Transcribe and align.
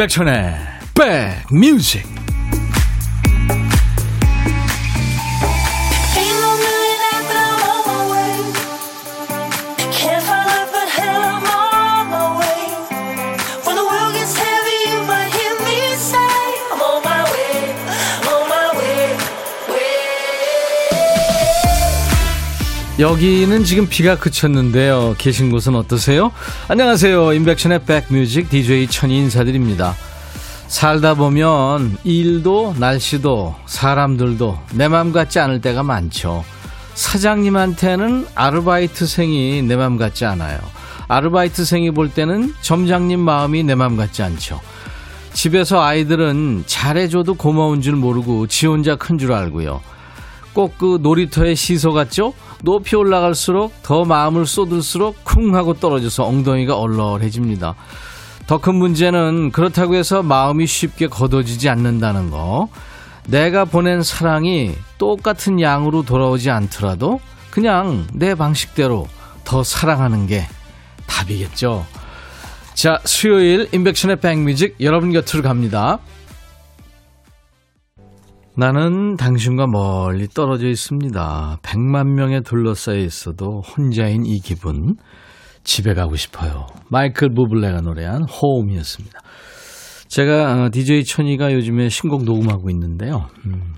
임백천의 0.00 0.54
백뮤직 0.94 2.19
여기는 23.00 23.64
지금 23.64 23.88
비가 23.88 24.14
그쳤는데요. 24.16 25.14
계신 25.16 25.50
곳은 25.50 25.74
어떠세요? 25.74 26.32
안녕하세요. 26.68 27.32
임백천의 27.32 27.84
백뮤직 27.86 28.50
DJ 28.50 28.88
천이 28.88 29.16
인사드립니다. 29.16 29.94
살다 30.68 31.14
보면 31.14 31.96
일도 32.04 32.74
날씨도 32.78 33.54
사람들도 33.66 34.58
내 34.74 34.88
맘 34.88 35.12
같지 35.12 35.38
않을 35.38 35.62
때가 35.62 35.82
많죠. 35.82 36.44
사장님한테는 36.94 38.26
아르바이트생이 38.34 39.62
내 39.62 39.76
맘 39.76 39.96
같지 39.96 40.26
않아요. 40.26 40.58
아르바이트생이 41.08 41.92
볼 41.92 42.10
때는 42.10 42.54
점장님 42.60 43.18
마음이 43.18 43.62
내 43.62 43.74
맘 43.76 43.96
같지 43.96 44.22
않죠. 44.22 44.60
집에서 45.32 45.80
아이들은 45.82 46.64
잘해줘도 46.66 47.34
고마운 47.34 47.80
줄 47.80 47.94
모르고 47.96 48.46
지 48.46 48.66
혼자 48.66 48.96
큰 48.96 49.16
줄 49.16 49.32
알고요. 49.32 49.80
꼭 50.52 50.76
그 50.76 50.98
놀이터의 51.00 51.56
시소 51.56 51.92
같죠? 51.92 52.34
높이 52.62 52.96
올라갈수록 52.96 53.82
더 53.82 54.04
마음을 54.04 54.46
쏟을수록 54.46 55.24
쿵 55.24 55.54
하고 55.54 55.74
떨어져서 55.74 56.24
엉덩이가 56.24 56.76
얼얼해집니다. 56.76 57.74
더 58.46 58.58
큰 58.58 58.74
문제는 58.74 59.52
그렇다고 59.52 59.94
해서 59.94 60.22
마음이 60.22 60.66
쉽게 60.66 61.06
걷어지지 61.06 61.68
않는다는 61.68 62.30
거. 62.30 62.68
내가 63.28 63.64
보낸 63.64 64.02
사랑이 64.02 64.74
똑같은 64.98 65.60
양으로 65.60 66.02
돌아오지 66.02 66.50
않더라도 66.50 67.20
그냥 67.50 68.06
내 68.12 68.34
방식대로 68.34 69.06
더 69.44 69.62
사랑하는 69.62 70.26
게 70.26 70.46
답이겠죠. 71.06 71.86
자, 72.74 73.00
수요일 73.04 73.68
인백션의 73.72 74.16
백뮤직 74.16 74.76
여러분 74.80 75.12
곁으로 75.12 75.42
갑니다. 75.42 75.98
나는 78.56 79.16
당신과 79.16 79.66
멀리 79.68 80.26
떨어져 80.26 80.68
있습니다. 80.68 81.58
100만 81.62 82.08
명에 82.14 82.40
둘러싸여 82.40 82.98
있어도 82.98 83.60
혼자인 83.60 84.26
이 84.26 84.40
기분. 84.40 84.96
집에 85.62 85.94
가고 85.94 86.16
싶어요. 86.16 86.66
마이클 86.90 87.32
부블레가 87.32 87.80
노래한 87.82 88.24
호음이었습니다. 88.24 89.20
제가 90.08 90.70
DJ 90.70 91.00
어, 91.00 91.02
천이가 91.04 91.52
요즘에 91.52 91.88
신곡 91.88 92.24
녹음하고 92.24 92.70
있는데요. 92.70 93.28
음, 93.46 93.74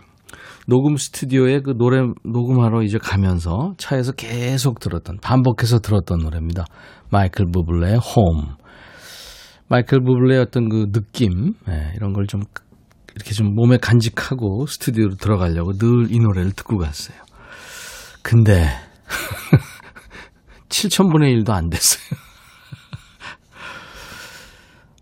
녹음 0.66 0.96
스튜디오에 0.96 1.60
그 1.60 1.76
노래 1.76 2.00
녹음하러 2.24 2.82
이제 2.82 2.96
가면서 2.98 3.74
차에서 3.76 4.12
계속 4.12 4.80
들었던 4.80 5.18
반복해서 5.20 5.80
들었던 5.80 6.20
노래입니다. 6.20 6.64
마이클 7.10 7.44
부블레의 7.52 7.98
홈. 7.98 8.54
마이클 9.68 10.00
부블레의 10.02 10.40
어떤 10.40 10.68
그 10.70 10.90
느낌 10.92 11.54
네, 11.66 11.92
이런 11.96 12.14
걸 12.14 12.26
좀 12.26 12.42
이렇게 13.14 13.32
좀 13.32 13.54
몸에 13.54 13.76
간직하고 13.78 14.66
스튜디오로 14.66 15.16
들어가려고 15.16 15.72
늘 15.74 16.06
이 16.10 16.18
노래를 16.18 16.52
듣고 16.52 16.78
갔어요. 16.78 17.16
근데 18.22 18.66
7천분의 20.68 21.42
1도 21.44 21.50
안 21.50 21.68
됐어요. 21.70 22.02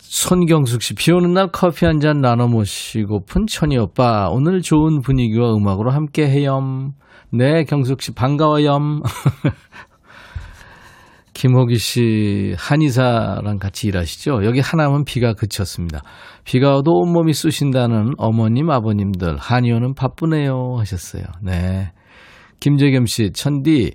손경숙 0.00 0.82
씨, 0.82 0.94
비 0.94 1.12
오는 1.12 1.32
날 1.32 1.48
커피 1.52 1.86
한 1.86 2.00
잔 2.00 2.20
나눠 2.20 2.46
모시고픈 2.48 3.46
천이 3.46 3.78
오빠, 3.78 4.28
오늘 4.30 4.60
좋은 4.62 5.00
분위기와 5.02 5.54
음악으로 5.54 5.90
함께 5.90 6.28
해염. 6.28 6.92
네, 7.32 7.64
경숙 7.64 8.02
씨, 8.02 8.12
반가워염. 8.14 9.02
김호기 11.40 11.78
씨, 11.78 12.54
한의사랑 12.58 13.56
같이 13.58 13.86
일하시죠? 13.88 14.44
여기 14.44 14.60
하나면 14.60 15.04
비가 15.06 15.32
그쳤습니다. 15.32 16.02
비가 16.44 16.74
와도 16.74 16.92
온몸이 16.92 17.32
쑤신다는 17.32 18.12
어머님, 18.18 18.68
아버님들, 18.68 19.38
한의원은 19.38 19.94
바쁘네요. 19.94 20.74
하셨어요. 20.78 21.22
네. 21.42 21.92
김재겸 22.60 23.06
씨, 23.06 23.30
천디, 23.32 23.92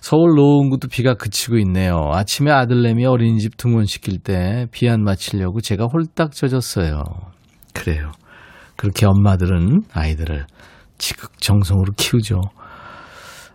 서울 0.00 0.34
노원구도 0.34 0.88
비가 0.88 1.14
그치고 1.14 1.58
있네요. 1.58 1.94
아침에 2.12 2.50
아들내미 2.50 3.06
어린이집 3.06 3.56
등원시킬 3.56 4.18
때 4.18 4.66
비 4.72 4.88
안 4.88 5.04
맞히려고 5.04 5.60
제가 5.60 5.84
홀딱 5.84 6.32
젖었어요. 6.32 7.04
그래요. 7.72 8.10
그렇게 8.74 9.06
엄마들은 9.06 9.82
아이들을 9.92 10.44
지극정성으로 10.98 11.92
키우죠. 11.96 12.40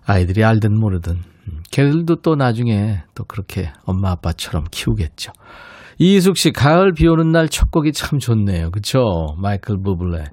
아이들이 0.06 0.42
알든 0.46 0.80
모르든 0.80 1.35
걔들도 1.72 2.18
또 2.22 2.36
나중에 2.36 3.04
또 3.16 3.24
그렇게 3.26 3.72
엄마 3.86 4.12
아빠처럼 4.12 4.66
키우겠죠. 4.72 5.32
이희숙 6.00 6.38
씨, 6.38 6.52
가을 6.52 6.92
비 6.94 7.08
오는 7.08 7.32
날 7.32 7.48
첫 7.50 7.72
곡이 7.72 7.94
참 7.94 8.20
좋네요. 8.20 8.72
그쵸? 8.72 9.36
마이클 9.38 9.78
부블레. 9.82 10.26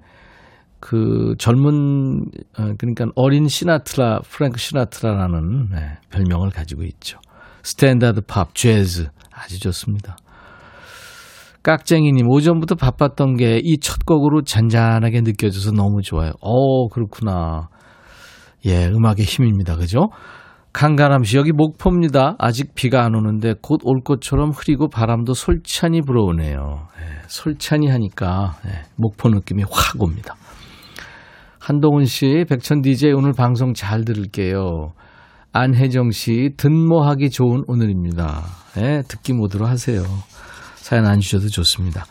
그 0.81 1.35
젊은, 1.39 2.23
어, 2.59 2.75
그러니까 2.79 3.07
어린 3.15 3.47
시나트라, 3.47 4.21
프랭크 4.29 4.59
시나트라라는 4.59 5.69
네, 5.71 5.99
별명을 6.11 6.51
가지고 6.51 6.83
있죠. 6.85 7.19
스탠다드 7.63 8.23
팝, 8.23 8.55
재즈. 8.57 9.09
아주 9.33 9.61
좋습니다. 9.61 10.17
깍쟁이님, 11.63 12.27
오전부터 12.29 12.75
바빴던 12.75 13.37
게 13.37 13.61
이 13.63 13.79
첫 13.81 14.05
곡으로 14.05 14.43
잔잔하게 14.43 15.21
느껴져서 15.21 15.71
너무 15.71 16.03
좋아요. 16.03 16.33
어, 16.41 16.89
그렇구나. 16.89 17.69
예, 18.67 18.87
음악의 18.89 19.25
힘입니다. 19.25 19.77
그죠? 19.77 20.09
강가람 20.73 21.23
씨, 21.23 21.37
여기 21.37 21.53
목포입니다. 21.53 22.35
아직 22.39 22.75
비가 22.75 23.05
안 23.05 23.15
오는데 23.15 23.55
곧 23.61 23.81
올 23.85 24.01
것처럼 24.03 24.51
흐리고 24.51 24.89
바람도 24.89 25.35
솔찬히 25.35 26.01
불어오네요. 26.01 26.89
네, 26.99 27.05
솔찬히 27.29 27.89
하니까 27.89 28.57
네, 28.65 28.83
목포 28.97 29.29
느낌이 29.29 29.65
확 29.71 30.01
옵니다. 30.01 30.35
한동훈 31.59 32.07
씨, 32.07 32.45
백천 32.49 32.81
DJ 32.81 33.13
오늘 33.13 33.33
방송 33.33 33.75
잘 33.75 34.05
들을게요. 34.05 34.93
안혜정 35.53 36.11
씨, 36.11 36.55
든모하기 36.57 37.29
좋은 37.31 37.63
오늘입니다. 37.67 38.43
네, 38.75 39.03
듣기 39.07 39.35
모드로 39.35 39.67
하세요. 39.67 40.03
사연 40.77 41.07
안 41.07 41.21
주셔도 41.21 41.49
좋습니다. 41.49 42.07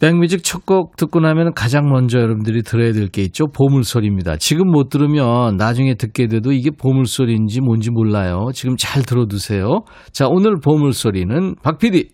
백뮤직 0.00 0.42
첫 0.44 0.64
곡 0.64 0.96
듣고 0.96 1.20
나면 1.20 1.52
가장 1.54 1.88
먼저 1.90 2.18
여러분들이 2.18 2.62
들어야 2.62 2.92
될 2.92 3.08
게 3.10 3.22
있죠. 3.24 3.46
보물소리입니다. 3.48 4.36
지금 4.36 4.70
못 4.70 4.88
들으면 4.88 5.56
나중에 5.56 5.94
듣게 5.94 6.26
돼도 6.26 6.52
이게 6.52 6.70
보물소리인지 6.70 7.60
뭔지 7.60 7.90
몰라요. 7.90 8.48
지금 8.54 8.76
잘 8.78 9.02
들어두세요. 9.02 9.80
자, 10.12 10.26
오늘 10.28 10.58
보물소리는 10.60 11.56
박PD. 11.62 12.10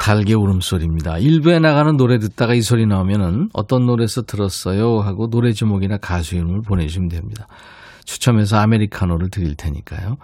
달개 0.00 0.32
울음소리입니다. 0.34 1.18
일부에 1.18 1.58
나가는 1.58 1.94
노래 1.96 2.18
듣다가 2.18 2.54
이 2.54 2.62
소리 2.62 2.86
나오면은 2.86 3.48
어떤 3.52 3.84
노래에서 3.84 4.22
들었어요 4.22 5.00
하고 5.00 5.28
노래 5.28 5.52
제목이나 5.52 5.98
가수 5.98 6.36
이름을 6.36 6.62
보내주시면 6.66 7.08
됩니다. 7.08 7.46
추첨해서 8.06 8.56
아메리카노를 8.56 9.28
드릴 9.28 9.54
테니까요. 9.56 10.16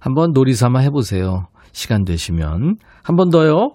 한번 0.00 0.32
놀이 0.32 0.54
삼아 0.54 0.80
해보세요. 0.80 1.46
시간 1.72 2.04
되시면. 2.04 2.76
한 3.02 3.16
번 3.16 3.30
더요. 3.30 3.72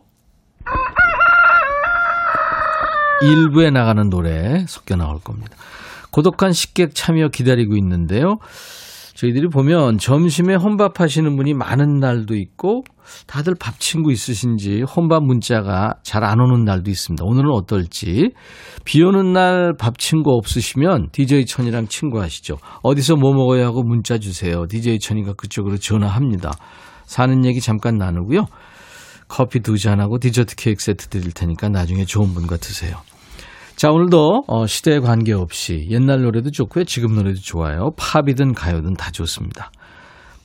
일부에 3.21 3.69
나가는 3.71 4.09
노래 4.09 4.65
섞여 4.67 4.95
나올 4.95 5.19
겁니다. 5.19 5.55
고독한 6.11 6.51
식객 6.51 6.93
참여 6.93 7.29
기다리고 7.29 7.75
있는데요. 7.77 8.37
저희들이 9.15 9.47
보면 9.47 9.99
점심에 9.99 10.55
혼밥 10.55 10.99
하시는 10.99 11.35
분이 11.37 11.53
많은 11.53 11.99
날도 11.99 12.35
있고 12.35 12.83
다들 13.27 13.53
밥 13.59 13.79
친구 13.79 14.11
있으신지 14.11 14.81
혼밥 14.81 15.23
문자가 15.23 15.93
잘 16.03 16.23
안 16.23 16.39
오는 16.41 16.65
날도 16.65 16.89
있습니다. 16.89 17.23
오늘은 17.23 17.49
어떨지 17.51 18.31
비 18.85 19.03
오는 19.03 19.31
날 19.31 19.73
밥 19.79 19.99
친구 19.99 20.31
없으시면 20.35 21.09
DJ 21.11 21.45
천이랑 21.45 21.87
친구하시죠. 21.87 22.57
어디서 22.81 23.15
뭐 23.15 23.33
먹어야 23.33 23.65
하고 23.67 23.83
문자 23.83 24.17
주세요. 24.17 24.65
DJ 24.67 24.99
천이가 24.99 25.33
그쪽으로 25.33 25.77
전화합니다. 25.77 26.51
사는 27.05 27.45
얘기 27.45 27.61
잠깐 27.61 27.97
나누고요. 27.97 28.45
커피 29.27 29.61
두 29.61 29.77
잔하고 29.77 30.19
디저트 30.19 30.55
케이크 30.55 30.83
세트 30.83 31.07
드릴 31.07 31.31
테니까 31.31 31.69
나중에 31.69 32.05
좋은 32.05 32.33
분과 32.33 32.57
드세요. 32.57 32.97
자, 33.75 33.89
오늘도 33.89 34.43
어, 34.47 34.67
시대에 34.67 34.99
관계없이 34.99 35.87
옛날 35.89 36.21
노래도 36.21 36.51
좋고요. 36.51 36.83
지금 36.85 37.15
노래도 37.15 37.39
좋아요. 37.39 37.91
팝이든 37.97 38.53
가요든 38.53 38.93
다 38.93 39.11
좋습니다. 39.11 39.71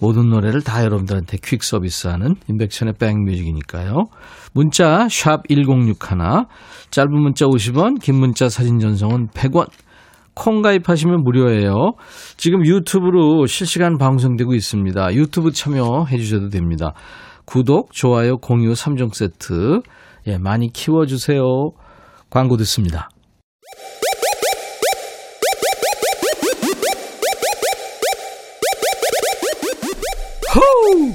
모든 0.00 0.31
노래를 0.31 0.62
다 0.62 0.82
여러분들한테 0.84 1.38
퀵 1.43 1.62
서비스하는 1.62 2.37
인백션의 2.49 2.94
백뮤직이니까요. 2.99 4.06
문자 4.52 5.08
샵 5.10 5.43
1061, 5.49 6.46
짧은 6.90 7.10
문자 7.12 7.46
50원, 7.46 8.00
긴 8.00 8.16
문자 8.16 8.49
사진 8.49 8.78
전송은 8.78 9.28
100원. 9.28 9.69
콩 10.38 10.62
가입하시면 10.62 11.25
무료예요. 11.25 11.94
지금 12.37 12.64
유튜브로 12.64 13.46
실시간 13.46 13.99
방송되고 13.99 14.55
있습니다. 14.55 15.14
유튜브 15.14 15.50
참여해 15.50 16.17
주셔도 16.17 16.49
됩니다. 16.49 16.94
구독, 17.44 17.93
좋아요, 17.93 18.37
공유 18.37 18.73
3종 18.73 19.12
세트. 19.12 19.81
예, 20.29 20.38
많이 20.38 20.73
키워 20.73 21.06
주세요. 21.06 21.43
광고 22.31 22.56
듣습니다. 22.58 23.08
호우! 30.55 31.14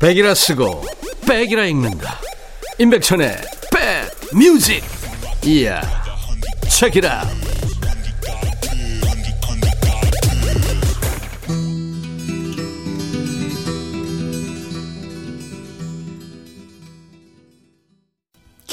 백이라 0.00 0.34
쓰고 0.34 0.82
백이라 1.28 1.66
읽는다. 1.66 2.18
임백천의 2.78 3.36
백 3.72 4.36
뮤직. 4.36 4.82
이야. 5.44 5.80
책이라. 6.68 7.22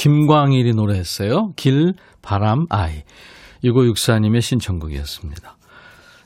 김광일이 0.06 0.72
노래했어요. 0.72 1.50
길, 1.56 1.94
바람, 2.22 2.66
아이. 2.70 3.02
6564님의 3.64 4.40
신청곡이었습니다. 4.40 5.56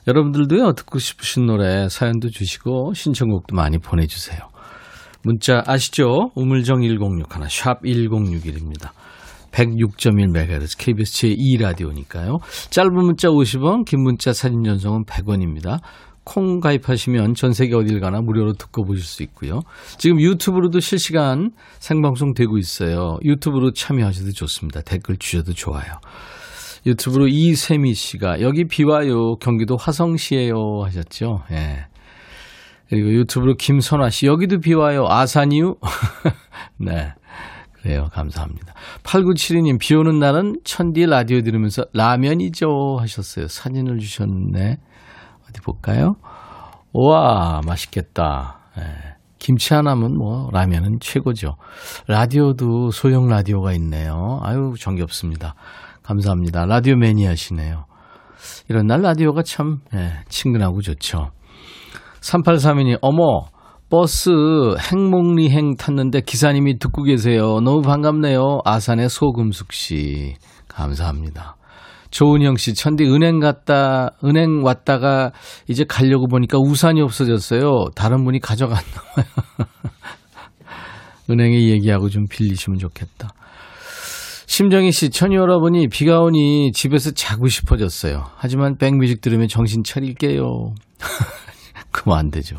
여러분들도요, 0.07 0.73
듣고 0.73 0.99
싶으신 0.99 1.47
노래 1.47 1.89
사연도 1.89 2.29
주시고 2.29 2.93
신청곡도 2.93 3.55
많이 3.55 3.79
보내주세요. 3.79 4.39
문자 5.23 5.63
아시죠? 5.65 6.29
우물정 6.35 6.81
1061, 6.81 7.25
샵 7.49 7.81
1061입니다. 7.81 8.91
106.1MHz 9.51 10.77
KBS 10.77 11.35
제2라디오니까요. 11.35 12.39
짧은 12.69 12.93
문자 12.93 13.29
50원, 13.29 13.85
긴 13.85 14.03
문자 14.03 14.31
사진 14.31 14.63
전송은 14.63 15.05
100원입니다. 15.05 15.79
콩 16.23 16.59
가입하시면 16.59 17.33
전 17.35 17.53
세계 17.53 17.75
어딜 17.75 17.99
가나 17.99 18.21
무료로 18.21 18.53
듣고 18.53 18.85
보실 18.85 19.03
수 19.03 19.23
있고요. 19.23 19.61
지금 19.97 20.19
유튜브로도 20.21 20.79
실시간 20.79 21.51
생방송 21.79 22.33
되고 22.33 22.57
있어요. 22.57 23.17
유튜브로 23.23 23.71
참여하셔도 23.73 24.31
좋습니다. 24.31 24.81
댓글 24.81 25.17
주셔도 25.17 25.53
좋아요. 25.53 25.99
유튜브로 26.85 27.27
이세미 27.27 27.93
씨가 27.93 28.41
여기 28.41 28.65
비 28.65 28.83
와요. 28.83 29.35
경기도 29.37 29.77
화성시에요 29.77 30.83
하셨죠. 30.83 31.43
예. 31.51 31.85
그리고 32.89 33.13
유튜브로 33.13 33.55
김선아 33.55 34.09
씨 34.09 34.25
여기도 34.25 34.59
비 34.59 34.73
와요. 34.73 35.05
아산이유. 35.07 35.77
네. 36.77 37.13
그래요. 37.71 38.09
감사합니다. 38.11 38.73
8972님 39.03 39.79
비 39.79 39.95
오는 39.95 40.19
날은 40.19 40.57
천디 40.63 41.05
라디오 41.05 41.41
들으면서 41.41 41.85
라면이죠 41.93 42.97
하셨어요. 42.99 43.47
사진을 43.47 43.99
주셨네. 43.99 44.77
어디 45.51 45.61
볼까요? 45.61 46.15
와 46.93 47.61
맛있겠다. 47.65 48.59
예. 48.79 48.83
김치 49.37 49.73
하나면 49.73 50.17
뭐 50.17 50.49
라면은 50.51 50.99
최고죠. 50.99 51.55
라디오도 52.07 52.91
소형 52.91 53.27
라디오가 53.27 53.73
있네요. 53.73 54.39
아유 54.43 54.73
정겹습니다. 54.79 55.55
감사합니다. 56.03 56.65
라디오 56.65 56.95
매니아시네요. 56.95 57.85
이런 58.69 58.87
날 58.87 59.01
라디오가 59.01 59.43
참 59.43 59.79
예, 59.93 60.23
친근하고 60.29 60.81
좋죠. 60.81 61.31
3832님 62.21 62.99
어머 63.01 63.47
버스 63.89 64.29
행목리행 64.93 65.75
탔는데 65.75 66.21
기사님이 66.21 66.77
듣고 66.79 67.03
계세요. 67.03 67.59
너무 67.61 67.81
반갑네요. 67.81 68.59
아산의 68.63 69.09
소금숙 69.09 69.73
씨. 69.73 70.35
감사합니다. 70.67 71.57
조은영 72.11 72.57
씨, 72.57 72.73
천디 72.73 73.05
은행 73.05 73.39
갔다, 73.39 74.11
은행 74.23 74.63
왔다가 74.63 75.31
이제 75.67 75.85
가려고 75.87 76.27
보니까 76.27 76.57
우산이 76.59 77.01
없어졌어요. 77.01 77.87
다른 77.95 78.23
분이 78.25 78.39
가져갔나 78.39 79.01
봐요. 79.15 79.25
은행에 81.29 81.69
얘기하고 81.69 82.09
좀 82.09 82.25
빌리시면 82.29 82.79
좋겠다. 82.79 83.29
심정희 84.45 84.91
씨, 84.91 85.09
천이 85.09 85.35
여러분이 85.35 85.87
비가 85.87 86.19
오니 86.19 86.73
집에서 86.73 87.11
자고 87.11 87.47
싶어졌어요. 87.47 88.25
하지만 88.35 88.75
백뮤직 88.77 89.21
들으면 89.21 89.47
정신 89.47 89.81
차릴게요. 89.81 90.73
그만 91.91 92.19
안 92.19 92.29
되죠. 92.31 92.57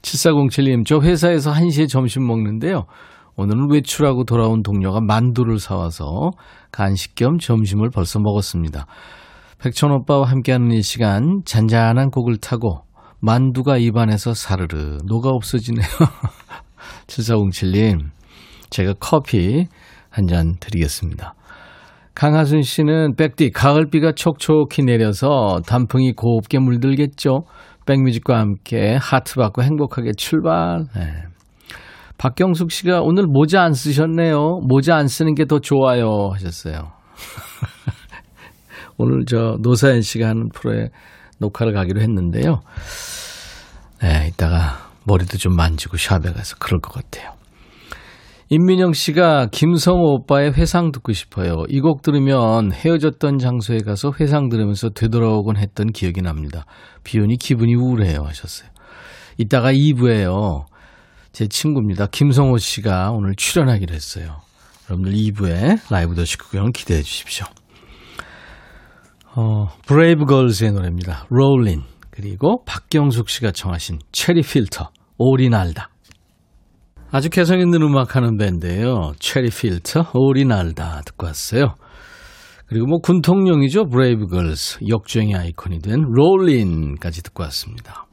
7407님, 0.00 0.86
저 0.86 1.00
회사에서 1.00 1.52
1시에 1.52 1.88
점심 1.88 2.26
먹는데요. 2.26 2.86
오늘은 3.36 3.70
외출하고 3.70 4.24
돌아온 4.24 4.62
동료가 4.62 5.00
만두를 5.00 5.58
사와서 5.58 6.30
간식 6.72 7.14
겸 7.14 7.38
점심을 7.38 7.90
벌써 7.90 8.18
먹었습니다. 8.20 8.86
백천 9.58 9.90
오빠와 9.92 10.28
함께하는 10.28 10.72
이 10.72 10.82
시간 10.82 11.42
잔잔한 11.44 12.10
곡을 12.10 12.38
타고 12.38 12.82
만두가 13.20 13.76
입안에서 13.78 14.34
사르르 14.34 14.98
녹아 15.06 15.30
없어지네요. 15.30 15.86
7407님, 17.06 18.10
제가 18.70 18.94
커피 19.00 19.66
한 20.10 20.26
잔 20.26 20.56
드리겠습니다. 20.58 21.34
강하순 22.14 22.62
씨는 22.62 23.14
백디 23.16 23.50
가을비가 23.50 24.12
촉촉히 24.12 24.82
내려서 24.82 25.60
단풍이 25.66 26.12
곱게 26.12 26.58
물들겠죠. 26.58 27.44
백뮤직과 27.86 28.38
함께 28.38 28.96
하트 29.00 29.36
받고 29.36 29.62
행복하게 29.62 30.12
출발. 30.16 30.84
네. 30.94 31.29
박경숙 32.20 32.70
씨가 32.70 33.00
오늘 33.00 33.24
모자 33.26 33.62
안 33.62 33.72
쓰셨네요. 33.72 34.60
모자 34.68 34.94
안 34.96 35.08
쓰는 35.08 35.34
게 35.34 35.46
더 35.46 35.58
좋아요 35.58 36.28
하셨어요. 36.34 36.92
오늘 38.98 39.24
저 39.26 39.56
노사연 39.62 40.02
씨가 40.02 40.28
하는 40.28 40.50
프로에 40.54 40.90
녹화를 41.38 41.72
가기로 41.72 42.02
했는데요. 42.02 42.60
네, 44.02 44.28
이따가 44.28 44.90
머리도 45.04 45.38
좀 45.38 45.56
만지고 45.56 45.96
샵에 45.96 46.32
가서 46.34 46.56
그럴 46.58 46.80
것 46.80 46.92
같아요. 46.92 47.32
임민영 48.50 48.92
씨가 48.92 49.46
김성호 49.50 50.16
오빠의 50.16 50.52
회상 50.52 50.92
듣고 50.92 51.14
싶어요. 51.14 51.64
이 51.70 51.80
곡 51.80 52.02
들으면 52.02 52.70
헤어졌던 52.72 53.38
장소에 53.38 53.78
가서 53.78 54.12
회상 54.20 54.50
들으면서 54.50 54.90
되돌아오곤 54.90 55.56
했던 55.56 55.86
기억이 55.86 56.20
납니다. 56.20 56.66
비오니 57.02 57.38
기분이 57.38 57.74
우울해요 57.76 58.24
하셨어요. 58.26 58.68
이따가 59.38 59.72
2부에요. 59.72 60.66
제 61.32 61.46
친구입니다. 61.46 62.06
김성호 62.06 62.58
씨가 62.58 63.12
오늘 63.12 63.34
출연하기로 63.36 63.94
했어요. 63.94 64.40
여러분들 64.88 65.12
2부에 65.12 65.78
라이브 65.90 66.14
도시 66.14 66.36
구경 66.38 66.72
기대해 66.72 67.02
주십시오. 67.02 67.46
어, 69.36 69.68
브레이브 69.86 70.24
걸즈의 70.24 70.72
노래입니다. 70.72 71.26
Rollin' 71.30 71.82
그리고 72.10 72.64
박경숙 72.64 73.28
씨가 73.28 73.52
청하신 73.52 74.00
체리 74.10 74.42
필터 74.42 74.90
오리 75.18 75.42
날다. 75.42 75.90
아주 77.12 77.30
개성 77.30 77.60
있는 77.60 77.82
음악 77.82 78.16
하는 78.16 78.36
밴드예요. 78.36 79.12
체리 79.20 79.50
필터 79.50 80.10
오리 80.14 80.47
날다 80.47 81.02
듣고 81.06 81.26
왔어요. 81.26 81.74
그리고 82.66 82.86
뭐 82.86 82.98
군통령이죠. 82.98 83.86
브레이브 83.86 84.26
걸즈 84.26 84.78
역주행의 84.88 85.34
아이콘이 85.34 85.80
된 85.80 86.02
Rollin'까지 86.02 87.22
듣고 87.22 87.44
왔습니다. 87.44 88.06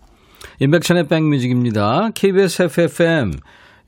인백션의 0.60 1.08
백뮤직입니다. 1.08 2.10
KBS 2.16 2.64
FFM 2.64 3.32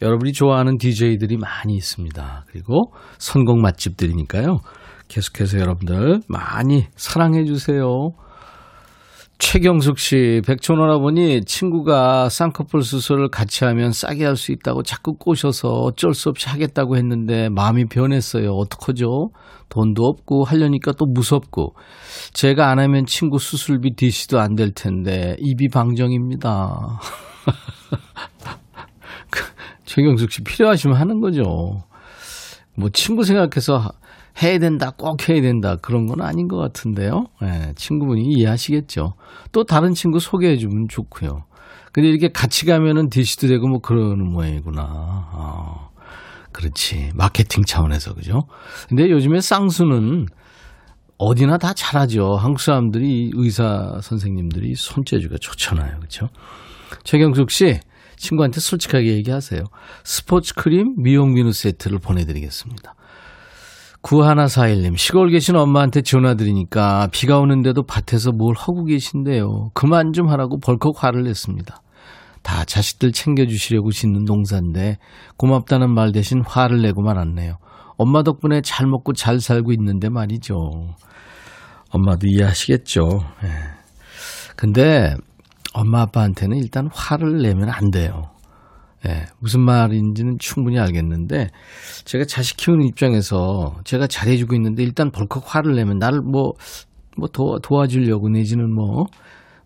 여러분이 0.04 0.34
좋아하는 0.34 0.78
DJ들이 0.78 1.38
많이 1.38 1.76
있습니다. 1.76 2.46
그리고 2.48 2.94
선곡 3.18 3.60
맛집들이니까요. 3.60 4.60
계속해서 5.08 5.60
여러분들 5.60 6.20
많이 6.28 6.86
사랑해 6.96 7.44
주세요. 7.46 8.12
최경숙 9.42 10.00
씨, 10.00 10.42
백촌오라보니 10.46 11.46
친구가 11.46 12.28
쌍꺼풀 12.30 12.84
수술을 12.84 13.30
같이 13.30 13.64
하면 13.64 13.92
싸게 13.94 14.26
할 14.26 14.36
수 14.36 14.52
있다고 14.52 14.84
자꾸 14.84 15.14
꼬셔서 15.14 15.70
어쩔 15.70 16.14
수 16.14 16.30
없이 16.30 16.50
하겠다고 16.50 16.98
했는데 16.98 17.48
마음이 17.50 17.86
변했어요. 17.86 18.52
어떡하죠? 18.52 19.30
돈도 19.70 20.04
없고 20.04 20.44
하려니까 20.44 20.92
또 20.98 21.06
무섭고 21.06 21.74
제가 22.34 22.70
안 22.70 22.80
하면 22.80 23.06
친구 23.06 23.40
수술비 23.40 23.96
디시도 23.96 24.40
안 24.40 24.56
될 24.56 24.72
텐데 24.74 25.36
입이 25.40 25.70
방정입니다. 25.70 27.00
최경숙 29.86 30.32
씨 30.32 30.44
필요하시면 30.44 30.98
하는 30.98 31.22
거죠. 31.22 31.44
뭐 32.76 32.90
친구 32.92 33.24
생각해서 33.24 33.92
해야 34.42 34.58
된다, 34.60 34.92
꼭 34.98 35.28
해야 35.28 35.42
된다 35.42 35.76
그런 35.82 36.06
건 36.06 36.22
아닌 36.22 36.48
것 36.48 36.58
같은데요. 36.58 37.26
네, 37.42 37.74
친구분이 37.76 38.24
이해하시겠죠. 38.34 39.14
또 39.52 39.64
다른 39.64 39.94
친구 39.94 40.20
소개해 40.20 40.58
주면 40.58 40.88
좋고요. 40.90 41.44
근데 41.92 42.10
이렇게 42.10 42.30
같이 42.30 42.66
가면은 42.66 43.10
디시도 43.10 43.48
되고 43.48 43.68
뭐 43.68 43.80
그러는 43.80 44.32
모양이구나. 44.32 44.82
아, 44.84 45.90
그렇지. 46.52 47.12
마케팅 47.16 47.64
차원에서 47.64 48.14
그죠? 48.14 48.44
근데 48.88 49.10
요즘에 49.10 49.42
쌍수는 49.42 50.28
어디나 51.18 51.58
다 51.58 51.74
잘하죠. 51.74 52.36
한국 52.36 52.62
사람들이 52.62 53.32
의사 53.34 54.00
선생님들이 54.02 54.76
손재주가 54.76 55.36
좋잖아요. 55.42 55.98
그렇죠? 55.98 56.30
최경숙 57.04 57.52
씨 57.52 57.80
친구한테 58.16 58.60
솔직하게 58.60 59.16
얘기하세요. 59.18 59.64
스포츠 60.04 60.54
크림 60.54 60.96
미용 61.02 61.34
비누 61.34 61.52
세트를 61.52 62.00
보내드리겠습니다. 62.00 62.94
9141님, 64.10 64.98
시골 64.98 65.30
계신 65.30 65.56
엄마한테 65.56 66.02
전화드리니까 66.02 67.10
비가 67.12 67.38
오는데도 67.38 67.84
밭에서 67.84 68.32
뭘 68.32 68.56
하고 68.58 68.84
계신데요. 68.86 69.70
그만 69.76 70.14
좀 70.14 70.30
하라고 70.30 70.58
벌컥 70.58 71.04
화를 71.04 71.26
냈습니다. 71.26 71.80
다 72.42 72.66
자식들 72.66 73.12
챙겨주시려고 73.12 73.92
짓는 73.92 74.24
농사인데 74.26 74.98
고맙다는 75.38 75.94
말 75.94 76.12
대신 76.12 76.42
화를 76.44 76.82
내고 76.82 77.04
말았네요. 77.04 77.58
엄마 77.98 78.24
덕분에 78.24 78.62
잘 78.62 78.88
먹고 78.88 79.14
잘 79.14 79.40
살고 79.40 79.74
있는데 79.74 80.10
말이죠. 80.10 80.56
엄마도 81.92 82.26
이해하시겠죠. 82.26 83.04
예. 83.44 83.50
근데 84.56 85.14
엄마 85.76 86.02
아빠한테는 86.02 86.58
일단 86.58 86.90
화를 86.92 87.44
내면 87.44 87.70
안 87.70 87.92
돼요. 87.92 88.24
예, 89.08 89.28
무슨 89.40 89.62
말인지는 89.62 90.38
충분히 90.40 90.78
알겠는데 90.78 91.48
제가 92.04 92.26
자식 92.26 92.58
키우는 92.58 92.86
입장에서 92.88 93.78
제가 93.86 94.08
잘해주고 94.08 94.56
있는데 94.56 94.84
일단 94.84 95.10
벌컥 95.12 95.44
화를 95.56 95.76
내면 95.76 95.98
나를 95.98 96.20
뭐, 96.20 96.54
뭐 97.18 97.30
도, 97.30 97.60
도와주려고 97.60 98.30
내지는 98.30 98.74
뭐, 98.74 99.06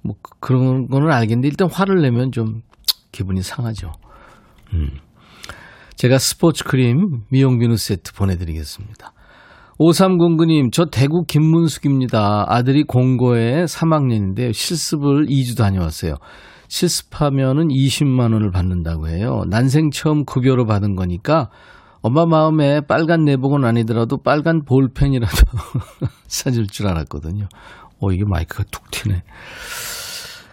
뭐 0.04 0.16
그런 0.40 0.88
거는 0.88 1.12
알겠는데 1.12 1.48
일단 1.48 1.70
화를 1.72 2.02
내면 2.02 2.32
좀 2.32 2.62
기분이 3.12 3.42
상하죠. 3.42 3.92
음. 4.74 4.90
제가 5.96 6.18
스포츠 6.18 6.64
크림 6.64 7.22
미용 7.30 7.60
비누 7.60 7.78
세트 7.78 8.14
보내드리겠습니다. 8.14 9.14
5309님, 9.80 10.72
저 10.72 10.86
대구 10.86 11.24
김문숙입니다. 11.26 12.46
아들이 12.48 12.84
공고에 12.84 13.66
3학년인데 13.66 14.54
실습을 14.54 15.26
2주 15.26 15.58
다녀왔어요. 15.58 16.16
실습하면은 16.74 17.68
20만 17.68 18.34
원을 18.34 18.50
받는다고 18.50 19.08
해요. 19.08 19.44
난생 19.48 19.92
처음 19.92 20.26
급여로 20.26 20.66
받은 20.66 20.96
거니까 20.96 21.52
엄마 22.02 22.26
마음에 22.26 22.82
빨간 22.82 23.26
내복은 23.26 23.64
아니더라도 23.64 24.18
빨간 24.24 24.64
볼펜이라도 24.66 25.38
사줄 26.28 26.66
줄 26.66 26.88
알았거든요. 26.88 27.48
어, 28.02 28.12
이게 28.12 28.24
마이크가 28.26 28.64
툭 28.72 28.90
튀네. 28.90 29.22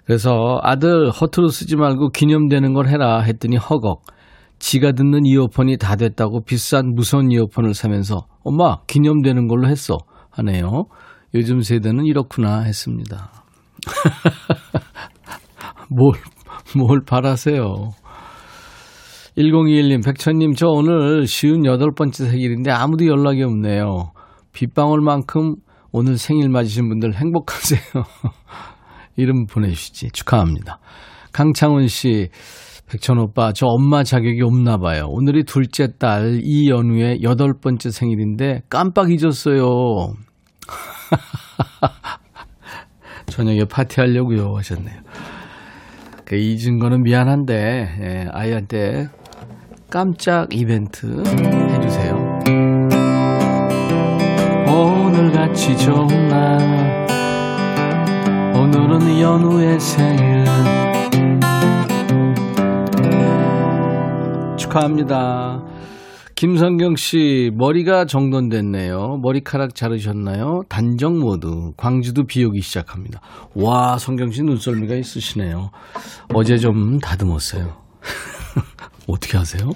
그래서 0.04 0.60
아들 0.62 1.10
허투루 1.10 1.48
쓰지 1.48 1.76
말고 1.76 2.10
기념되는 2.10 2.74
걸 2.74 2.88
해라 2.88 3.20
했더니 3.22 3.56
허걱. 3.56 4.02
지가 4.58 4.92
듣는 4.92 5.24
이어폰이 5.24 5.78
다 5.78 5.96
됐다고 5.96 6.44
비싼 6.44 6.94
무선 6.94 7.30
이어폰을 7.30 7.72
사면서 7.72 8.26
엄마 8.44 8.82
기념되는 8.86 9.48
걸로 9.48 9.68
했어 9.68 9.96
하네요. 10.32 10.84
요즘 11.34 11.62
세대는 11.62 12.04
이렇구나 12.04 12.60
했습니다. 12.60 13.30
뭘, 15.90 16.12
뭘 16.76 17.00
바라세요. 17.04 17.90
1021님, 19.36 20.04
백천님, 20.04 20.54
저 20.54 20.68
오늘 20.68 21.26
쉬운 21.26 21.64
여덟 21.64 21.90
번째 21.96 22.28
생일인데 22.28 22.70
아무도 22.70 23.06
연락이 23.06 23.42
없네요. 23.42 24.12
빗방울만큼 24.52 25.56
오늘 25.92 26.16
생일 26.16 26.48
맞으신 26.48 26.88
분들 26.88 27.14
행복하세요. 27.14 27.80
이름 29.16 29.46
보내주시지. 29.46 30.10
축하합니다. 30.12 30.78
강창훈 31.32 31.88
씨, 31.88 32.28
백천 32.88 33.18
오빠, 33.18 33.52
저 33.52 33.66
엄마 33.66 34.04
자격이 34.04 34.42
없나 34.42 34.76
봐요. 34.76 35.06
오늘이 35.08 35.44
둘째 35.44 35.88
딸 35.98 36.40
이연우의 36.42 37.22
여덟 37.22 37.52
번째 37.60 37.90
생일인데 37.90 38.62
깜빡 38.68 39.10
잊었어요. 39.10 40.12
저녁에 43.26 43.64
파티하려고요 43.64 44.56
하셨네요. 44.56 45.00
그 46.30 46.36
잊은 46.36 46.78
거는 46.78 47.02
미안한데 47.02 47.88
예, 48.02 48.28
아이한테 48.30 49.08
깜짝 49.90 50.54
이벤트 50.54 51.24
해주세요. 51.26 52.38
오늘같이 54.68 55.76
좋은 55.76 56.28
날 56.28 57.08
오늘은 58.54 59.20
연우의 59.20 59.80
생일 59.80 60.44
축하합니다. 64.56 65.60
김성경 66.40 66.96
씨, 66.96 67.50
머리가 67.54 68.06
정돈됐네요. 68.06 69.18
머리카락 69.20 69.74
자르셨나요? 69.74 70.62
단정 70.70 71.18
모드. 71.18 71.46
광주도 71.76 72.24
비 72.24 72.42
오기 72.46 72.62
시작합니다. 72.62 73.20
와, 73.54 73.98
성경 73.98 74.30
씨 74.30 74.42
눈썰미가 74.42 74.94
있으시네요. 74.94 75.68
어제 76.32 76.56
좀 76.56 76.98
다듬었어요. 76.98 77.76
어떻게 79.06 79.36
하세요? 79.36 79.68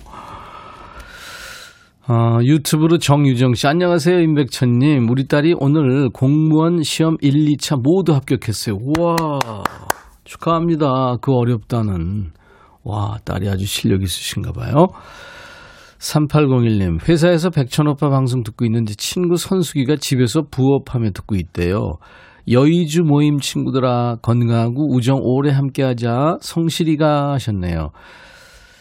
어, 2.09 2.39
유튜브로 2.43 2.97
정유정 2.97 3.53
씨, 3.53 3.67
안녕하세요. 3.67 4.19
임백천님. 4.21 5.11
우리 5.11 5.29
딸이 5.29 5.57
오늘 5.59 6.09
공무원 6.09 6.83
시험 6.83 7.19
1, 7.21 7.45
2차 7.57 7.79
모두 7.79 8.15
합격했어요. 8.15 8.79
우와, 8.81 9.17
축하합니다. 10.25 11.19
그 11.21 11.31
어렵다는. 11.31 12.33
와, 12.85 13.19
딸이 13.27 13.51
아주 13.51 13.67
실력 13.67 14.03
있으신가 14.03 14.53
봐요. 14.53 14.87
3801님, 16.05 17.09
회사에서 17.09 17.49
백천오빠 17.49 18.11
방송 18.11 18.43
듣고 18.43 18.67
있는데 18.67 18.95
친구 18.95 19.37
선수기가 19.37 19.97
집에서 19.97 20.43
부업하며 20.51 21.11
듣고 21.13 21.35
있대요. 21.37 21.95
여의주 22.51 23.03
모임 23.05 23.39
친구들아, 23.39 24.17
건강하고 24.21 24.95
우정 24.95 25.19
오래 25.23 25.51
함께 25.51 25.83
하자. 25.83 26.37
성실이가 26.43 27.33
하셨네요. 27.33 27.91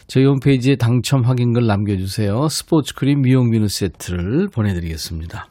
저희 0.06 0.26
홈페이지에 0.26 0.76
당첨 0.76 1.22
확인글 1.24 1.66
남겨주세요. 1.66 2.46
스포츠 2.48 2.94
크림 2.94 3.22
미용 3.22 3.50
비누 3.50 3.68
세트를 3.68 4.48
보내드리겠습니다. 4.48 5.48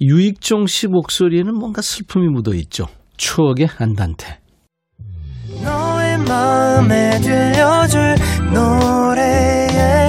유익종 0.00 0.66
씨 0.66 0.88
목소리에는 0.88 1.52
뭔가 1.52 1.82
슬픔이 1.82 2.28
묻어 2.28 2.54
있죠. 2.54 2.86
추억의 3.18 3.68
안단테. 3.78 4.38
너의 5.62 6.16
마음에 6.26 7.20
들려줄 7.20 8.14
노래에 8.54 10.08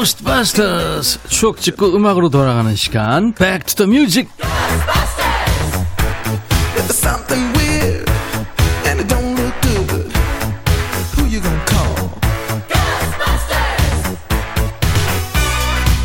Ghostbusters 0.00 1.20
추억 1.28 1.60
찍고 1.60 1.94
음악으로 1.94 2.30
돌아가는 2.30 2.74
시간 2.74 3.34
Back 3.34 3.66
to 3.66 3.84
the 3.84 3.90
Music 3.90 4.30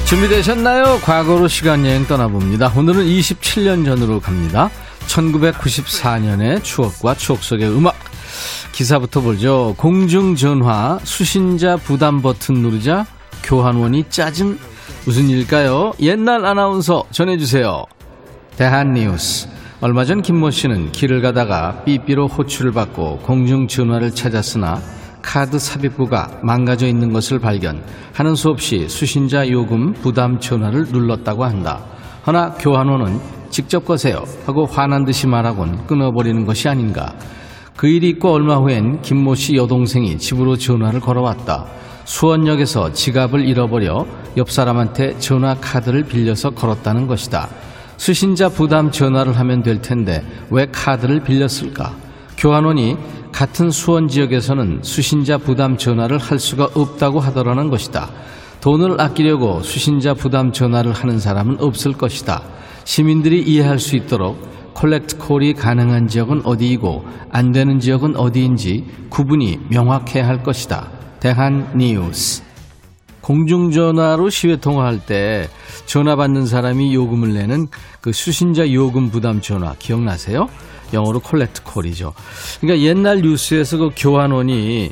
준비되셨나요? 0.06 1.00
과거로 1.02 1.48
시간여행 1.48 2.06
떠나봅니다. 2.08 2.74
오늘은 2.76 3.06
27년 3.06 3.86
전으로 3.86 4.20
갑니다. 4.20 4.70
1994년의 5.08 6.64
추억과 6.64 7.16
추억 7.16 7.44
속의 7.44 7.70
음악. 7.70 7.96
기사부터 8.74 9.22
보죠. 9.22 9.74
공중전화 9.78 11.00
수신자 11.04 11.78
부담 11.78 12.22
버튼 12.22 12.56
누르자 12.56 13.06
교환원이 13.46 14.06
짜증 14.10 14.58
무슨 15.06 15.30
일일까요? 15.30 15.94
옛날 16.02 16.46
아나운서 16.48 17.04
전해주세요. 17.12 17.86
대한뉴스 18.58 19.48
얼마 19.82 20.04
전 20.04 20.24
김모 20.24 20.50
씨는 20.50 20.92
길을 20.92 21.22
가다가 21.22 21.84
삐삐로 21.84 22.28
호출을 22.28 22.72
받고 22.72 23.20
공중전화를 23.20 24.12
찾았으나 24.12 24.82
카드 25.22 25.60
삽입부가 25.60 26.40
망가져 26.42 26.88
있는 26.88 27.14
것을 27.14 27.38
발견 27.38 27.84
하는 28.14 28.34
수 28.34 28.50
없이 28.50 28.90
수신자 28.90 29.48
요금 29.50 29.94
부담 29.94 30.40
전화를 30.40 30.86
눌렀다고 30.86 31.46
한다. 31.46 31.82
허나 32.26 32.54
교환원은 32.54 33.20
직접 33.52 33.86
거세요 33.86 34.24
하고 34.48 34.66
화난 34.66 35.06
듯이 35.06 35.28
말하곤 35.28 35.86
끊어버리는 35.86 36.46
것이 36.46 36.68
아닌가. 36.68 37.14
그 37.78 37.88
일이 37.88 38.10
있고 38.10 38.32
얼마 38.32 38.56
후엔 38.56 39.04
김모 39.04 39.36
씨 39.36 39.56
여동생이 39.56 40.18
집으로 40.18 40.58
전화를 40.58 41.00
걸어왔다. 41.00 41.66
수원역에서 42.06 42.94
지갑을 42.94 43.48
잃어버려 43.48 44.06
옆 44.38 44.52
사람한테 44.52 45.18
전화 45.18 45.56
카드를 45.56 46.04
빌려서 46.04 46.52
걸었다는 46.52 47.08
것이다. 47.08 47.50
수신자 47.98 48.50
부담 48.50 48.92
전화를 48.92 49.38
하면 49.40 49.64
될 49.64 49.82
텐데 49.82 50.24
왜 50.52 50.68
카드를 50.72 51.24
빌렸을까? 51.24 51.96
교환원이 52.38 52.96
같은 53.32 53.72
수원 53.72 54.08
지역에서는 54.08 54.80
수신자 54.84 55.38
부담 55.38 55.78
전화를 55.78 56.18
할 56.18 56.40
수가 56.40 56.70
없다고 56.74 57.20
하더라는 57.20 57.70
것이다. 57.70 58.10
돈을 58.62 59.02
아끼려고 59.02 59.62
수신자 59.62 60.14
부담 60.14 60.52
전화를 60.52 60.94
하는 60.94 61.20
사람은 61.20 61.58
없을 61.60 61.94
것이다. 61.94 62.42
시민들이 62.84 63.42
이해할 63.42 63.80
수 63.80 63.96
있도록 63.96 64.38
콜렉트 64.74 65.18
콜이 65.18 65.54
가능한 65.54 66.08
지역은 66.08 66.46
어디이고 66.46 67.06
안 67.32 67.52
되는 67.52 67.80
지역은 67.80 68.16
어디인지 68.16 68.86
구분이 69.10 69.60
명확해야 69.70 70.28
할 70.28 70.44
것이다. 70.44 70.95
대한 71.20 71.78
뉴스. 71.78 72.44
공중전화로 73.22 74.30
시외 74.30 74.58
통화할 74.58 75.04
때 75.04 75.50
전화 75.88 76.16
받는 76.16 76.46
사람이 76.46 76.94
요금을 76.94 77.34
내는 77.34 77.68
그 78.00 78.12
수신자 78.12 78.72
요금 78.72 79.10
부담 79.10 79.42
전화 79.42 79.74
기억나세요? 79.80 80.48
영어로 80.94 81.20
콜렉트 81.22 81.64
콜이죠. 81.64 82.14
그러니까 82.62 82.86
옛날 82.86 83.22
뉴스에서 83.22 83.78
그 83.78 83.90
교환원이 83.96 84.92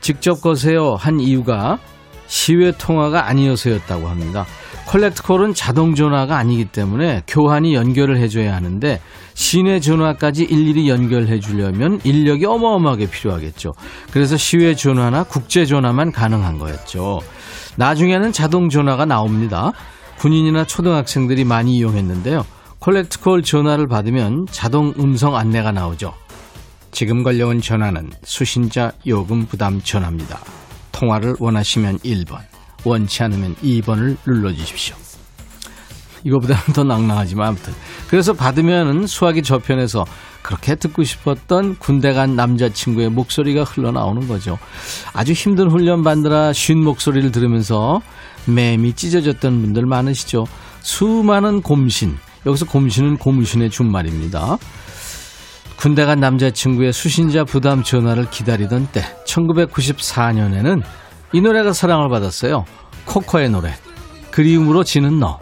직접 0.00 0.40
거세요 0.40 0.94
한 0.94 1.18
이유가 1.18 1.78
시외 2.26 2.72
통화가 2.72 3.28
아니어서였다고 3.28 4.08
합니다. 4.08 4.46
콜렉트 4.86 5.22
콜은 5.22 5.54
자동 5.54 5.94
전화가 5.94 6.36
아니기 6.36 6.66
때문에 6.66 7.22
교환이 7.26 7.74
연결을 7.74 8.18
해줘야 8.18 8.54
하는데 8.54 9.00
시내 9.34 9.80
전화까지 9.80 10.44
일일이 10.44 10.88
연결해 10.88 11.40
주려면 11.40 12.00
인력이 12.04 12.44
어마어마하게 12.46 13.10
필요하겠죠. 13.10 13.72
그래서 14.12 14.36
시외 14.36 14.74
전화나 14.74 15.24
국제 15.24 15.64
전화만 15.64 16.12
가능한 16.12 16.58
거였죠. 16.58 17.20
나중에는 17.76 18.32
자동 18.32 18.68
전화가 18.68 19.04
나옵니다. 19.04 19.72
군인이나 20.18 20.64
초등학생들이 20.64 21.44
많이 21.44 21.76
이용했는데요. 21.76 22.44
콜렉트콜 22.78 23.42
전화를 23.42 23.88
받으면 23.88 24.46
자동 24.50 24.92
음성 24.98 25.34
안내가 25.34 25.72
나오죠. 25.72 26.12
지금 26.92 27.24
걸려온 27.24 27.60
전화는 27.60 28.10
수신자 28.22 28.92
요금 29.06 29.46
부담 29.46 29.80
전화입니다. 29.80 30.38
통화를 31.04 31.36
원하시면 31.38 31.98
1번, 31.98 32.38
원치 32.84 33.22
않으면 33.22 33.54
2번을 33.56 34.16
눌러주십시오. 34.26 34.96
이거보다는 36.24 36.62
더 36.72 36.84
낭낭하지만 36.84 37.48
아무튼. 37.48 37.74
그래서 38.08 38.32
받으면 38.32 39.06
수화기 39.06 39.42
저편에서 39.42 40.06
그렇게 40.42 40.74
듣고 40.74 41.04
싶었던 41.04 41.78
군대 41.78 42.12
간 42.12 42.36
남자친구의 42.36 43.10
목소리가 43.10 43.64
흘러나오는 43.64 44.26
거죠. 44.26 44.58
아주 45.12 45.32
힘든 45.32 45.70
훈련 45.70 46.02
받느라 46.02 46.52
쉰 46.52 46.76
목소리를 46.76 47.30
들으면서 47.30 48.00
맴이 48.46 48.94
찢어졌던 48.94 49.60
분들 49.60 49.86
많으시죠. 49.86 50.46
수많은 50.80 51.62
곰신, 51.62 52.16
여기서 52.46 52.66
곰신은 52.66 53.18
고무신의 53.18 53.70
준말입니다. 53.70 54.58
군대 55.84 56.06
간 56.06 56.18
남자친구의 56.18 56.94
수신자 56.94 57.44
부담 57.44 57.82
전화를 57.82 58.30
기다리던 58.30 58.88
때 58.90 59.02
1994년에는 59.26 60.82
이 61.34 61.42
노래가 61.42 61.74
사랑을 61.74 62.08
받았어요. 62.08 62.64
코코의 63.04 63.50
노래 63.50 63.74
그리움으로 64.30 64.82
지는 64.82 65.18
너 65.20 65.40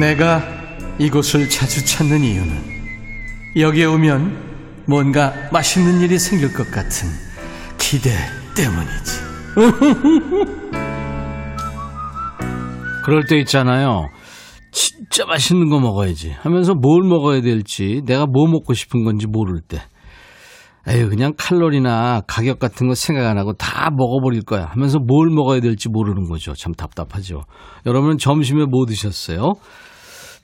내가 0.00 0.42
이곳을 0.98 1.48
자주 1.48 1.84
찾는 1.84 2.24
이유는 2.24 2.78
여기에 3.56 3.84
오면 3.84 4.47
뭔가 4.88 5.34
맛있는 5.52 6.00
일이 6.00 6.18
생길 6.18 6.54
것 6.54 6.70
같은 6.70 7.10
기대 7.78 8.08
때문이지. 8.56 9.28
그럴 13.04 13.26
때 13.26 13.36
있잖아요. 13.40 14.08
진짜 14.72 15.26
맛있는 15.26 15.68
거 15.68 15.78
먹어야지 15.78 16.30
하면서 16.30 16.72
뭘 16.74 17.06
먹어야 17.06 17.42
될지 17.42 18.00
내가 18.06 18.24
뭐 18.26 18.48
먹고 18.48 18.72
싶은 18.72 19.04
건지 19.04 19.26
모를 19.26 19.60
때. 19.60 19.82
에휴, 20.88 21.10
그냥 21.10 21.34
칼로리나 21.36 22.22
가격 22.26 22.58
같은 22.58 22.88
거 22.88 22.94
생각 22.94 23.26
안 23.26 23.36
하고 23.36 23.52
다 23.52 23.90
먹어버릴 23.94 24.44
거야 24.44 24.64
하면서 24.64 24.98
뭘 24.98 25.28
먹어야 25.28 25.60
될지 25.60 25.90
모르는 25.90 26.30
거죠. 26.30 26.54
참 26.54 26.72
답답하죠. 26.72 27.42
여러분은 27.84 28.16
점심에 28.16 28.64
뭐 28.64 28.86
드셨어요? 28.86 29.52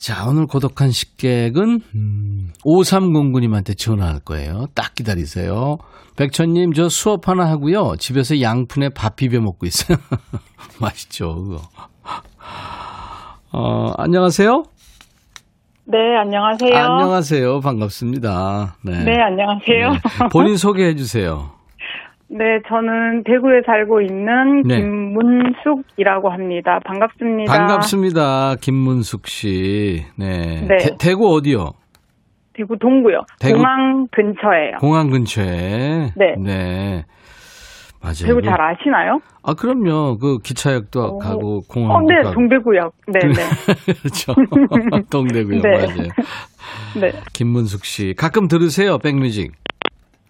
자, 0.04 0.26
오늘 0.28 0.44
고독한 0.44 0.90
식객은, 0.90 1.80
음, 1.94 2.52
5309님한테 2.62 3.74
전화할 3.74 4.20
거예요. 4.20 4.66
딱 4.74 4.94
기다리세요. 4.94 5.78
백천님, 6.18 6.74
저 6.74 6.90
수업 6.90 7.26
하나 7.26 7.48
하고요. 7.48 7.94
집에서 7.98 8.42
양푼에 8.42 8.90
밥 8.94 9.16
비벼 9.16 9.40
먹고 9.40 9.64
있어요. 9.64 9.96
맛있죠, 10.78 11.34
그거. 11.36 11.62
어, 13.54 13.92
안녕하세요? 13.96 14.64
네, 15.86 15.98
안녕하세요. 16.22 16.76
안녕하세요. 16.76 17.60
반갑습니다. 17.60 18.76
네, 18.84 19.04
네 19.04 19.12
안녕하세요. 19.22 19.90
네. 19.90 20.28
본인 20.30 20.58
소개해 20.58 20.96
주세요. 20.96 21.52
네, 22.36 22.58
저는 22.68 23.22
대구에 23.22 23.62
살고 23.64 24.00
있는 24.00 24.62
네. 24.62 24.80
김문숙이라고 24.80 26.30
합니다. 26.30 26.80
반갑습니다. 26.84 27.52
반갑습니다. 27.52 28.56
김문숙 28.60 29.28
씨. 29.28 30.04
네. 30.18 30.66
네. 30.66 30.76
대, 30.98 31.14
구 31.14 31.32
어디요? 31.32 31.70
대구 32.52 32.76
동구요. 32.76 33.20
대구, 33.38 33.58
공항 33.58 34.08
근처에요. 34.10 34.78
공항 34.80 35.10
근처에. 35.10 36.10
네. 36.16 36.34
네. 36.42 37.04
맞아요. 38.02 38.26
대구 38.26 38.42
잘 38.42 38.60
아시나요? 38.60 39.20
아, 39.44 39.54
그럼요. 39.54 40.18
그 40.18 40.38
기차역도 40.38 41.00
오. 41.00 41.04
어. 41.04 41.18
가고 41.18 41.60
공항. 41.68 41.96
어, 41.96 42.00
네, 42.00 42.16
가고. 42.20 42.34
동대구역. 42.34 42.94
네, 43.12 43.20
네. 43.28 43.94
그렇죠. 43.94 44.34
동대구역 45.08 45.62
네. 45.62 45.70
맞아요. 45.70 46.08
네. 47.00 47.12
김문숙 47.32 47.84
씨. 47.84 48.12
가끔 48.16 48.48
들으세요, 48.48 48.98
백뮤직. 48.98 49.52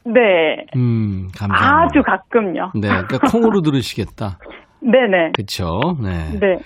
네. 0.04 0.66
음, 0.76 1.28
감사합니다. 1.36 1.84
아주 1.84 2.02
가끔요. 2.02 2.72
네, 2.74 2.88
그러니까 2.88 3.18
콩으로 3.30 3.62
들으시겠다. 3.62 4.38
네네. 4.80 5.32
그렇죠. 5.36 5.80
네. 6.02 6.38
네. 6.38 6.58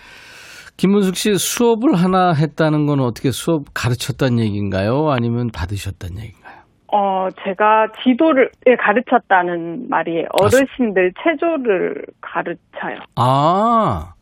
김문숙 0.77 1.17
씨 1.17 1.37
수업을 1.37 1.95
하나 1.95 2.33
했다는 2.33 2.87
건 2.87 3.01
어떻게 3.01 3.31
수업 3.33 3.65
가르쳤다는 3.75 4.39
얘기인가요? 4.41 5.11
아니면 5.11 5.51
받으셨다는 5.51 6.19
얘기인가요? 6.23 6.59
어, 6.93 7.29
제가 7.45 7.89
지도를 8.03 8.51
예, 8.67 8.77
가르쳤다는 8.77 9.89
말이에요. 9.89 10.27
어르신들 10.41 11.13
아, 11.17 11.23
체조를 11.23 12.05
가르쳐요. 12.21 13.01
아. 13.17 14.15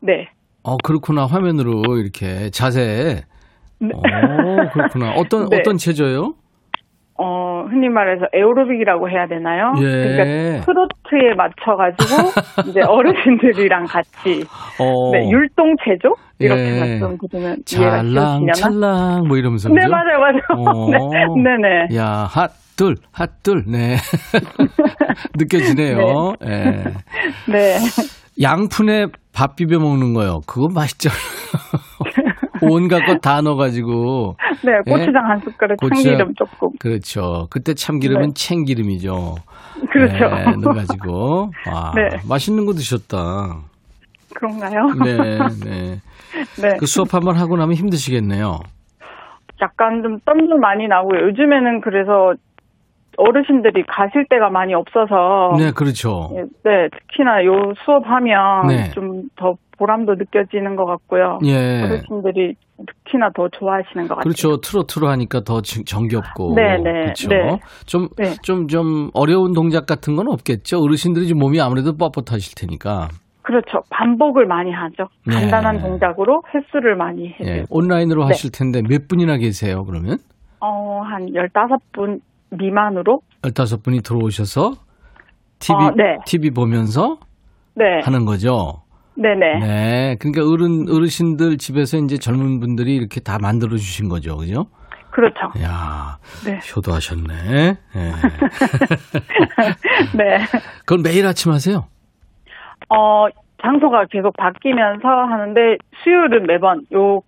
네. 0.00 0.28
어, 0.62 0.76
그렇구나. 0.78 1.26
화면으로 1.26 1.82
이렇게 1.96 2.50
자세. 2.50 3.22
네. 3.78 3.88
어, 3.94 4.00
그렇구나. 4.72 5.12
어떤 5.12 5.48
네. 5.48 5.58
어떤 5.58 5.76
체조요? 5.78 6.34
어, 7.22 7.64
흔히 7.70 7.90
말해서 7.90 8.24
에어로빅이라고 8.32 9.10
해야 9.10 9.26
되나요? 9.26 9.72
예. 9.78 9.82
그러니까 9.82 10.64
트로트에 10.64 11.34
맞춰가지고 11.36 12.30
이제 12.70 12.80
어르신들이랑 12.80 13.84
같이 13.84 14.44
어. 14.80 15.10
네, 15.12 15.28
율동 15.30 15.76
체조 15.84 16.14
이렇게 16.38 16.76
예. 16.76 16.80
말씀드리면 16.80 17.56
쉬우시려나? 17.66 18.40
찰랑 18.54 19.24
뭐 19.28 19.36
이러면서 19.36 19.68
네 19.68 19.74
그죠? 19.74 19.90
맞아요 19.90 20.18
맞아요. 20.18 20.66
어. 20.66 20.88
네, 21.12 21.26
네네. 21.44 21.96
야 22.00 22.26
핫둘 22.30 22.96
핫둘 23.12 23.64
네 23.66 23.96
느껴지네요. 25.38 26.34
네. 26.40 26.48
예. 26.48 27.52
네. 27.52 27.76
양푼에 28.40 29.06
밥 29.34 29.56
비벼 29.56 29.78
먹는 29.78 30.14
거요. 30.14 30.40
그거 30.46 30.68
맛있죠. 30.74 31.10
온갖 32.62 33.04
것 33.06 33.20
다 33.20 33.40
넣어가지고. 33.42 34.36
네, 34.64 34.72
고추장 34.90 35.14
예? 35.24 35.28
한 35.28 35.38
숟가락, 35.40 35.76
고추장, 35.78 36.02
참기름 36.02 36.34
조금. 36.34 36.70
그렇죠. 36.78 37.46
그때 37.50 37.74
참기름은 37.74 38.28
네. 38.28 38.34
챙기름이죠. 38.34 39.36
그렇죠. 39.90 40.28
네, 40.28 40.44
넣어가지고. 40.62 41.50
와, 41.70 41.92
네. 41.96 42.08
맛있는 42.28 42.66
거 42.66 42.72
드셨다. 42.72 43.60
그런가요? 44.34 44.86
네, 45.04 45.16
네. 45.64 46.00
네. 46.62 46.76
그 46.78 46.86
수업 46.86 47.14
한번 47.14 47.36
하고 47.36 47.56
나면 47.56 47.74
힘드시겠네요. 47.74 48.60
약간 49.62 50.02
좀 50.02 50.18
땀도 50.24 50.56
많이 50.58 50.88
나고요. 50.88 51.20
요즘에는 51.28 51.80
그래서 51.82 52.34
어르신들이 53.18 53.84
가실 53.86 54.24
데가 54.30 54.48
많이 54.48 54.72
없어서. 54.72 55.54
네, 55.58 55.72
그렇죠. 55.72 56.30
네, 56.64 56.88
특히나 56.88 57.44
요 57.44 57.74
수업하면 57.84 58.68
네. 58.68 58.90
좀더 58.92 59.56
보람도 59.80 60.16
느껴지는 60.16 60.76
것 60.76 60.84
같고요. 60.84 61.38
예. 61.44 61.82
어르신들이 61.82 62.54
특히나 62.76 63.30
더 63.34 63.48
좋아하시는 63.48 64.08
것 64.08 64.16
같아요. 64.16 64.22
그렇죠. 64.22 64.60
트로트로 64.60 65.08
하니까 65.08 65.40
더 65.40 65.62
정겹고. 65.62 66.54
네네. 66.54 66.82
네. 66.82 66.92
그렇죠. 67.04 67.28
네. 67.30 67.60
좀, 67.86 68.08
네. 68.18 68.34
좀, 68.42 68.68
좀 68.68 69.10
어려운 69.14 69.54
동작 69.54 69.86
같은 69.86 70.16
건 70.16 70.28
없겠죠. 70.28 70.82
어르신들이 70.82 71.26
좀 71.28 71.38
몸이 71.38 71.60
아무래도 71.62 71.96
뻣뻣하실 71.96 72.60
테니까. 72.60 73.08
그렇죠. 73.40 73.82
반복을 73.88 74.46
많이 74.46 74.70
하죠. 74.70 75.08
네. 75.26 75.34
간단한 75.34 75.80
동작으로 75.80 76.42
횟수를 76.54 76.94
많이 76.94 77.28
해요. 77.28 77.38
네. 77.40 77.64
온라인으로 77.70 78.24
네. 78.24 78.26
하실 78.26 78.52
텐데 78.52 78.82
몇 78.86 79.08
분이나 79.08 79.38
계세요, 79.38 79.84
그러면? 79.86 80.18
어, 80.60 81.00
한 81.00 81.26
15분 81.26 82.20
미만으로. 82.50 83.20
15분이 83.42 84.04
들어오셔서 84.04 84.72
TV, 85.58 85.74
어, 85.86 85.90
네. 85.96 86.18
TV 86.26 86.50
보면서 86.50 87.16
네. 87.74 88.00
하는 88.04 88.26
거죠. 88.26 88.82
네네. 89.20 89.58
네. 89.60 90.16
그러니까 90.18 90.42
어른, 90.50 90.86
어르신들 90.88 91.58
집에서 91.58 91.98
이제 91.98 92.16
젊은 92.16 92.58
분들이 92.58 92.96
이렇게 92.96 93.20
다 93.20 93.38
만들어 93.40 93.76
주신 93.76 94.08
거죠. 94.08 94.36
그죠? 94.36 94.66
그렇죠. 95.10 95.40
야, 95.62 96.16
네. 96.46 96.58
효도하셨네. 96.74 97.34
네. 97.34 97.76
네. 100.16 100.38
그건 100.86 101.02
매일 101.02 101.26
아침 101.26 101.52
하세요? 101.52 101.84
어, 102.88 103.26
장소가 103.62 104.06
계속 104.10 104.34
바뀌면서 104.36 105.06
하는데 105.06 105.60
수요일은 106.02 106.46
매번 106.46 106.86
요 106.94 107.20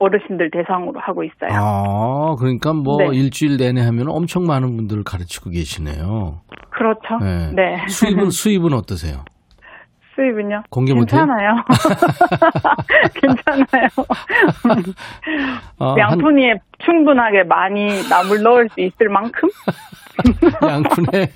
어르신들 0.00 0.50
대상으로 0.50 1.00
하고 1.00 1.24
있어요. 1.24 1.50
아, 1.50 2.36
그러니까 2.38 2.72
뭐 2.72 2.98
네. 2.98 3.16
일주일 3.16 3.56
내내 3.56 3.82
하면 3.84 4.08
엄청 4.08 4.44
많은 4.44 4.76
분들을 4.76 5.02
가르치고 5.04 5.50
계시네요. 5.50 6.40
그렇죠. 6.70 7.16
네. 7.20 7.52
네. 7.54 7.86
수입은 7.88 8.30
수입은 8.30 8.72
어떠세요? 8.74 9.24
수입은요? 10.18 10.62
공개 10.70 10.92
못해요? 10.92 11.20
괜찮아요. 11.20 11.54
괜찮아요. 13.14 13.88
어, 15.78 15.94
양푼이 15.96 16.48
한... 16.48 16.58
충분하게 16.80 17.44
많이 17.44 17.86
나물 18.08 18.42
넣을 18.42 18.68
수 18.70 18.80
있을 18.80 19.08
만큼? 19.08 19.48
양푼에 20.68 21.28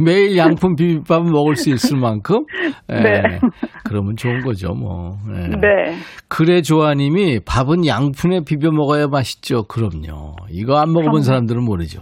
매일 0.00 0.36
양푼 0.36 0.74
비빔밥 0.74 1.22
먹을 1.22 1.54
수 1.54 1.70
있을 1.70 1.98
만큼? 1.98 2.44
네. 2.88 3.00
네. 3.00 3.38
그러면 3.84 4.16
좋은 4.16 4.40
거죠, 4.40 4.74
뭐. 4.74 5.18
네. 5.28 5.48
네. 5.48 5.94
그래 6.28 6.62
조아님이 6.62 7.40
밥은 7.46 7.86
양푼에 7.86 8.40
비벼 8.44 8.72
먹어야 8.72 9.06
맛있죠. 9.06 9.62
그럼요. 9.68 10.34
이거 10.50 10.78
안 10.78 10.88
먹어본 10.88 11.10
그럼요. 11.10 11.20
사람들은 11.20 11.64
모르죠. 11.64 12.00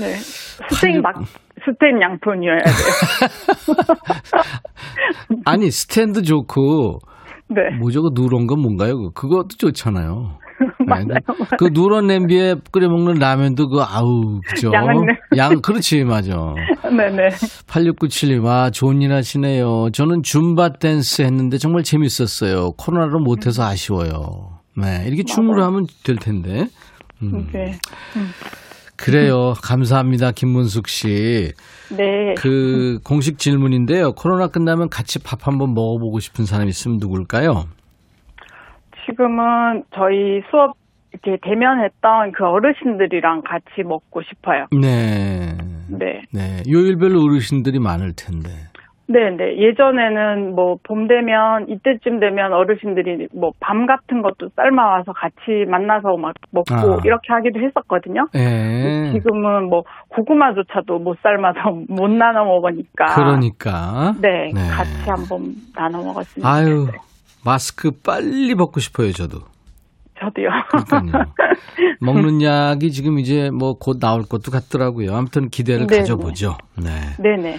네. 0.00 0.14
스테이크 0.70 0.98
막 1.00 1.14
스텐 1.64 2.00
양푼이어야 2.00 2.58
돼요. 2.58 2.86
아니 5.44 5.70
스탠드 5.70 6.22
좋고 6.22 6.98
네. 7.48 7.76
뭐 7.78 7.90
저거 7.90 8.10
누런 8.12 8.46
건 8.46 8.60
뭔가요? 8.60 9.10
그것도 9.14 9.48
좋잖아요. 9.58 10.38
맞아요. 10.86 11.04
네. 11.06 11.14
그 11.58 11.68
누런 11.72 12.06
냄비에 12.06 12.54
끓여 12.72 12.88
먹는 12.88 13.14
라면도 13.14 13.68
그 13.68 13.80
아우 13.82 14.40
그죠? 14.48 14.70
양 15.36 15.60
그렇지 15.60 16.04
맞아. 16.04 16.34
네네. 16.84 17.28
8697님 17.66 18.44
와 18.44 18.70
좋은 18.70 19.02
일 19.02 19.12
하시네요. 19.12 19.90
저는 19.92 20.22
줌바 20.22 20.74
댄스 20.80 21.22
했는데 21.22 21.58
정말 21.58 21.82
재밌었어요. 21.82 22.72
코로나로 22.78 23.20
못해서 23.20 23.64
아쉬워요. 23.64 24.60
네 24.76 25.04
이렇게 25.06 25.22
춤으로 25.24 25.62
하면 25.64 25.86
될 26.04 26.16
텐데. 26.16 26.66
음. 27.22 27.48
네. 27.52 27.78
음. 28.16 28.28
그래요. 28.96 29.54
감사합니다. 29.62 30.32
김문숙 30.32 30.88
씨. 30.88 31.52
네. 31.96 32.34
그 32.36 32.98
공식 33.04 33.38
질문인데요. 33.38 34.12
코로나 34.12 34.48
끝나면 34.48 34.88
같이 34.88 35.22
밥 35.22 35.46
한번 35.46 35.74
먹어보고 35.74 36.20
싶은 36.20 36.44
사람 36.44 36.68
있으면 36.68 36.98
누굴까요? 36.98 37.64
지금은 39.06 39.84
저희 39.94 40.42
수업 40.50 40.76
이렇게 41.12 41.38
대면했던 41.42 42.32
그 42.32 42.44
어르신들이랑 42.44 43.42
같이 43.42 43.82
먹고 43.84 44.22
싶어요. 44.22 44.66
네. 44.72 45.56
네. 45.88 46.22
네. 46.32 46.62
요일별로 46.68 47.22
어르신들이 47.22 47.78
많을 47.78 48.12
텐데. 48.14 48.50
네, 49.08 49.30
네. 49.36 49.56
예전에는 49.58 50.54
뭐 50.56 50.76
봄 50.82 51.06
되면 51.06 51.68
이때쯤 51.68 52.18
되면 52.20 52.52
어르신들이 52.52 53.28
뭐 53.34 53.52
밤 53.60 53.86
같은 53.86 54.20
것도 54.22 54.50
삶아 54.56 54.84
와서 54.84 55.12
같이 55.12 55.64
만나서 55.68 56.16
막 56.16 56.34
먹고 56.50 56.74
아. 56.74 56.98
이렇게 57.04 57.32
하기도 57.32 57.60
했었거든요. 57.60 58.26
네. 58.32 59.12
지금은 59.12 59.68
뭐 59.68 59.84
고구마조차도 60.08 60.98
못 60.98 61.16
삶아서 61.22 61.60
못 61.88 62.08
나눠 62.10 62.44
먹으니까. 62.44 63.14
그러니까. 63.14 64.14
네, 64.20 64.50
네. 64.52 64.68
같이 64.68 65.08
한번 65.08 65.54
나눠 65.74 66.02
먹었습니다. 66.02 66.48
아유, 66.48 66.88
마스크 67.44 67.90
빨리 68.04 68.54
벗고 68.56 68.80
싶어요, 68.80 69.12
저도. 69.12 69.38
저도요. 70.18 70.48
그러니까요. 70.88 71.22
먹는 72.00 72.42
약이 72.42 72.90
지금 72.90 73.18
이제 73.18 73.50
뭐 73.50 73.74
곧 73.74 73.98
나올 74.00 74.22
것도 74.22 74.50
같더라고요. 74.50 75.14
아무튼 75.14 75.48
기대를 75.50 75.86
네네. 75.86 76.00
가져보죠. 76.00 76.56
네. 76.82 76.90
네네. 77.22 77.56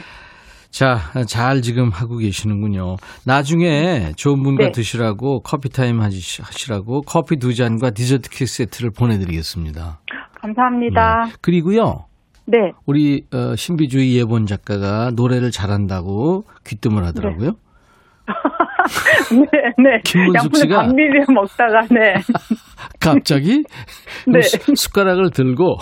자, 0.69 0.97
잘 1.27 1.62
지금 1.62 1.89
하고 1.89 2.17
계시는군요. 2.17 2.97
나중에 3.25 4.12
좋은 4.15 4.43
분과 4.43 4.65
네. 4.65 4.71
드시라고 4.71 5.41
커피 5.41 5.69
타임 5.69 5.99
하시라고 5.99 7.01
커피 7.01 7.38
두 7.38 7.53
잔과 7.53 7.91
디저트 7.91 8.30
케이크 8.30 8.45
세트를 8.45 8.91
보내드리겠습니다. 8.91 9.99
감사합니다. 10.41 11.25
네. 11.25 11.32
그리고요. 11.41 12.06
네. 12.45 12.71
우리 12.86 13.23
어, 13.34 13.56
신비주의 13.56 14.15
예본 14.17 14.45
작가가 14.45 15.12
노래를 15.15 15.51
잘한다고 15.51 16.43
귀뜸을 16.65 17.06
하더라고요. 17.06 17.51
네, 19.32 19.47
네. 19.77 20.01
김문숙 20.06 20.56
씨가 20.56 20.84
감미를 20.84 21.25
먹다가 21.27 21.82
네. 21.91 22.13
갑자기 22.99 23.63
네. 24.27 24.41
숟가락을 24.41 25.32
들고 25.32 25.77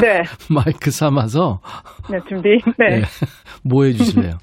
네. 0.00 0.22
마이크 0.50 0.90
삼아서. 0.90 1.60
네, 2.10 2.18
준비. 2.28 2.58
네. 2.78 3.00
네. 3.00 3.02
뭐 3.62 3.84
해주실래요? 3.84 4.38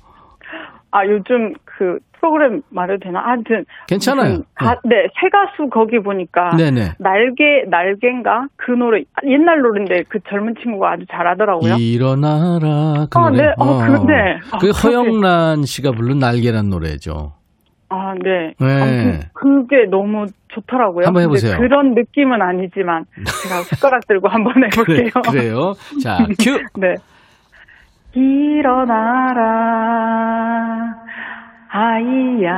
아, 0.91 1.05
요즘 1.07 1.53
그 1.65 1.99
프로그램 2.13 2.61
말해도 2.69 3.03
되나? 3.03 3.19
하여튼. 3.19 3.65
괜찮아요. 3.87 4.43
가, 4.55 4.79
네. 4.83 4.95
네, 4.95 5.07
새 5.19 5.29
가수 5.29 5.69
거기 5.69 5.99
보니까. 5.99 6.55
네네. 6.55 6.93
날개, 6.99 7.63
날개인가? 7.69 8.47
그 8.55 8.71
노래, 8.71 9.03
옛날 9.25 9.59
노래인데 9.59 10.03
그 10.09 10.19
젊은 10.29 10.55
친구가 10.61 10.93
아주 10.93 11.05
잘하더라고요. 11.11 11.75
일어나라. 11.75 13.07
그 13.09 13.19
아, 13.19 13.29
노래. 13.29 13.43
네. 13.43 13.53
어, 13.57 13.65
어. 13.65 13.85
그, 13.85 13.91
네. 14.07 14.39
그 14.59 14.69
아, 14.69 14.71
허영란 14.71 15.63
씨가 15.65 15.91
부른 15.91 16.19
날개란 16.19 16.69
노래죠. 16.69 17.33
아, 17.89 18.13
네. 18.15 18.53
네. 18.59 18.81
아무튼 18.81 19.19
그게 19.33 19.85
너무 19.89 20.25
좋더라고요. 20.55 21.05
한번 21.07 21.23
해보세요. 21.23 21.57
그런 21.57 21.93
느낌은 21.93 22.41
아니지만 22.41 23.05
제가 23.43 23.61
숟가락 23.75 24.07
들고 24.07 24.27
한번 24.29 24.53
해볼게요. 24.63 25.09
그래, 25.13 25.31
그래요. 25.31 25.73
자, 26.01 26.17
큐. 26.41 26.59
네. 26.79 26.95
일어나라, 28.13 29.43
아이야. 31.69 32.53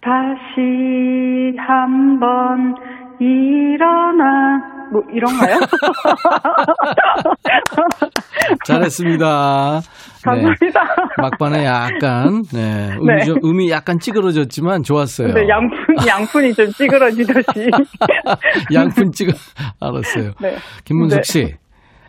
다시 0.00 1.54
한번 1.58 2.74
일어나. 3.18 4.75
뭐 4.92 5.02
이런가요? 5.12 5.58
잘했습니다. 8.64 9.26
감사합니다. 10.24 10.64
네. 10.64 11.22
막판에 11.22 11.64
약간 11.64 12.42
네, 12.52 12.90
음이, 12.96 13.06
네. 13.06 13.24
좀, 13.24 13.36
음이 13.44 13.70
약간 13.70 13.98
찌그러졌지만 13.98 14.82
좋았어요. 14.82 15.32
네, 15.34 15.48
양푼 15.48 15.78
양푼이 16.06 16.52
좀 16.54 16.66
찌그러지듯이. 16.70 17.70
양푼 18.74 19.12
찌그 19.12 19.32
알았어요. 19.80 20.32
네. 20.40 20.56
김문숙 20.84 21.24
씨. 21.24 21.54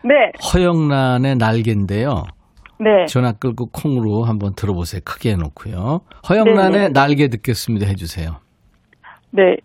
네. 0.03 0.31
허영란의 0.53 1.35
날개인데요. 1.35 2.23
네. 2.79 3.05
전화 3.07 3.31
끌고 3.33 3.67
콩으로 3.71 4.23
한번 4.23 4.53
들어보세요. 4.55 5.01
크게 5.03 5.31
해놓고요. 5.31 6.01
허영란의 6.29 6.71
네네. 6.71 6.89
날개 6.89 7.27
듣겠습니다. 7.29 7.87
해주세요. 7.87 8.37
네. 9.31 9.57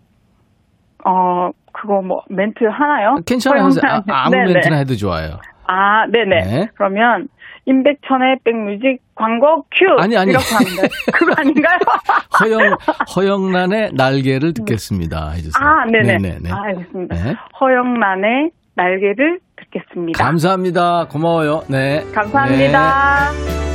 어, 1.05 1.49
그거 1.73 2.01
뭐 2.01 2.21
멘트 2.29 2.63
하나요? 2.63 3.15
괜찮아요. 3.25 3.69
아, 4.09 4.29
무 4.29 4.35
멘트나 4.53 4.77
해도 4.77 4.95
좋아요. 4.95 5.39
아, 5.67 6.05
네네. 6.11 6.41
네. 6.43 6.67
그러면 6.75 7.27
임백천의 7.65 8.39
백뮤직 8.43 8.99
광고 9.15 9.63
큐. 9.71 9.85
아니 9.99 10.17
아니. 10.17 10.31
이렇게 10.31 10.45
하는데 10.53 10.87
그거 11.13 11.33
아닌가요? 11.37 11.77
허영 12.41 12.75
허영란의 13.15 13.91
날개를 13.95 14.53
듣겠습니다. 14.53 15.29
해주세요. 15.31 15.65
아, 15.65 15.85
네네. 15.85 16.17
네네. 16.17 16.51
아, 16.51 16.63
알겠습니다. 16.65 17.15
네. 17.15 17.35
허영란의 17.61 18.51
날개를 18.75 19.39
듣겠습니다. 19.55 20.23
감사합니다. 20.23 21.05
고마워요. 21.09 21.61
네. 21.69 22.01
감사합니다. 22.13 23.31
네. 23.31 23.72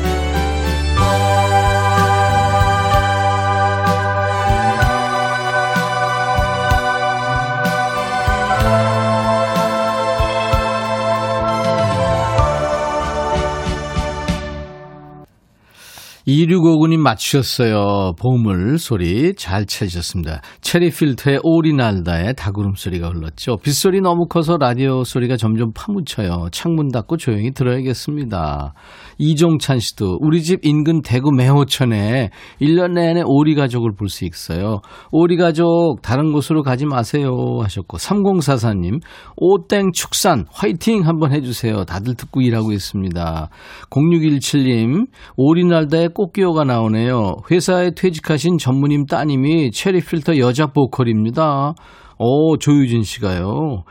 2659님 16.28 16.98
맞추셨어요. 16.98 18.12
보물 18.20 18.76
소리 18.76 19.32
잘 19.34 19.64
찾으셨습니다. 19.64 20.42
체리 20.60 20.90
필터의 20.90 21.40
오리날다의 21.42 22.34
다구름 22.36 22.74
소리가 22.76 23.08
흘렀죠. 23.08 23.56
빗소리 23.56 24.02
너무 24.02 24.26
커서 24.26 24.58
라디오 24.58 25.04
소리가 25.04 25.38
점점 25.38 25.72
파묻혀요. 25.74 26.48
창문 26.52 26.88
닫고 26.88 27.16
조용히 27.16 27.52
들어야겠습니다. 27.52 28.74
이종찬 29.16 29.78
씨도 29.78 30.18
우리 30.20 30.42
집 30.42 30.66
인근 30.66 31.00
대구 31.00 31.32
매호천에 31.32 32.28
1년 32.60 32.92
내내 32.92 33.22
오리 33.24 33.54
가족을 33.54 33.92
볼 33.96 34.08
수 34.08 34.26
있어요. 34.26 34.80
오리 35.12 35.36
가족 35.36 36.00
다른 36.02 36.32
곳으로 36.32 36.62
가지 36.62 36.84
마세요 36.86 37.30
하셨고 37.62 37.98
3044님 37.98 39.00
오땡 39.36 39.92
축산 39.92 40.44
화이팅 40.50 41.06
한번 41.06 41.32
해주세요. 41.32 41.84
다들 41.84 42.16
듣고 42.16 42.40
일하고 42.42 42.72
있습니다. 42.72 43.48
0617님 43.90 45.06
오리날다의 45.36 46.08
꽃기호가 46.18 46.64
나오네요. 46.64 47.36
회사에 47.48 47.92
퇴직하신 47.92 48.58
전무님 48.58 49.06
따님이 49.06 49.70
체리 49.70 50.00
필터 50.00 50.38
여자 50.38 50.66
보컬입니다. 50.66 51.74
오, 52.18 52.56
조유진 52.56 53.04
씨가요. 53.04 53.84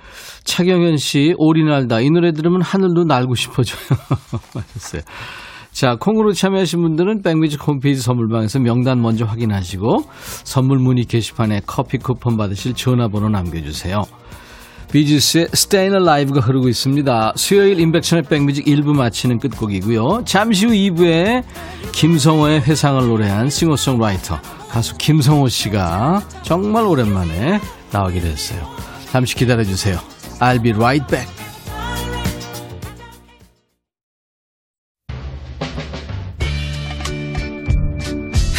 차경현 0.43 0.97
씨, 0.97 1.33
오리 1.37 1.63
날다. 1.63 2.01
이 2.01 2.09
노래 2.09 2.33
들으면 2.33 2.61
하늘도 2.61 3.05
날고 3.05 3.35
싶어져요. 3.35 3.79
하셨어요. 4.53 5.03
자, 5.71 5.95
콩으로 5.97 6.33
참여하신 6.33 6.81
분들은 6.81 7.21
백뮤직 7.21 7.65
홈페이지 7.65 8.01
선물방에서 8.01 8.59
명단 8.59 9.01
먼저 9.01 9.23
확인하시고 9.23 10.03
선물 10.43 10.79
문의 10.79 11.05
게시판에 11.05 11.61
커피 11.65 11.97
쿠폰 11.97 12.35
받으실 12.35 12.73
전화번호 12.73 13.29
남겨주세요. 13.29 14.01
비지스의 14.91 15.47
Stayin' 15.53 15.95
Alive가 15.95 16.39
흐르고 16.39 16.69
있습니다. 16.69 17.33
수요일 17.35 17.79
인백션의 17.79 18.23
백뮤직 18.23 18.65
1부 18.65 18.95
마치는 18.95 19.39
끝곡이고요. 19.39 20.23
잠시 20.25 20.65
후 20.65 20.71
2부에 20.71 21.43
김성호의 21.91 22.61
회상을 22.61 23.05
노래한 23.05 23.49
싱어송라이터 23.49 24.39
가수 24.69 24.97
김성호 24.97 25.49
씨가 25.49 26.23
정말 26.43 26.85
오랜만에 26.85 27.59
나오기로 27.91 28.27
했어요. 28.27 28.67
잠시 29.11 29.35
기다려주세요. 29.35 29.97
I'll 30.39 30.61
be 30.61 30.71
right 30.71 31.05
back. 31.07 31.27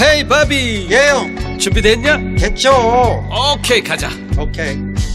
헤이 0.00 0.28
바비 0.28 0.88
예영 0.90 1.58
준비됐냐? 1.58 2.36
됐죠 2.38 2.70
오케이 3.54 3.82
가자 3.82 4.08
오케이 4.38 4.76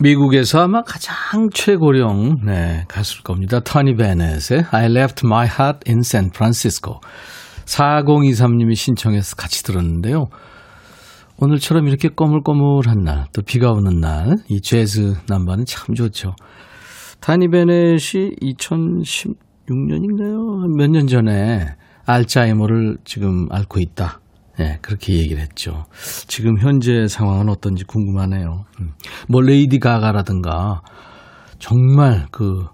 미국에서 0.00 0.60
아마 0.62 0.82
가장 0.82 1.50
최고령 1.52 2.42
네, 2.44 2.84
가수일 2.88 3.24
겁니다. 3.24 3.58
토니 3.58 3.96
베넷의 3.96 4.66
I 4.70 4.84
Left 4.86 5.26
My 5.26 5.48
Heart 5.48 5.90
in 5.90 5.98
San 6.00 6.30
Francisco. 6.32 7.00
4023님이 7.64 8.76
신청해서 8.76 9.34
같이 9.34 9.64
들었는데요. 9.64 10.28
오늘처럼 11.40 11.88
이렇게 11.88 12.08
꺼물꺼물한 12.08 13.02
날, 13.04 13.26
또 13.32 13.42
비가 13.42 13.72
오는 13.72 14.00
날, 14.00 14.36
이 14.48 14.60
재즈 14.60 15.14
남반은 15.28 15.64
참 15.66 15.94
좋죠. 15.96 16.34
타니 17.20 17.48
베넷이 17.50 18.36
2016년인가요? 18.40 20.76
몇 20.76 20.90
년 20.90 21.08
전에 21.08 21.74
알츠하이머를 22.06 22.98
지금 23.04 23.48
앓고 23.50 23.80
있다. 23.80 24.20
네, 24.58 24.78
그렇게 24.82 25.14
얘기를 25.14 25.40
했죠. 25.40 25.84
지금 26.26 26.58
현재 26.58 27.06
상황은 27.06 27.48
어떤지 27.48 27.84
궁금하네요. 27.84 28.64
음. 28.80 28.92
뭐 29.28 29.40
레이디 29.40 29.78
가가라든가 29.78 30.82
정말 31.58 32.26
그 32.32 32.66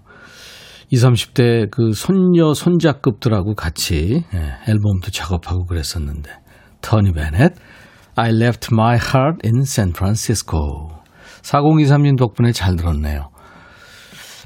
20, 0.89 1.09
30대 1.09 1.71
그 1.71 1.93
손녀 1.93 2.53
손자급들하고 2.53 3.55
같이 3.55 4.23
예, 4.33 4.71
앨범도 4.71 5.11
작업하고 5.11 5.65
그랬었는데 5.65 6.31
터니 6.81 7.13
베넷 7.13 7.53
I 8.15 8.29
left 8.31 8.69
my 8.71 8.95
heart 8.95 9.39
in 9.43 9.61
San 9.61 9.89
Francisco 9.95 10.89
4023님 11.41 12.17
덕분에 12.17 12.51
잘 12.51 12.75
들었네요. 12.75 13.29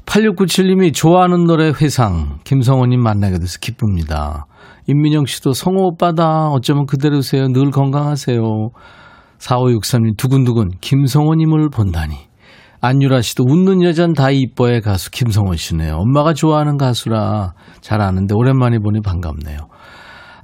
8697님이 0.04 0.92
좋아하는 0.92 1.44
노래 1.44 1.72
회상 1.80 2.40
김성호님 2.44 3.00
만나게 3.00 3.38
돼서 3.38 3.58
기쁩니다. 3.60 4.46
임민영 4.90 5.26
씨도 5.26 5.52
성호 5.52 5.84
오빠다. 5.92 6.48
어쩌면 6.48 6.84
그대로세요. 6.84 7.46
늘 7.48 7.70
건강하세요. 7.70 8.42
4563님 9.38 10.16
두근두근 10.16 10.70
김성호님을 10.80 11.70
본다니. 11.70 12.16
안유라 12.80 13.20
씨도 13.22 13.44
웃는 13.46 13.84
여잔 13.84 14.14
다 14.14 14.30
이뻐의 14.30 14.80
가수 14.80 15.12
김성호 15.12 15.54
씨네요. 15.54 15.94
엄마가 15.94 16.34
좋아하는 16.34 16.76
가수라 16.76 17.52
잘 17.80 18.00
아는데 18.00 18.34
오랜만에 18.34 18.78
보니 18.78 19.00
반갑네요. 19.02 19.58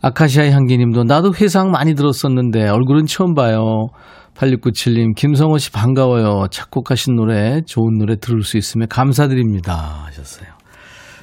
아카시아의 0.03 0.53
향기님도 0.53 1.05
나도 1.05 1.33
회상 1.41 1.73
많이 1.73 1.95
들었었는데 1.95 2.69
얼굴은 2.69 3.07
처음 3.07 3.35
봐요. 3.35 3.89
8697님 4.35 5.17
김성호 5.17 5.59
씨 5.59 5.73
반가워요. 5.73 6.47
작곡하신 6.53 7.17
노래 7.17 7.63
좋은 7.63 7.99
노래 7.99 8.17
들을 8.17 8.43
수 8.43 8.59
있으면 8.59 8.87
감사드립니다 8.87 10.05
하셨어요. 10.07 10.51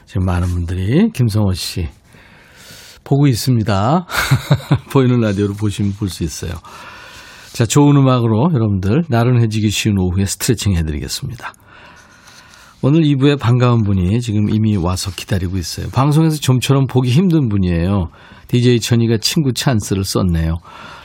지금 0.06 0.26
많은 0.26 0.48
분들이 0.48 1.10
김성호 1.14 1.54
씨 1.54 1.88
보고 3.04 3.28
있습니다. 3.28 4.06
보이는 4.92 5.20
라디오로 5.20 5.54
보시면 5.54 5.94
볼 5.94 6.10
수 6.10 6.24
있어요. 6.24 6.52
자, 7.54 7.66
좋은 7.66 7.96
음악으로 7.96 8.50
여러분들 8.54 9.04
나른해지기 9.10 9.70
쉬운 9.70 10.00
오후에 10.00 10.26
스트레칭 10.26 10.76
해드리겠습니다. 10.76 11.54
오늘 12.82 13.02
2부에 13.04 13.39
반가운 13.39 13.84
분이 13.84 14.20
지금 14.22 14.50
이미 14.50 14.76
와서 14.76 15.12
기다리고 15.16 15.58
있어요. 15.58 15.88
방송에서 15.94 16.38
좀처럼 16.38 16.88
보기 16.88 17.12
힘든 17.12 17.48
분이에요. 17.50 18.10
DJ 18.48 18.80
천이가 18.80 19.18
친구 19.22 19.54
찬스를 19.54 20.04
썼네요. 20.04 20.58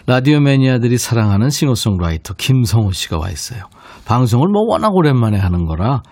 라디오 0.06 0.40
매니아들이 0.40 0.98
사랑하는 0.98 1.50
싱어송라이터 1.50 2.34
김성호 2.34 2.92
씨가 2.92 3.18
와 3.18 3.30
있어요. 3.30 3.64
방송을 4.06 4.48
뭐 4.48 4.62
워낙 4.66 4.94
오랜만에 4.94 5.38
하는 5.38 5.66
거라 5.66 6.02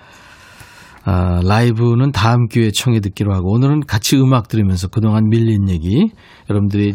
아, 1.09 1.41
라이브는 1.45 2.11
다음 2.11 2.49
기회에 2.49 2.73
청해 2.73 2.99
듣기로 2.99 3.33
하고 3.33 3.53
오늘은 3.53 3.83
같이 3.87 4.17
음악 4.17 4.49
들으면서 4.49 4.89
그동안 4.89 5.29
밀린 5.29 5.69
얘기 5.69 6.11
여러분들이 6.51 6.95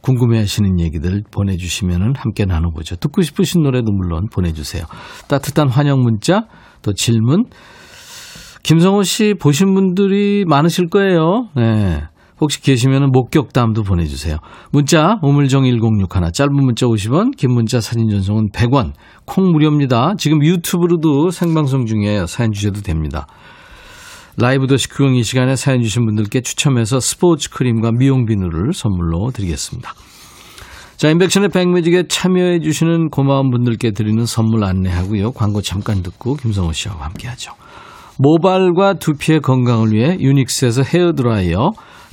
궁금해 0.00 0.38
하시는 0.38 0.80
얘기들 0.80 1.22
보내주시면 1.30 2.14
함께 2.16 2.46
나눠보죠. 2.46 2.96
듣고 2.96 3.20
싶으신 3.20 3.62
노래도 3.62 3.92
물론 3.92 4.28
보내주세요. 4.32 4.84
따뜻한 5.28 5.68
환영 5.68 6.00
문자, 6.00 6.46
또 6.80 6.94
질문. 6.94 7.44
김성호 8.62 9.02
씨 9.02 9.34
보신 9.38 9.74
분들이 9.74 10.44
많으실 10.46 10.88
거예요. 10.88 11.48
네. 11.54 12.02
혹시 12.40 12.62
계시면 12.62 13.10
목격담도 13.12 13.82
보내주세요. 13.82 14.36
문자 14.72 15.18
우물정 15.22 15.64
1061 15.64 16.32
짧은 16.32 16.54
문자 16.54 16.86
50원 16.86 17.36
긴 17.36 17.52
문자 17.52 17.80
사진 17.80 18.08
전송은 18.08 18.50
100원 18.50 18.92
콩 19.26 19.52
무료입니다. 19.52 20.14
지금 20.16 20.42
유튜브로도 20.42 21.30
생방송 21.30 21.86
중에 21.86 22.24
사연 22.26 22.52
주셔도 22.52 22.80
됩니다. 22.80 23.26
라이브 24.36 24.66
도시 24.66 24.88
구경 24.88 25.14
이 25.16 25.22
시간에 25.22 25.54
사연 25.54 25.82
주신 25.82 26.06
분들께 26.06 26.40
추첨해서 26.40 26.98
스포츠 26.98 27.50
크림과 27.50 27.92
미용 27.92 28.24
비누를 28.24 28.72
선물로 28.72 29.32
드리겠습니다. 29.32 29.92
자, 30.96 31.08
임백천의 31.08 31.48
백뮤직에 31.48 32.08
참여해 32.08 32.60
주시는 32.60 33.08
고마운 33.08 33.50
분들께 33.50 33.92
드리는 33.92 34.24
선물 34.26 34.64
안내하고요. 34.64 35.32
광고 35.32 35.62
잠깐 35.62 36.02
듣고 36.02 36.36
김성호 36.36 36.72
씨와 36.72 36.94
함께하죠. 36.94 37.52
모발과 38.18 38.94
두피의 38.94 39.40
건강을 39.40 39.92
위해 39.92 40.18
유닉스에서 40.20 40.82
헤어드라이어, 40.82 41.70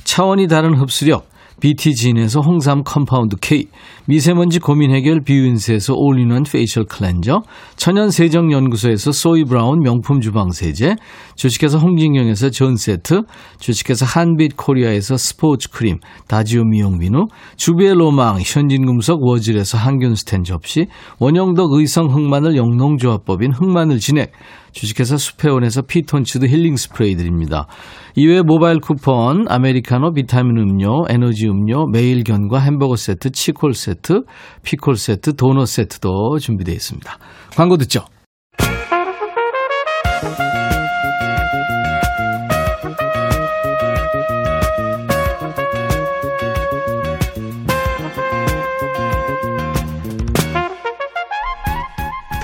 차원이 0.08 0.48
다른 0.48 0.74
흡수력, 0.74 1.28
BT진에서 1.60 2.40
홍삼 2.40 2.82
compound 2.82 3.36
K, 3.42 3.66
미세먼지 4.06 4.58
고민 4.58 4.90
해결 4.90 5.20
비윈스에서 5.20 5.92
all-in-one 5.94 6.44
facial 6.44 6.86
cleanser, 6.86 7.42
천연 7.76 8.10
세정 8.10 8.50
연구소에서 8.50 9.12
소이 9.12 9.44
브라운 9.44 9.80
명품 9.80 10.22
주방 10.22 10.50
세제, 10.50 10.96
주식회사 11.36 11.76
홍진경에서 11.76 12.48
전 12.48 12.76
세트, 12.76 13.20
주식회사 13.60 14.06
한빛 14.06 14.56
코리아에서 14.56 15.18
스포츠 15.18 15.68
크림, 15.68 15.98
다지오 16.26 16.64
미용 16.64 16.98
비누, 16.98 17.26
주부의 17.56 17.92
로망 17.92 18.38
현진금속 18.40 19.22
워즐에서 19.22 19.76
항균 19.76 20.14
스텐 20.14 20.42
접시, 20.42 20.86
원형덕 21.18 21.74
의성 21.74 22.06
흑마늘 22.06 22.56
영농조합법인 22.56 23.52
흑마늘 23.52 23.98
진액, 23.98 24.32
주식회사 24.78 25.16
수페온에서 25.16 25.82
피톤치드 25.82 26.46
힐링 26.46 26.76
스프레이 26.76 27.16
드립니다. 27.16 27.66
이외에 28.14 28.42
모바일 28.42 28.78
쿠폰, 28.78 29.44
아메리카노, 29.48 30.12
비타민 30.12 30.56
음료, 30.56 31.04
에너지 31.08 31.48
음료, 31.48 31.88
매일견과 31.88 32.60
햄버거 32.60 32.94
세트, 32.94 33.30
치콜 33.32 33.74
세트, 33.74 34.22
피콜 34.62 34.94
세트, 34.94 35.34
도넛 35.34 35.66
세트도 35.66 36.38
준비되어 36.38 36.74
있습니다. 36.76 37.18
광고 37.56 37.76
듣죠? 37.76 38.04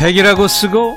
백이라고 0.01 0.49
쓰고 0.49 0.97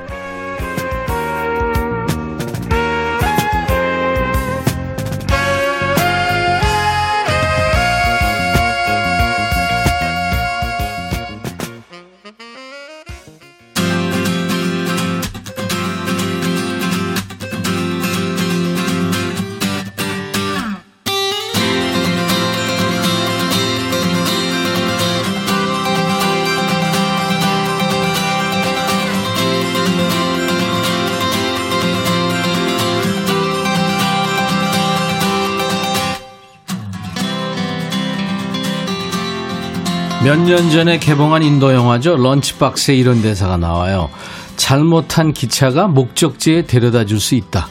몇 40.31 40.45
년 40.45 40.69
전에 40.69 40.97
개봉한 40.97 41.43
인도 41.43 41.73
영화죠. 41.73 42.15
런치박스에 42.15 42.95
이런 42.95 43.21
대사가 43.21 43.57
나와요. 43.57 44.07
잘못한 44.55 45.33
기차가 45.33 45.87
목적지에 45.87 46.61
데려다 46.67 47.03
줄 47.03 47.19
수 47.19 47.35
있다. 47.35 47.67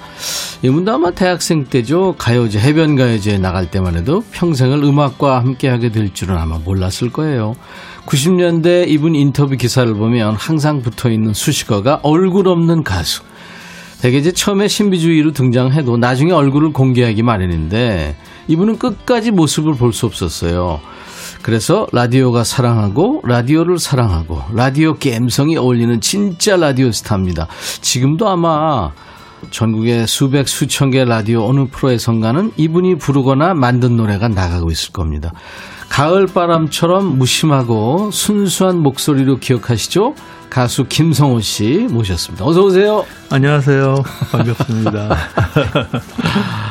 이분도 0.62 0.92
아마 0.92 1.10
대학생 1.10 1.64
때죠. 1.64 2.16
가요제, 2.18 2.58
해변가요제에 2.60 3.38
나갈 3.38 3.70
때만 3.70 3.96
해도 3.96 4.22
평생을 4.32 4.84
음악과 4.84 5.38
함께 5.38 5.68
하게 5.70 5.90
될 5.90 6.12
줄은 6.12 6.36
아마 6.36 6.58
몰랐을 6.58 7.10
거예요. 7.10 7.54
90년대 8.04 8.88
이분 8.88 9.14
인터뷰 9.14 9.56
기사를 9.56 9.90
보면 9.94 10.34
항상 10.34 10.82
붙어 10.82 11.08
있는 11.10 11.32
수식어가 11.32 12.00
얼굴 12.02 12.46
없는 12.46 12.84
가수. 12.84 13.22
대개 14.02 14.18
이제 14.18 14.32
처음에 14.32 14.68
신비주의로 14.68 15.32
등장해도 15.32 15.96
나중에 15.96 16.32
얼굴을 16.32 16.74
공개하기 16.74 17.22
마련인데 17.22 18.16
이분은 18.48 18.76
끝까지 18.78 19.30
모습을 19.30 19.76
볼 19.76 19.94
수 19.94 20.04
없었어요. 20.04 20.80
그래서 21.42 21.86
라디오가 21.92 22.44
사랑하고 22.44 23.22
라디오를 23.24 23.78
사랑하고 23.78 24.42
라디오 24.54 24.94
감성이 24.94 25.56
어울리는 25.56 26.00
진짜 26.00 26.56
라디오 26.56 26.92
스타입니다. 26.92 27.46
지금도 27.80 28.28
아마 28.28 28.92
전국의 29.50 30.06
수백 30.06 30.48
수천 30.48 30.90
개 30.90 31.04
라디오 31.04 31.48
어느 31.48 31.66
프로에선가는 31.70 32.52
이분이 32.56 32.98
부르거나 32.98 33.54
만든 33.54 33.96
노래가 33.96 34.28
나가고 34.28 34.70
있을 34.70 34.92
겁니다. 34.92 35.32
가을 35.88 36.26
바람처럼 36.26 37.18
무심하고 37.18 38.10
순수한 38.12 38.78
목소리로 38.80 39.38
기억하시죠? 39.38 40.14
가수 40.50 40.84
김성호 40.84 41.40
씨 41.40 41.86
모셨습니다. 41.90 42.44
어서 42.44 42.62
오세요. 42.62 43.04
안녕하세요. 43.30 44.02
반갑습니다. 44.30 45.16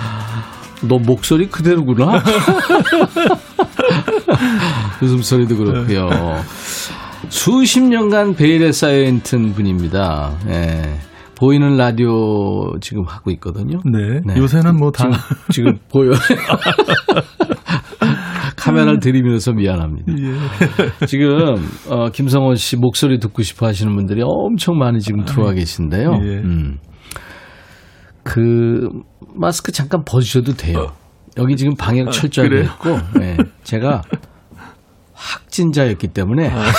너 0.88 0.98
목소리 0.98 1.48
그대로구나. 1.48 2.24
웃음소리도 5.02 5.58
그렇고요. 5.58 6.10
수십 7.30 7.82
년간 7.84 8.36
베일에 8.36 8.72
쌓여있는 8.72 9.54
분입니다. 9.54 10.38
예. 10.48 11.00
보이는 11.36 11.76
라디오 11.78 12.78
지금 12.82 13.04
하고 13.08 13.32
있거든요. 13.32 13.80
네. 13.86 14.20
네. 14.26 14.36
요새는 14.38 14.76
뭐 14.78 14.92
다. 14.92 15.10
지금, 15.50 15.50
지금 15.50 15.78
보여요. 15.90 16.14
카메라를 18.58 19.00
들이면서 19.00 19.54
미안합니다. 19.54 20.12
예. 20.20 20.34
지금 21.06 21.56
어, 21.90 22.10
김성원 22.10 22.58
씨 22.58 22.76
목소리 22.76 23.20
듣고 23.20 23.42
싶어 23.42 23.68
하시는 23.68 23.94
분들이 23.96 24.22
엄청 24.24 24.78
많이 24.78 25.00
지금 25.00 25.24
들어와 25.24 25.54
계신데요. 25.54 26.20
예. 26.24 26.28
음. 26.40 26.78
그 28.30 28.90
마스크 29.36 29.72
잠깐 29.72 30.04
벗으셔도 30.06 30.54
돼요. 30.54 30.78
어. 30.80 30.94
여기 31.38 31.56
지금 31.56 31.74
방역 31.76 32.10
아, 32.10 32.12
철저하게 32.12 32.58
아, 32.58 32.62
했고 32.62 33.00
네, 33.20 33.38
제가 33.64 34.02
확진자였기 35.14 36.08
때문에 36.10 36.50
아. 36.50 36.64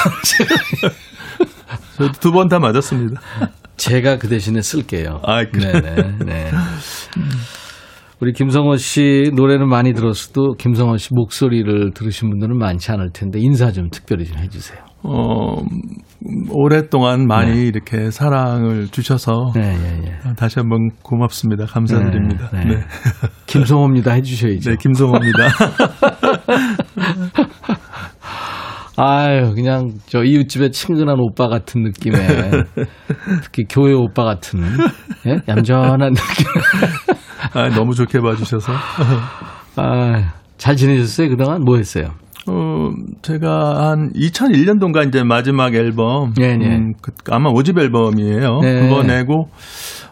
저도 1.96 2.12
두 2.20 2.30
번 2.32 2.48
다 2.48 2.58
맞았습니다. 2.58 3.20
제가 3.76 4.18
그 4.18 4.28
대신에 4.28 4.60
쓸게요. 4.62 5.20
아, 5.24 5.44
그래. 5.44 5.80
네네. 5.80 6.18
네. 6.24 6.50
우리 8.20 8.32
김성호 8.32 8.76
씨 8.76 9.30
노래는 9.34 9.68
많이 9.68 9.92
들었어도 9.94 10.54
김성호 10.54 10.98
씨 10.98 11.14
목소리를 11.14 11.92
들으신 11.94 12.28
분들은 12.30 12.58
많지 12.58 12.92
않을 12.92 13.10
텐데 13.12 13.38
인사 13.40 13.72
좀 13.72 13.88
특별히 13.90 14.24
좀 14.26 14.38
해주세요. 14.38 14.78
어, 15.02 15.56
오랫동안 16.50 17.26
많이 17.26 17.52
네. 17.52 17.66
이렇게 17.66 18.10
사랑을 18.10 18.88
주셔서 18.88 19.52
네, 19.54 19.62
예, 19.62 20.02
예. 20.06 20.18
다시 20.36 20.58
한번 20.58 20.90
고맙습니다. 21.02 21.64
감사드립니다. 21.64 22.50
네, 22.52 22.64
네. 22.64 22.74
네. 22.76 22.82
김성호입니다. 23.46 24.12
해주셔야죠. 24.12 24.70
네, 24.70 24.76
김성호입니다. 24.78 25.48
아유, 29.02 29.54
그냥 29.54 29.92
저 30.06 30.22
이웃집의 30.22 30.72
친근한 30.72 31.16
오빠 31.18 31.48
같은 31.48 31.82
느낌의 31.82 32.20
특히 33.42 33.64
교회 33.66 33.94
오빠 33.94 34.24
같은 34.24 34.60
예? 35.26 35.38
얌전한 35.48 36.12
느낌. 36.12 36.46
아, 37.54 37.70
너무 37.70 37.94
좋게 37.94 38.20
봐주셔서. 38.20 38.70
아, 39.76 40.34
잘 40.58 40.76
지내셨어요? 40.76 41.30
그동안 41.30 41.62
뭐 41.62 41.78
했어요? 41.78 42.10
어, 42.50 42.90
제가 43.22 43.90
한 43.90 44.12
2001년도인가 44.12 45.06
이제 45.06 45.22
마지막 45.22 45.74
앨범. 45.74 46.34
네, 46.34 46.56
네. 46.56 46.76
음, 46.76 46.94
그, 47.00 47.12
아마 47.30 47.50
5집 47.50 47.78
앨범이에요. 47.78 48.58
네. 48.60 48.80
그거 48.80 49.04
내고, 49.04 49.48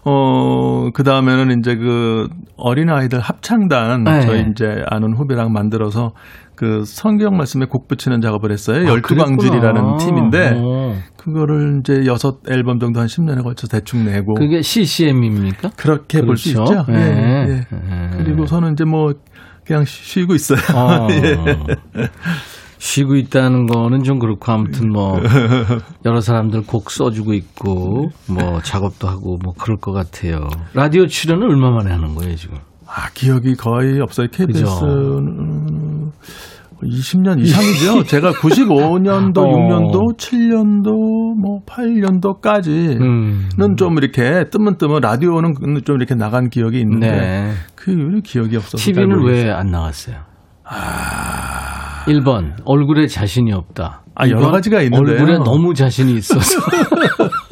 어, 0.04 0.90
그 0.94 1.02
다음에는 1.02 1.58
이제 1.58 1.74
그 1.74 2.28
어린아이들 2.56 3.18
합창단, 3.18 4.04
네. 4.04 4.20
저희 4.20 4.44
이제 4.50 4.84
아는 4.86 5.14
후배랑 5.16 5.52
만들어서 5.52 6.12
그 6.54 6.82
성경 6.84 7.36
말씀에 7.36 7.66
곡 7.66 7.88
붙이는 7.88 8.20
작업을 8.20 8.52
했어요. 8.52 8.86
아, 8.86 8.90
열두광질이라는 8.90 9.96
팀인데, 9.98 10.60
오. 10.60 10.94
그거를 11.16 11.80
이제 11.80 12.06
여섯 12.06 12.38
앨범 12.48 12.78
정도 12.78 13.00
한 13.00 13.06
10년에 13.06 13.42
걸쳐 13.42 13.66
대충 13.66 14.04
내고. 14.04 14.34
그게 14.34 14.62
CCM입니까? 14.62 15.70
그렇게 15.76 16.22
볼수 16.22 16.50
있죠. 16.50 16.64
네. 16.88 17.46
예, 17.48 17.52
예. 17.52 18.16
그리고 18.16 18.46
저는 18.46 18.72
이제 18.72 18.84
뭐 18.84 19.12
그냥 19.68 19.84
쉬고 19.84 20.34
있어요. 20.34 20.58
아, 20.74 21.06
예. 21.12 22.08
쉬고 22.78 23.16
있다는 23.16 23.66
거는 23.66 24.02
좀 24.02 24.18
그렇고 24.18 24.50
아무튼 24.50 24.90
뭐 24.90 25.20
여러 26.06 26.20
사람들 26.22 26.62
곡 26.62 26.90
써주고 26.90 27.34
있고 27.34 28.08
뭐 28.28 28.62
작업도 28.62 29.06
하고 29.06 29.36
뭐 29.44 29.52
그럴 29.58 29.76
것 29.76 29.92
같아요. 29.92 30.48
라디오 30.72 31.06
출연은 31.06 31.42
얼마 31.42 31.70
만에 31.70 31.90
하는 31.90 32.14
거예요 32.14 32.34
지금? 32.36 32.56
아 32.86 33.10
기억이 33.12 33.56
거의 33.56 34.00
없어요. 34.00 34.28
KBS는 34.28 36.12
20년 36.82 37.40
이상이죠. 37.40 38.04
제가 38.10 38.32
95년도, 38.32 39.38
어. 39.38 39.42
6년도, 39.42 40.16
7년도, 40.16 40.90
뭐 41.40 41.60
8년도까지는 41.66 43.00
음. 43.00 43.76
좀 43.76 43.98
이렇게 43.98 44.44
뜨문뜨문 44.50 45.00
라디오는 45.00 45.54
좀 45.84 45.96
이렇게 45.96 46.14
나간 46.14 46.48
기억이 46.50 46.78
있는데 46.80 47.10
네. 47.10 47.52
그 47.74 48.20
기억이 48.24 48.56
없어서 48.56 48.78
TV는 48.82 49.24
왜 49.24 49.50
안 49.50 49.70
나갔어요? 49.70 50.16
아. 50.64 52.04
1번 52.06 52.52
얼굴에 52.64 53.06
자신이 53.06 53.52
없다. 53.52 54.02
아 54.14 54.28
여러 54.28 54.50
가지가 54.50 54.80
있는데 54.82 55.12
얼굴에 55.12 55.38
너무 55.38 55.74
자신이 55.74 56.14
있어서 56.14 56.60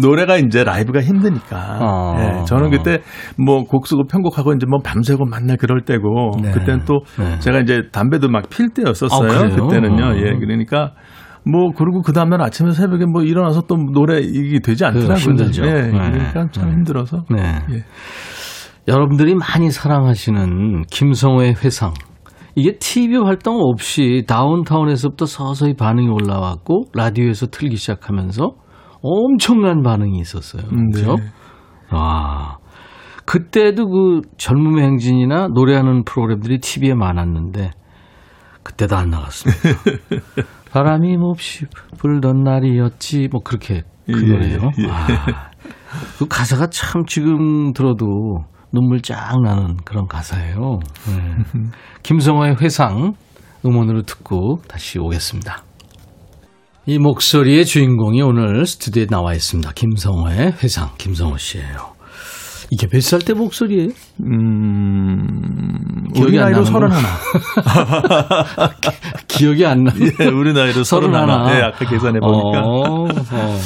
노래가 0.00 0.36
이제 0.36 0.64
라이브가 0.64 1.00
힘드니까. 1.00 1.78
어. 1.80 2.16
네, 2.18 2.44
저는 2.46 2.70
그때 2.70 3.00
뭐 3.38 3.64
곡 3.64 3.86
쓰고 3.86 4.04
편곡하고 4.06 4.52
이제 4.54 4.66
뭐 4.66 4.80
밤새고 4.82 5.26
만날 5.26 5.56
그럴 5.56 5.82
때고 5.82 6.32
네. 6.42 6.50
그때는 6.50 6.84
또 6.84 7.00
네. 7.18 7.38
제가 7.38 7.60
이제 7.60 7.82
담배도 7.92 8.28
막 8.28 8.48
필 8.50 8.70
때였었어요. 8.70 9.30
아, 9.30 9.48
그때는요. 9.48 10.16
예, 10.16 10.38
그러니까 10.38 10.92
뭐 11.44 11.72
그리고 11.76 12.02
그 12.02 12.12
다음날 12.12 12.42
아침에 12.42 12.72
새벽에 12.72 13.06
뭐 13.06 13.22
일어나서 13.22 13.62
또 13.62 13.76
노래 13.76 14.20
이게 14.20 14.58
되지 14.60 14.84
않더라고요. 14.84 15.14
힘들죠. 15.16 15.64
예, 15.64 15.72
네. 15.72 15.90
그러니까 15.90 16.48
참 16.50 16.66
네. 16.66 16.72
힘들어서. 16.72 17.24
네. 17.30 17.58
예. 17.70 17.84
여러분들이 18.88 19.34
많이 19.34 19.70
사랑하시는 19.70 20.82
김성호의 20.90 21.54
회상. 21.64 21.92
이게 22.54 22.78
TV 22.78 23.18
활동 23.18 23.60
없이 23.60 24.24
다운타운에서부터 24.26 25.26
서서히 25.26 25.74
반응이 25.74 26.08
올라왔고 26.08 26.84
라디오에서 26.94 27.48
틀기 27.48 27.76
시작하면서 27.76 28.52
엄청난 29.06 29.82
반응이 29.82 30.18
있었어요. 30.18 30.62
음, 30.72 30.90
네. 30.90 31.00
그죠? 31.00 31.16
아. 31.90 32.56
그때도 33.24 33.88
그 33.88 34.20
젊음의 34.38 34.84
행진이나 34.84 35.48
노래하는 35.48 36.04
프로그램들이 36.04 36.60
TV에 36.60 36.94
많았는데 36.94 37.72
그때도 38.62 38.96
안 38.96 39.10
나갔습니다. 39.10 39.80
바람이 40.70 41.16
몹시 41.16 41.66
불던 41.98 42.44
날이었지 42.44 43.28
뭐 43.30 43.40
그렇게 43.42 43.82
그 44.06 44.22
예, 44.22 44.32
노래요. 44.32 44.70
예. 44.78 44.90
아, 44.90 45.50
그 46.18 46.26
가사가 46.28 46.68
참 46.70 47.04
지금 47.06 47.72
들어도 47.72 48.44
눈물 48.72 49.02
쫙 49.02 49.40
나는 49.42 49.76
그런 49.84 50.06
가사예요. 50.06 50.78
네. 51.08 51.70
김성화의 52.04 52.56
회상 52.60 53.14
음원으로 53.64 54.02
듣고 54.02 54.60
다시 54.68 54.98
오겠습니다. 54.98 55.65
이 56.86 56.98
목소리의 56.98 57.64
주인공이 57.64 58.22
오늘 58.22 58.64
스튜디오에 58.64 59.06
나와 59.06 59.34
있습니다. 59.34 59.72
김성화의 59.72 60.54
회상, 60.62 60.90
김성호 60.98 61.36
씨예요. 61.36 61.96
이게 62.70 62.86
몇 62.88 63.00
살 63.00 63.20
때 63.20 63.32
목소리예요? 63.34 63.90
음, 64.24 66.08
기억이 66.14 66.32
우리 66.32 66.38
나이로 66.38 66.64
서른 66.64 66.90
하나. 66.90 67.08
기억이 69.28 69.64
안 69.66 69.84
나. 69.84 69.92
예, 70.20 70.26
우리 70.26 70.52
나이로 70.52 70.82
서른 70.84 71.14
하나. 71.14 71.56
예, 71.56 71.62
아까 71.62 71.88
계산해 71.88 72.18
보니까. 72.20 72.60
어, 72.64 73.04
어. 73.04 73.58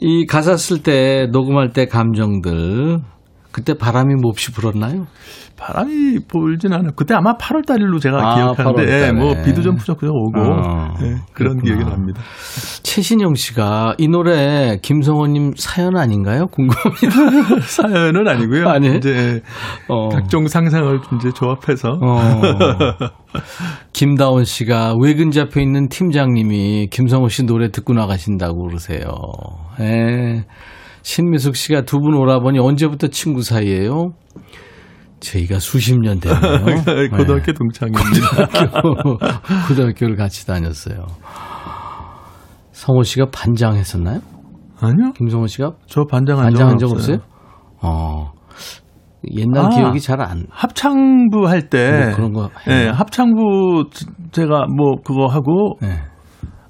이 0.00 0.26
가사 0.26 0.56
쓸 0.56 0.82
때 0.82 1.26
녹음할 1.30 1.72
때 1.72 1.86
감정들 1.86 2.98
그때 3.52 3.74
바람이 3.74 4.14
몹시 4.16 4.50
불었나요? 4.52 5.06
바람이 5.56 6.20
불진 6.26 6.72
않아요. 6.72 6.90
그때 6.96 7.14
아마 7.14 7.36
8월 7.36 7.64
달일로 7.64 7.98
제가 8.00 8.16
아, 8.18 8.34
기억하는데, 8.34 9.06
예, 9.08 9.12
뭐 9.12 9.34
비도 9.44 9.62
좀 9.62 9.76
푸적푸적 9.76 10.12
오고 10.12 10.40
어, 10.40 10.94
예, 11.02 11.16
그런 11.34 11.62
기억이 11.62 11.84
납니다. 11.84 12.20
최신영 12.82 13.34
씨가 13.34 13.94
이 13.98 14.08
노래 14.08 14.78
김성호님 14.82 15.52
사연 15.56 15.96
아닌가요? 15.96 16.46
궁금합니다. 16.48 17.60
사연은 17.62 18.26
아니고요. 18.26 18.68
아니 18.68 18.96
이제 18.96 19.42
어. 19.88 20.08
각종 20.08 20.48
상상을 20.48 21.00
이제 21.16 21.30
조합해서. 21.32 21.98
어. 22.00 22.42
김다원 23.92 24.44
씨가 24.44 24.94
외근 25.00 25.30
잡혀 25.30 25.60
있는 25.60 25.88
팀장님이 25.88 26.88
김성호 26.90 27.28
씨 27.28 27.44
노래 27.44 27.70
듣고 27.70 27.92
나가신다고 27.92 28.66
그러세요. 28.66 29.04
예. 29.80 30.44
신미숙 31.02 31.56
씨가 31.56 31.82
두 31.82 31.98
분 32.00 32.14
오라버니 32.14 32.58
언제부터 32.58 33.08
친구 33.08 33.42
사이예요? 33.42 34.12
저희가 35.20 35.58
수십 35.60 35.96
년 36.00 36.18
됐네요. 36.18 36.40
고등학교 37.16 37.44
네. 37.46 37.52
동창입니다. 37.52 38.46
고등학교, 38.82 39.18
고등학교를 39.68 40.16
같이 40.16 40.46
다녔어요. 40.46 41.06
성호 42.72 43.02
씨가 43.04 43.26
반장했었나요? 43.32 44.20
아니요. 44.80 45.12
김성호 45.12 45.46
씨가 45.46 45.72
저 45.86 46.04
반장한 46.04 46.44
반장한 46.46 46.78
적 46.78 46.90
없어요? 46.90 47.18
어. 47.82 48.32
옛날 49.30 49.66
아, 49.66 49.68
기억이 49.68 50.00
잘 50.00 50.20
안. 50.20 50.46
합창부 50.50 51.46
할 51.46 51.68
때. 51.68 52.06
뭐 52.06 52.16
그런 52.16 52.32
거. 52.32 52.50
예, 52.66 52.70
네, 52.70 52.88
합창부 52.88 53.90
제가 54.32 54.66
뭐 54.76 54.96
그거 55.04 55.26
하고. 55.26 55.76
네. 55.80 56.00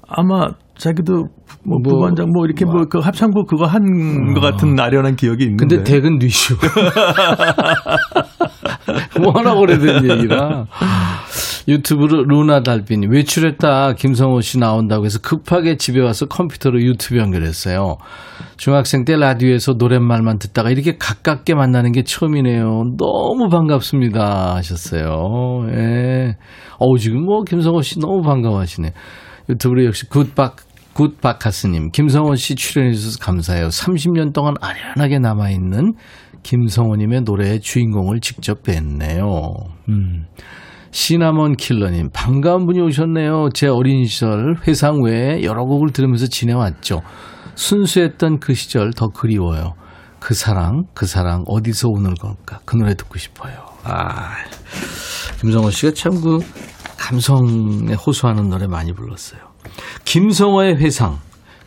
아마 0.07 0.49
자기도 0.77 1.29
뭐, 1.65 1.79
뭐 1.83 1.95
부반장 1.95 2.31
뭐 2.33 2.45
이렇게 2.45 2.65
뭐 2.65 2.83
그 2.89 2.99
합창부 2.99 3.45
그거 3.47 3.67
한것 3.67 4.37
어. 4.37 4.41
같은 4.41 4.79
아련한 4.79 5.17
기억이 5.17 5.45
있는데. 5.45 5.67
근데 5.67 5.83
댁은 5.85 6.19
뉘슈. 6.19 6.57
뭐 9.23 9.33
하나 9.33 9.55
오래된 9.55 10.11
얘기라. 10.11 10.67
유튜브로 11.69 12.25
루나 12.25 12.63
달빈이 12.63 13.07
외출했다 13.09 13.95
김성호 13.95 14.41
씨 14.41 14.59
나온다고 14.59 15.05
해서 15.05 15.21
급하게 15.21 15.77
집에 15.77 16.01
와서 16.01 16.27
컴퓨터로 16.27 16.81
유튜브 16.83 17.19
연결했어요. 17.19 17.97
중학생 18.57 19.05
때 19.05 19.17
라디오에서 19.17 19.75
노랫말만 19.75 20.39
듣다가 20.39 20.71
이렇게 20.71 20.97
가깝게 20.99 21.55
만나는 21.55 21.93
게 21.93 22.03
처음이네요. 22.03 22.97
너무 22.99 23.49
반갑습니다 23.49 24.57
하셨어요. 24.57 25.67
예. 25.71 26.37
어우 26.79 26.99
지금 26.99 27.25
뭐 27.25 27.45
김성호 27.45 27.83
씨 27.83 28.01
너무 28.01 28.23
반가워하시네. 28.23 28.93
유튜브로 29.49 29.85
역시 29.85 30.09
굿박 30.09 30.57
굿바카스님, 30.95 31.91
김성원 31.91 32.37
씨 32.37 32.55
출연해주셔서 32.55 33.19
감사해요. 33.19 33.69
30년 33.69 34.33
동안 34.33 34.55
아련하게 34.61 35.19
남아있는 35.19 35.95
김성원님의 36.43 37.23
노래의 37.23 37.61
주인공을 37.61 38.21
직접 38.21 38.63
뵀네요. 38.63 39.55
음. 39.89 40.27
시나몬 40.91 41.57
킬러님, 41.57 42.11
반가운 42.13 42.67
분이 42.67 42.81
오셨네요. 42.81 43.49
제 43.55 43.69
어린 43.69 44.05
시절 44.05 44.57
회상 44.67 45.03
외에 45.03 45.43
여러 45.43 45.65
곡을 45.65 45.93
들으면서 45.93 46.27
지내왔죠. 46.27 47.01
순수했던 47.55 48.41
그 48.41 48.53
시절 48.55 48.93
더 48.93 49.09
그리워요. 49.09 49.75
그 50.21 50.35
사랑, 50.35 50.85
그 50.95 51.07
사랑 51.07 51.45
어디서 51.47 51.89
오는 51.89 52.15
걸까? 52.15 52.61
그 52.65 52.77
노래 52.77 52.95
듣고 52.95 53.19
싶어요. 53.19 53.55
아, 53.85 54.35
김성원 55.41 55.71
씨가 55.73 55.93
참 55.95 56.13
그 56.21 56.39
감성에 57.03 57.95
호소하는 57.95 58.49
노래 58.49 58.69
많이 58.69 58.93
불렀어요. 58.93 59.41
김성호의 60.05 60.77
회상. 60.77 61.19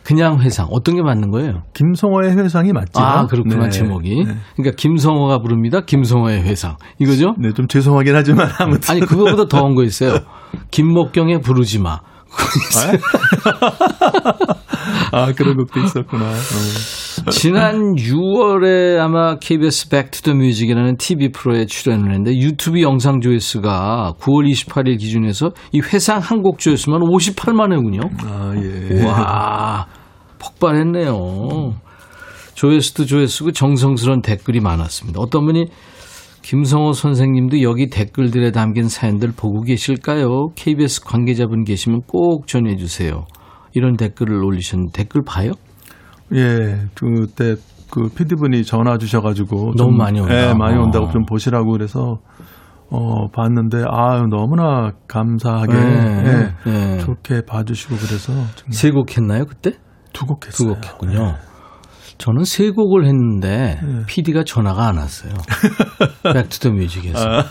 그냥 0.04 0.40
회상 0.40 0.68
어떤 0.70 0.94
게 0.94 1.02
맞는 1.02 1.32
거예요? 1.32 1.62
김성호의 1.74 2.36
회상이 2.38 2.72
맞죠. 2.72 3.00
아 3.00 3.26
그렇구나 3.26 3.64
네. 3.64 3.70
제목이. 3.70 4.24
네. 4.24 4.36
그러니까 4.54 4.76
김성호가 4.76 5.40
부릅니다. 5.40 5.80
김성호의 5.84 6.42
회상 6.42 6.76
이거죠? 7.00 7.34
네, 7.38 7.52
좀 7.52 7.66
죄송하긴 7.66 8.14
하지만 8.14 8.48
아무튼 8.60 8.88
아니 8.88 9.00
그거보다 9.00 9.46
더한 9.50 9.74
거 9.74 9.82
있어요. 9.82 10.20
김목경의 10.70 11.40
부르지 11.40 11.80
마. 11.80 11.98
아, 15.12 15.32
그런 15.32 15.56
것도 15.56 15.80
있었구나. 15.80 16.24
어. 16.26 17.30
지난 17.30 17.94
6월에 17.94 18.98
아마 19.00 19.36
KBS 19.38 19.88
Back 19.88 20.08
to 20.08 20.19
the 20.19 20.34
Music이라는 20.34 20.96
TV 20.96 21.30
프로에 21.32 21.66
출연을 21.66 22.10
했는데 22.12 22.36
유튜브 22.38 22.80
영상 22.82 23.20
조회수가 23.20 24.14
9월 24.20 24.50
28일 24.52 24.98
기준에서 24.98 25.50
이 25.72 25.80
회상 25.80 26.18
한 26.20 26.36
곡 26.42 26.58
조회수만 26.58 27.00
58만 27.00 27.72
회군요. 27.72 28.00
아, 28.24 28.52
예. 28.56 29.02
와, 29.04 29.86
폭발했네요. 30.38 31.74
조회수도 32.54 33.06
조회수고 33.06 33.52
정성스러운 33.52 34.20
댓글이 34.22 34.60
많았습니다. 34.60 35.18
어떤 35.20 35.46
분이 35.46 35.66
김성호 36.50 36.92
선생님도 36.92 37.60
여기 37.62 37.90
댓글들에 37.90 38.52
담긴 38.52 38.88
사연들 38.88 39.32
보고 39.36 39.62
계실까요? 39.62 40.50
KBS 40.54 41.02
관계자분 41.04 41.64
계시면 41.64 42.02
꼭 42.06 42.46
전해주세요. 42.46 43.24
이런 43.74 43.96
댓글을 43.96 44.44
올리셨는데 44.44 44.92
댓글 44.96 45.22
봐요? 45.26 45.50
예, 46.32 46.86
그때 46.94 47.56
그 47.90 48.08
PD분이 48.14 48.62
전화 48.62 48.96
주셔가지고 48.96 49.72
너무 49.76 49.96
많이 49.96 50.20
온다. 50.20 50.50
예, 50.50 50.54
많이 50.54 50.78
온다고 50.78 51.06
어. 51.06 51.10
좀 51.10 51.24
보시라고 51.24 51.72
그래서 51.72 52.18
어 52.90 53.26
봤는데 53.32 53.82
아 53.90 54.22
너무나 54.30 54.92
감사하게 55.08 55.72
네, 55.74 56.48
예, 56.66 56.70
네. 56.70 56.98
좋게 56.98 57.42
봐주시고 57.48 57.96
그래서 57.96 58.32
세 58.70 58.90
곡 58.92 59.16
했나요 59.16 59.46
그때? 59.46 59.72
두 60.12 60.26
곡 60.26 60.46
했어요. 60.46 60.74
두곡 60.74 60.84
했군요. 60.86 61.18
네. 61.26 61.34
저는 62.18 62.44
세 62.44 62.70
곡을 62.70 63.06
했는데 63.06 63.78
네. 63.82 64.02
PD가 64.06 64.44
전화가 64.44 64.86
안 64.88 64.96
왔어요. 64.96 65.34
Back 66.22 66.43
to 66.43 66.54
the 66.54 66.70
Music에서. 66.70 67.28
아. 67.28 67.44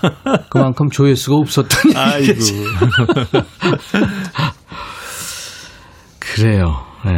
그만큼 0.50 0.90
조회수가 0.90 1.36
없었던 1.38 1.92
얘기죠. 2.22 2.56
그래요. 6.20 6.84
네. 7.06 7.12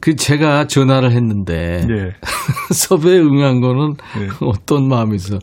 그 0.00 0.14
제가 0.14 0.68
전화를 0.68 1.10
했는데 1.10 1.84
네. 1.86 2.12
섭외 2.72 3.18
응한 3.18 3.60
거는 3.60 3.94
네. 4.18 4.28
어떤 4.40 4.86
마음에서 4.88 5.40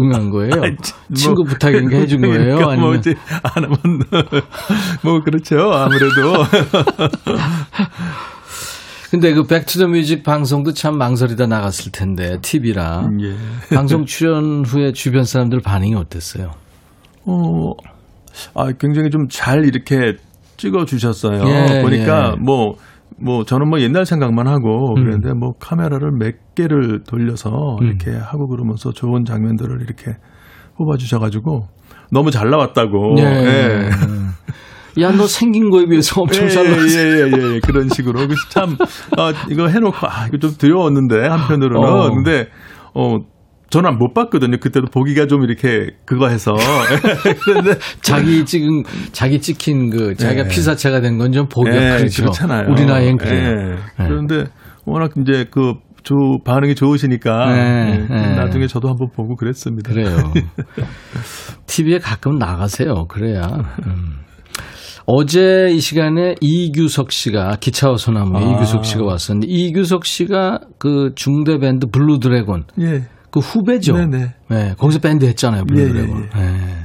응한 0.00 0.30
거예요? 0.30 0.56
뭐, 0.56 0.66
친구 1.14 1.44
부탁인가 1.44 1.98
해준 1.98 2.20
거예요? 2.20 2.56
그러니까 2.56 2.72
아니면 2.72 3.00
뭐안 3.00 3.14
하면 3.54 3.78
뭐 5.04 5.20
그렇죠 5.20 5.70
아무래도 5.72 6.34
근데 9.14 9.32
그 9.32 9.44
Back 9.44 9.67
to 9.67 9.78
the 9.78 9.95
Music 9.95 10.24
방송도 10.24 10.72
참 10.72 10.98
망설이다 10.98 11.46
나갔을 11.46 11.92
텐데 11.92 12.36
TV랑 12.42 13.04
음, 13.04 13.20
예. 13.20 13.36
방송 13.76 14.06
출연 14.06 14.64
후에 14.64 14.90
주변 14.90 15.22
사람들 15.22 15.60
반응이 15.60 15.94
어땠어요? 15.94 16.50
어, 17.24 17.70
아 18.56 18.72
굉장히 18.76 19.10
좀 19.10 19.28
잘 19.30 19.66
이렇게 19.66 20.16
찍어 20.56 20.84
주셨어요. 20.84 21.44
예, 21.46 21.80
보니까 21.80 22.32
예. 22.32 22.42
뭐뭐 22.42 22.74
뭐 23.20 23.44
저는 23.44 23.68
뭐 23.68 23.80
옛날 23.80 24.04
생각만 24.04 24.48
하고 24.48 24.96
음. 24.96 25.04
그랬는데 25.04 25.34
뭐 25.34 25.52
카메라를 25.60 26.10
몇 26.18 26.34
개를 26.56 27.04
돌려서 27.04 27.50
음. 27.82 27.86
이렇게 27.86 28.10
하고 28.10 28.48
그러면서 28.48 28.90
좋은 28.90 29.24
장면들을 29.24 29.80
이렇게 29.80 30.16
뽑아 30.76 30.96
주셔 30.96 31.20
가지고 31.20 31.68
너무 32.10 32.32
잘 32.32 32.50
나왔다고. 32.50 33.14
예. 33.18 33.22
예. 33.22 33.90
야, 35.00 35.10
너 35.12 35.26
생긴 35.26 35.70
거에 35.70 35.86
비해서 35.86 36.20
엄청 36.22 36.44
예, 36.44 36.48
잘 36.48 36.64
나왔어. 36.70 36.98
예, 36.98 37.04
예, 37.04 37.20
예, 37.26 37.54
예. 37.54 37.60
그런 37.60 37.88
식으로. 37.88 38.20
참, 38.50 38.76
아, 39.18 39.32
이거 39.50 39.66
해놓고, 39.68 40.06
아, 40.06 40.26
이거 40.28 40.38
좀 40.38 40.52
두려웠는데, 40.56 41.26
한편으로는. 41.26 41.88
어. 41.88 42.10
근데, 42.10 42.48
어, 42.94 43.18
저는 43.70 43.98
못 43.98 44.14
봤거든요. 44.14 44.58
그때도 44.60 44.86
보기가 44.92 45.26
좀 45.26 45.42
이렇게 45.42 45.88
그거 46.04 46.28
해서. 46.28 46.52
그런데 47.44 47.76
자기 48.02 48.44
찍은 48.44 48.84
자기 49.10 49.40
찍힌 49.40 49.90
그 49.90 50.14
자기가 50.14 50.44
네. 50.44 50.48
피사체가 50.48 51.00
된 51.00 51.18
건 51.18 51.32
좀 51.32 51.48
보기가 51.48 51.74
네, 51.76 51.96
그렇죠. 51.96 52.22
그렇잖아요. 52.22 52.68
우리 52.70 52.84
나이엔 52.86 53.16
그래요. 53.16 53.54
네. 53.56 53.74
네. 53.74 53.76
그런데 54.06 54.44
워낙 54.84 55.10
이제 55.20 55.46
그 55.50 55.72
조, 56.04 56.14
반응이 56.44 56.76
좋으시니까 56.76 57.46
네, 57.52 58.06
네. 58.08 58.36
나중에 58.36 58.68
저도 58.68 58.88
한번 58.90 59.08
보고 59.16 59.34
그랬습니다. 59.34 59.92
그래요. 59.92 60.18
TV에 61.66 61.98
가끔 61.98 62.38
나가세요. 62.38 63.06
그래야. 63.08 63.42
음. 63.86 64.18
어제 65.06 65.68
이 65.70 65.80
시간에 65.80 66.34
이규석 66.40 67.12
씨가 67.12 67.56
기차와 67.60 67.96
소나무에 67.96 68.42
아. 68.42 68.50
이규석 68.50 68.84
씨가 68.84 69.04
왔었는데 69.04 69.46
이규석 69.50 70.06
씨가 70.06 70.60
그 70.78 71.12
중대 71.14 71.58
밴드 71.58 71.86
블루 71.86 72.20
드래곤 72.20 72.64
예. 72.80 73.02
그 73.30 73.40
후배죠. 73.40 73.94
네네. 73.94 74.34
네, 74.48 74.74
거기서 74.78 75.00
밴드 75.00 75.24
했잖아요. 75.26 75.64
블루 75.64 75.80
예, 75.80 75.88
드래곤. 75.88 76.28
예, 76.36 76.40
예. 76.40 76.44
네. 76.44 76.84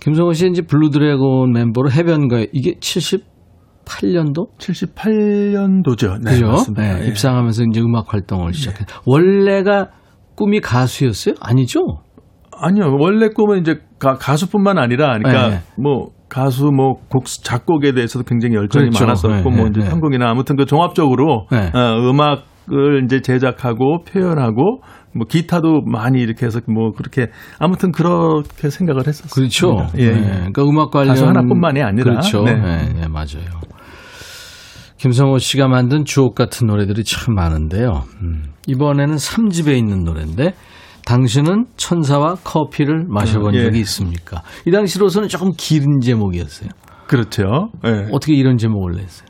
김성호 0.00 0.32
씨 0.32 0.48
이제 0.48 0.62
블루 0.62 0.90
드래곤 0.90 1.52
멤버로 1.52 1.90
해변가에 1.90 2.48
이게 2.52 2.74
78년도? 2.74 4.56
78년도죠. 4.58 6.22
네, 6.24 6.32
그죠? 6.32 6.46
맞습니다. 6.46 6.82
네, 6.82 7.04
예. 7.04 7.06
입상하면서 7.08 7.64
이제 7.70 7.80
음악 7.80 8.12
활동을 8.12 8.52
시작했. 8.54 8.86
원래가 9.06 9.90
꿈이 10.34 10.60
가수였어요? 10.60 11.36
아니죠? 11.40 11.80
아니요. 12.56 12.96
원래 12.98 13.28
꿈은 13.28 13.60
이제 13.60 13.80
가, 13.98 14.36
수뿐만 14.36 14.78
아니라 14.78 15.18
그러니까 15.18 15.48
네. 15.48 15.62
뭐 15.76 16.10
가수 16.28 16.70
뭐 16.72 16.94
곡 17.08 17.26
작곡에 17.26 17.92
대해서도 17.92 18.24
굉장히 18.24 18.56
열정이 18.56 18.86
그렇죠. 18.86 19.04
많았었고 19.04 19.50
네, 19.50 19.56
뭐 19.56 19.68
이제 19.68 19.80
네. 19.80 19.88
편곡이나 19.88 20.28
아무튼 20.28 20.56
그 20.56 20.66
종합적으로 20.66 21.46
네. 21.50 21.70
어, 21.72 22.10
음악을 22.10 23.04
이제 23.04 23.20
제작하고 23.20 24.04
표현하고 24.04 24.82
뭐 25.14 25.26
기타도 25.28 25.82
많이 25.82 26.20
이렇게 26.20 26.46
해서 26.46 26.60
뭐 26.66 26.90
그렇게 26.90 27.28
아무튼 27.58 27.92
그렇게 27.92 28.68
생각을 28.68 29.06
했었어요. 29.06 29.30
그렇죠. 29.32 29.86
예. 29.96 30.10
네. 30.10 30.22
그러니까 30.22 30.62
음악 30.64 30.90
관련 30.90 31.10
가수 31.10 31.26
하나뿐만이 31.26 31.82
아니라 31.82 32.04
그렇죠. 32.04 32.42
네. 32.42 32.54
네, 32.54 32.92
네 32.92 33.08
맞아요. 33.08 33.60
김성호 34.96 35.38
씨가 35.38 35.68
만든 35.68 36.04
주옥 36.04 36.34
같은 36.34 36.66
노래들이 36.66 37.04
참 37.04 37.34
많은데요. 37.34 38.04
음. 38.22 38.44
이번에는 38.66 39.16
3집에 39.16 39.76
있는 39.76 40.02
노래인데 40.02 40.54
당신은 41.06 41.66
천사와 41.76 42.36
커피를 42.44 43.04
마셔본 43.08 43.54
음, 43.54 43.58
예. 43.58 43.64
적이 43.64 43.80
있습니까? 43.80 44.42
이 44.66 44.70
당시로서는 44.70 45.28
조금 45.28 45.52
긴 45.56 46.00
제목이었어요. 46.00 46.70
그렇죠. 47.06 47.42
예. 47.86 48.08
어떻게 48.10 48.34
이런 48.34 48.56
제목을 48.56 48.92
냈어요? 48.92 49.28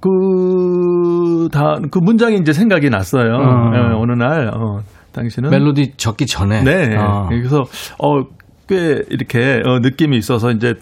그, 0.00 1.48
다, 1.50 1.78
그 1.90 1.98
문장이 1.98 2.36
이제 2.36 2.52
생각이 2.52 2.90
났어요. 2.90 3.34
어. 3.34 3.70
예, 3.74 3.78
어느 3.94 4.12
날, 4.12 4.48
어, 4.54 4.80
당신은. 5.12 5.50
멜로디 5.50 5.94
적기 5.96 6.26
전에. 6.26 6.62
네. 6.62 6.96
어. 6.96 7.26
그래서, 7.28 7.62
어, 7.98 8.22
꽤 8.68 9.02
이렇게, 9.10 9.62
어, 9.64 9.80
느낌이 9.80 10.16
있어서 10.18 10.50
이제 10.52 10.74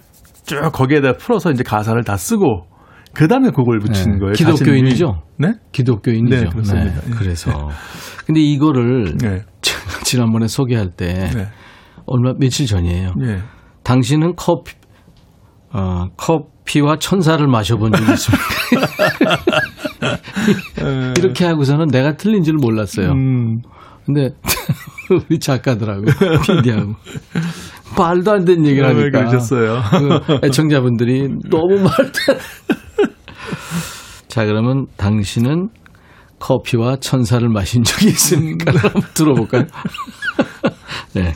쭉 0.45 0.61
거기에다 0.73 1.15
풀어서 1.15 1.51
이제 1.53 1.63
가사를 1.63 2.03
다 2.05 2.17
쓰고, 2.17 2.67
그 3.15 3.29
다음에 3.29 3.51
곡을 3.51 3.79
붙인 3.79 4.13
네. 4.13 4.19
거예요. 4.19 4.33
기독교인이죠? 4.33 5.23
네? 5.39 5.53
기독교인이죠. 5.73 6.37
네, 6.37 6.51
그렇습니다. 6.51 7.01
네. 7.01 7.11
그래서. 7.17 7.71
근데 8.27 8.41
이거를 8.41 9.17
네. 9.19 9.43
지난번에 10.05 10.49
소개할 10.49 10.91
때 10.91 11.31
네. 11.35 11.47
얼마 12.07 12.33
며칠 12.39 12.67
전이에요. 12.67 13.15
네. 13.17 13.41
당신은 13.83 14.35
커피 14.37 14.75
어, 15.73 16.07
커피와 16.17 16.97
천사를 16.99 17.45
마셔본 17.47 17.93
적이 17.93 18.13
있습니까? 18.13 18.45
이렇게 21.19 21.45
하고서는 21.45 21.87
내가 21.89 22.17
틀린 22.17 22.43
줄 22.43 22.55
몰랐어요. 22.55 23.11
음. 23.11 23.61
근데 24.05 24.31
우리 25.11 25.39
작가들하고 25.39 26.05
PD하고 26.47 26.95
말도 27.97 28.33
안 28.33 28.45
되는 28.45 28.67
얘기를 28.67 28.85
아, 28.85 28.91
하니까 28.91 29.11
그러셨어요. 29.11 29.81
그 30.27 30.47
애청자분들이 30.47 31.29
너무 31.51 31.77
말도 31.77 32.19
자 34.29 34.45
그러면 34.45 34.87
당신은 34.97 35.69
커피와 36.39 36.97
천사를 36.97 37.47
마신 37.49 37.83
적이 37.85 38.07
있습니까? 38.09 38.73
음. 38.73 38.77
한번 38.77 39.03
들어볼까요? 39.15 39.65
네. 41.15 41.33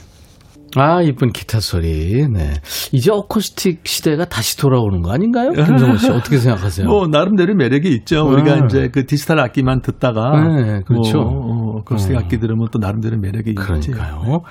아, 0.76 1.00
이쁜 1.00 1.32
기타 1.32 1.60
소리. 1.60 2.26
네. 2.30 2.52
이제 2.92 3.10
어쿠스틱 3.10 3.80
시대가 3.86 4.26
다시 4.26 4.58
돌아오는 4.58 5.00
거 5.00 5.10
아닌가요? 5.12 5.52
김성호 5.52 5.96
씨, 5.96 6.10
어떻게 6.10 6.36
생각하세요? 6.36 6.86
뭐, 6.86 7.06
나름대로 7.08 7.54
매력이 7.54 7.88
있죠. 8.00 8.24
네. 8.24 8.30
우리가 8.30 8.66
이제 8.66 8.88
그 8.92 9.06
디지털 9.06 9.40
악기만 9.40 9.80
듣다가. 9.80 10.30
네, 10.32 10.80
그렇죠. 10.86 11.18
뭐, 11.20 11.76
어, 11.76 11.78
어쿠스틱 11.78 12.16
어. 12.16 12.18
악기 12.20 12.38
들으면 12.38 12.66
또 12.70 12.78
나름대로 12.78 13.16
매력이. 13.18 13.50
있지. 13.50 13.62
그러니까요. 13.62 14.42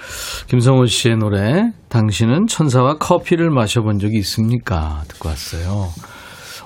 김성호 0.47 0.85
씨의 0.87 1.17
노래, 1.17 1.71
당신은 1.89 2.47
천사와 2.47 2.95
커피를 2.95 3.51
마셔본 3.51 3.99
적이 3.99 4.17
있습니까? 4.17 5.03
듣고 5.07 5.29
왔어요. 5.29 5.89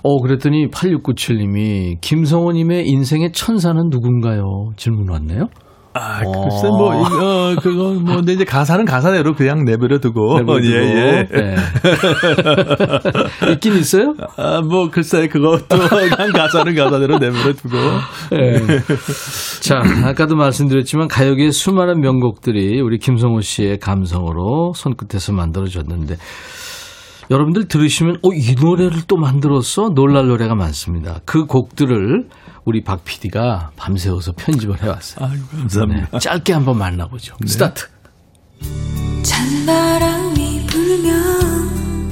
어, 0.03 0.21
그랬더니 0.21 0.69
8697님이 0.69 2.01
김성호님의 2.01 2.87
인생의 2.87 3.31
천사는 3.33 3.81
누군가요? 3.89 4.71
질문 4.75 5.09
왔네요. 5.09 5.47
아, 5.93 6.21
어. 6.25 6.31
글쎄, 6.31 6.67
뭐, 6.69 6.95
어, 6.95 7.55
그거, 7.61 7.93
뭐, 7.93 8.15
근데 8.15 8.31
이제 8.33 8.45
가사는 8.45 8.85
가사대로 8.85 9.33
그냥 9.33 9.65
내버려 9.65 9.99
두고. 9.99 10.37
내버려 10.39 10.61
두고. 10.61 10.73
예, 10.73 10.79
예. 10.79 11.27
네. 11.29 11.55
있긴 13.51 13.73
있어요? 13.73 14.13
아, 14.37 14.61
뭐, 14.61 14.89
글쎄, 14.89 15.27
그것도 15.27 15.67
그냥 16.15 16.31
가사는 16.31 16.73
가사대로 16.75 17.17
내버려 17.17 17.53
두고. 17.53 17.77
네. 18.31 18.79
자, 19.61 19.81
아까도 20.05 20.37
말씀드렸지만 20.37 21.09
가요계의 21.09 21.51
수많은 21.51 21.99
명곡들이 21.99 22.79
우리 22.79 22.97
김성호 22.97 23.41
씨의 23.41 23.79
감성으로 23.79 24.71
손끝에서 24.73 25.33
만들어졌는데, 25.33 26.15
여러분들 27.32 27.69
들으시면 27.69 28.17
어, 28.23 28.34
이 28.34 28.55
노래를 28.59 29.03
또 29.07 29.15
만들었어? 29.15 29.93
놀랄 29.95 30.27
노래가 30.27 30.53
많습니다. 30.53 31.21
그 31.23 31.45
곡들을 31.45 32.27
우리 32.65 32.84
박 32.84 33.05
PD가 33.05 33.71
밤새워서 33.77 34.34
편집을 34.34 34.84
해왔어요. 34.84 35.29
아유, 35.29 35.39
감사합니다. 35.49 36.09
네, 36.11 36.19
짧게 36.19 36.51
한번 36.51 36.77
만나보죠. 36.77 37.38
네. 37.39 37.47
스타트. 37.47 37.86
찬바람이 39.23 40.67
불면 40.67 42.09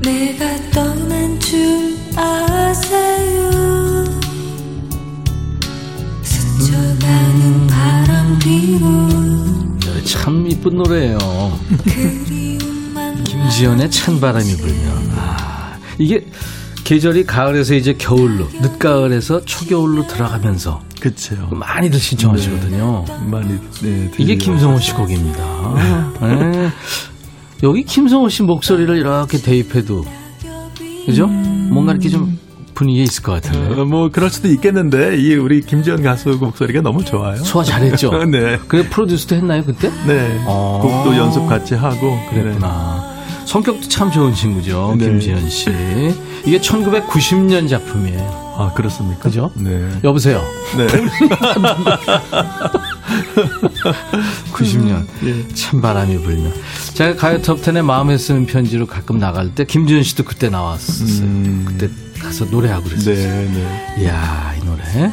내가 0.00 0.70
떠난 0.70 1.38
줄 1.38 1.94
아세요 2.16 3.50
스쳐가는 6.22 7.42
음. 7.42 7.66
바람 7.68 8.38
뒤로 8.38 8.88
참 10.04 10.46
이쁜 10.46 10.76
노래예요. 10.76 11.18
김지연의 13.44 13.90
찬바람이 13.90 14.56
불면. 14.56 15.10
아, 15.16 15.76
이게 15.98 16.24
계절이 16.84 17.24
가을에서 17.24 17.74
이제 17.74 17.92
겨울로, 17.92 18.48
늦가을에서 18.60 19.44
초겨울로 19.44 20.06
들어가면서. 20.06 20.80
그쵸. 20.98 21.36
많이들 21.50 21.98
신청하시거든요. 21.98 23.04
네, 23.06 23.26
많이, 23.26 23.58
네. 23.82 24.10
이게 24.16 24.36
김성호 24.36 24.78
씨 24.78 24.92
곡입니다. 24.94 26.14
네. 26.22 26.70
여기 27.62 27.84
김성호 27.84 28.30
씨 28.30 28.42
목소리를 28.42 28.96
이렇게 28.96 29.36
대입해도, 29.38 30.06
그죠? 31.04 31.26
뭔가 31.26 31.92
이렇게 31.92 32.08
좀 32.08 32.38
분위기에 32.74 33.02
있을 33.02 33.22
것 33.22 33.32
같은데. 33.32 33.78
어, 33.80 33.84
뭐 33.84 34.08
그럴 34.10 34.30
수도 34.30 34.48
있겠는데 34.48 35.18
이 35.18 35.34
우리 35.34 35.60
김지현 35.60 36.02
가수 36.02 36.30
목소리가 36.30 36.80
너무 36.80 37.04
좋아요. 37.04 37.36
소화 37.36 37.62
잘했죠. 37.62 38.24
네. 38.24 38.58
그래 38.68 38.88
프로듀스도 38.88 39.36
했나요 39.36 39.62
그때? 39.64 39.90
네. 40.06 40.42
어. 40.46 40.80
곡도 40.82 41.16
연습 41.16 41.46
같이 41.46 41.74
하고 41.74 42.18
그랬구나. 42.30 43.04
네. 43.08 43.13
성격도 43.46 43.88
참 43.88 44.10
좋은 44.10 44.34
친구죠. 44.34 44.94
네. 44.98 45.06
김지현 45.06 45.48
씨. 45.48 45.70
이게 46.44 46.58
1990년 46.58 47.68
작품이에요. 47.68 48.44
아, 48.56 48.72
그렇습니까? 48.72 49.20
그죠? 49.22 49.50
네. 49.54 49.88
여보세요. 50.04 50.42
네. 50.76 50.86
90년. 54.52 55.06
네. 55.20 55.48
찬바람이 55.54 56.18
불면. 56.18 56.52
제가 56.94 57.16
가요 57.16 57.40
톱10에 57.42 57.82
마음에 57.82 58.16
쓰는 58.16 58.46
편지로 58.46 58.86
가끔 58.86 59.18
나갈 59.18 59.54
때 59.54 59.64
김지현 59.64 60.02
씨도 60.02 60.24
그때 60.24 60.48
나왔었어요. 60.50 61.26
음. 61.26 61.64
그때 61.66 61.88
가서 62.20 62.44
노래하고 62.46 62.84
그랬어요. 62.84 63.14
네, 63.14 63.50
네. 63.52 64.02
이야, 64.04 64.54
이 64.60 64.64
노래. 64.64 65.12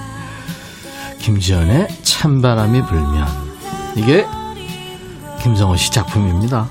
김지현의 1.20 1.88
찬바람이 2.04 2.84
불면. 2.84 3.28
이게 3.96 4.26
김성호 5.42 5.76
씨 5.76 5.92
작품입니다. 5.92 6.70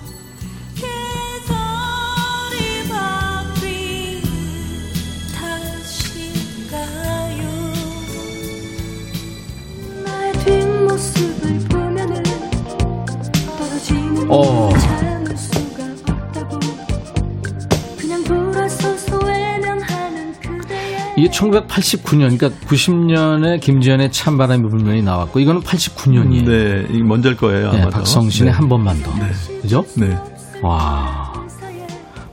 1989년, 21.40 22.36
그러니까 22.36 22.50
90년에 22.66 23.60
김지현의 23.60 24.12
찬바람이 24.12 24.68
불면이 24.68 25.02
나왔고, 25.02 25.40
이거는 25.40 25.62
89년이에요. 25.62 26.44
네, 26.44 27.02
먼저일 27.02 27.36
거예요. 27.36 27.72
네, 27.72 27.88
박성신의 27.88 28.52
네. 28.52 28.56
한 28.56 28.68
번만 28.68 29.02
더. 29.02 29.10
네. 29.14 29.30
그죠? 29.62 29.84
네. 29.96 30.16
와. 30.62 31.32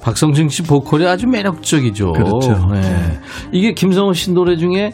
박성신 0.01 0.49
씨 0.49 0.63
보컬이 0.63 1.05
아주 1.05 1.27
매력적이죠. 1.27 2.13
그렇죠. 2.13 2.69
네. 2.71 2.81
네. 2.81 3.19
이게 3.51 3.73
김성호 3.73 4.13
씨 4.13 4.31
노래 4.31 4.55
중에 4.55 4.93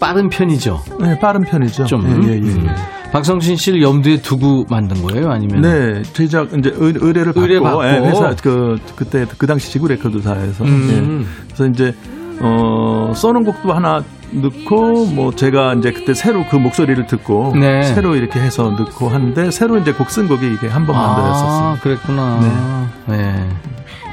빠른 0.00 0.28
편이죠. 0.28 0.82
네, 1.00 1.18
빠른 1.18 1.42
편이죠. 1.42 1.84
좀. 1.86 2.04
예, 2.24 2.28
예, 2.28 2.34
예. 2.36 2.38
음. 2.38 2.68
박성신 3.12 3.56
씨를 3.56 3.82
염두에 3.82 4.20
두고 4.20 4.66
만든 4.68 5.02
거예요, 5.02 5.30
아니면? 5.30 5.62
네, 5.62 6.02
제작 6.12 6.52
이제 6.52 6.72
의, 6.74 6.92
뢰를 6.92 7.26
받고, 7.26 7.40
의뢰 7.40 7.60
받고. 7.60 7.84
예, 7.84 7.98
회사 8.08 8.34
그 8.42 8.78
그때 8.94 9.26
그 9.38 9.46
당시 9.46 9.70
지구 9.70 9.88
레코드사에서 9.88 10.64
음. 10.64 11.24
예. 11.24 11.44
그래서 11.46 11.66
이제 11.66 11.94
어 12.40 13.12
써놓은 13.14 13.44
곡도 13.44 13.72
하나 13.72 14.04
넣고 14.30 15.06
뭐 15.06 15.34
제가 15.34 15.74
이제 15.74 15.92
그때 15.92 16.14
새로 16.14 16.44
그 16.48 16.56
목소리를 16.56 17.06
듣고 17.06 17.54
네. 17.56 17.82
새로 17.82 18.16
이렇게 18.16 18.40
해서 18.40 18.70
넣고 18.70 19.08
하는데 19.08 19.50
새로 19.50 19.78
이제 19.78 19.92
곡 19.92 20.08
쓴 20.08 20.28
곡이 20.28 20.46
이게 20.54 20.68
한 20.68 20.86
번만 20.86 21.16
더 21.16 21.26
했었어요. 21.26 21.68
아, 21.68 21.78
그랬구나. 21.80 22.88
네. 23.06 23.16
네. 23.16 23.48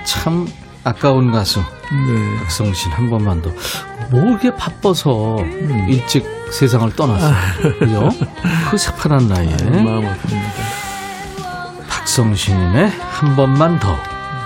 참 0.05 0.47
아까운 0.84 1.32
가수 1.32 1.59
네. 1.59 2.38
박성신 2.39 2.91
한 2.91 3.09
번만 3.09 3.41
더. 3.41 3.49
뭐 4.11 4.21
이렇게 4.26 4.53
바빠서 4.55 5.38
음. 5.39 5.88
일찍 5.89 6.26
세상을 6.51 6.95
떠났어요. 6.95 7.34
그죠? 7.80 8.09
그 8.69 8.78
새파란 8.78 9.28
나이에. 9.28 9.55
마음 9.82 10.03
아픕니다. 10.03 10.84
박성신의 11.89 12.91
한 13.11 13.36
번만 13.36 13.80
더. 13.80 13.95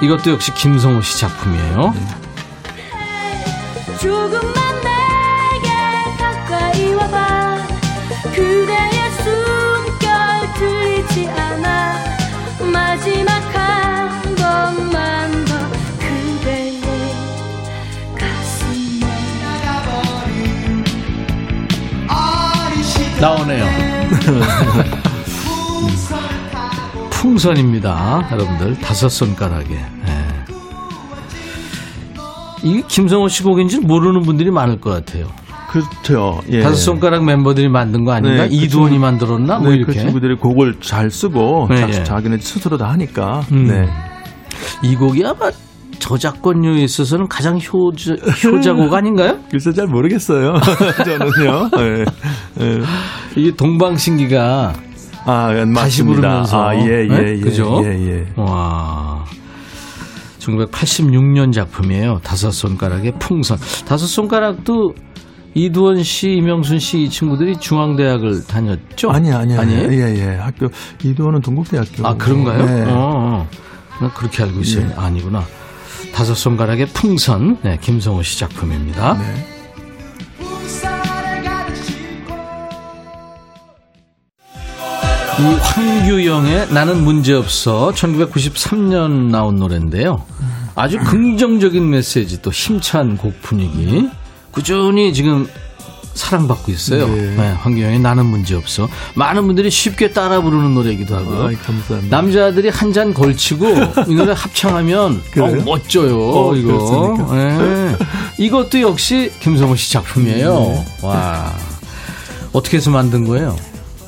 이것도 0.02 0.32
역시 0.32 0.54
김성호 0.54 1.02
씨 1.02 1.20
작품이에요. 1.20 1.94
네. 1.94 2.27
조금만 4.00 4.54
내게 4.82 5.70
가까이 6.18 6.94
와봐. 6.94 7.68
그대의 8.34 9.12
숨결 9.24 10.54
들리지 10.56 11.28
않아. 11.30 11.94
마지막 12.72 13.32
한 13.56 14.36
번만 14.36 15.46
더 15.46 15.58
그대의 16.00 16.82
가슴에. 18.16 19.08
나오네요. 23.20 23.66
풍선입니다 27.10 28.30
여러분들. 28.32 28.80
다섯 28.80 29.10
손가락에. 29.10 29.68
네. 29.70 29.97
이게 32.64 32.82
김성호 32.88 33.28
씨 33.28 33.44
곡인지 33.44 33.80
모르는 33.80 34.22
분들이 34.22 34.52
많을 34.52 34.80
것 34.80 34.90
같아요. 34.92 35.28
그렇죠. 35.70 36.42
예. 36.50 36.62
다섯 36.62 36.76
손가락 36.76 37.26
멤버들이 37.26 37.68
만든 37.70 38.04
거 38.06 38.14
아닌가? 38.14 38.44
네, 38.44 38.50
그 38.50 38.56
이두원이 38.56 38.96
그 38.96 39.02
만들었나? 39.02 39.60
뭐 39.60 39.70
네, 39.70 39.78
이렇게. 39.78 39.94
그 39.94 40.00
친구들이 40.00 40.36
곡을 40.36 40.76
잘 40.80 41.10
쓰고 41.10 41.68
네, 41.70 41.76
자, 41.76 41.88
예. 41.90 42.04
자기네 42.04 42.38
스스로 42.40 42.78
다 42.78 42.90
하니까. 42.92 43.42
음. 43.52 43.68
네. 43.68 43.88
이 44.82 44.96
곡이 44.96 45.24
아마 45.26 45.52
저작권료에 46.00 46.84
있어서는 46.84 47.28
가장 47.28 47.58
효자, 47.58 48.16
효자곡 48.44 48.94
아닌가요? 48.94 49.40
글쎄 49.52 49.74
잘 49.74 49.88
모르겠어요. 49.88 50.54
저는요. 51.04 51.70
네. 51.72 52.06
네. 52.56 52.80
이게 53.36 53.52
동방신기가 53.56 54.74
아, 55.26 55.66
다시 55.76 56.04
부르면서 56.04 56.70
아, 56.70 56.76
예, 56.76 57.04
예, 57.04 57.08
네? 57.08 57.36
예, 57.36 57.40
그죠? 57.40 57.82
예, 57.84 57.90
예. 57.90 58.26
와. 58.38 59.26
1986년 60.48 61.52
작품이에요. 61.52 62.20
다섯 62.24 62.52
손가락의 62.52 63.14
풍선. 63.20 63.58
다섯 63.88 64.06
손가락도 64.08 64.94
이두원 65.54 66.04
씨, 66.04 66.32
이명순 66.34 66.78
씨 66.80 67.04
이 67.04 67.10
친구들이 67.10 67.58
중앙대학을 67.58 68.46
다녔죠? 68.46 69.10
아니야, 69.10 69.40
아니야. 69.40 69.60
아니에요? 69.62 69.92
예, 69.92 70.16
예. 70.16 70.36
학교 70.36 70.68
이두원은 71.04 71.42
동국대학교. 71.42 72.06
아, 72.06 72.14
그런가요? 72.16 72.66
네. 72.66 72.84
어, 72.92 73.48
어. 74.00 74.10
그렇게 74.16 74.44
알고 74.44 74.60
있어요. 74.60 74.88
예. 74.88 74.94
아니구나. 74.96 75.44
다섯 76.14 76.36
손가락의 76.36 76.88
풍선. 76.88 77.58
네, 77.64 77.78
김성호 77.82 78.22
씨 78.22 78.40
작품입니다. 78.40 79.14
네. 79.18 79.57
황규영의 85.44 86.68
나는 86.72 87.04
문제없어 87.04 87.92
1993년 87.94 89.30
나온 89.30 89.58
노래인데요. 89.58 90.24
아주 90.76 90.98
긍정적인 91.00 91.90
메시지 91.90 92.42
또 92.42 92.52
힘찬 92.52 93.18
곡 93.18 93.40
분위기 93.42 94.10
꾸준히 94.52 95.14
지금 95.14 95.48
사랑받고 96.16 96.72
있어요. 96.72 97.08
네. 97.08 97.36
네, 97.36 97.52
황규영의 97.52 98.00
나는 98.00 98.26
문제없어. 98.26 98.90
많은 99.14 99.46
분들이 99.46 99.70
쉽게 99.70 100.10
따라 100.10 100.42
부르는 100.42 100.74
노래이기도 100.74 101.16
하고요. 101.16 101.52
감사합니다. 101.64 102.18
남자들이 102.18 102.70
한 102.70 102.92
잔 102.92 103.14
걸치고 103.14 103.66
이 104.08 104.16
노래 104.16 104.34
합창하면 104.36 105.22
어, 105.40 105.48
멋져요. 105.64 106.18
어, 106.20 106.56
이거. 106.56 107.28
네. 107.32 107.96
이것도 108.40 108.82
역시 108.82 109.32
김성호 109.40 109.76
씨 109.76 109.92
작품이에요. 109.94 110.50
네. 110.60 110.86
와. 111.04 111.54
어떻게 112.54 112.78
해서 112.78 112.90
만든 112.90 113.28
거예요? 113.28 113.56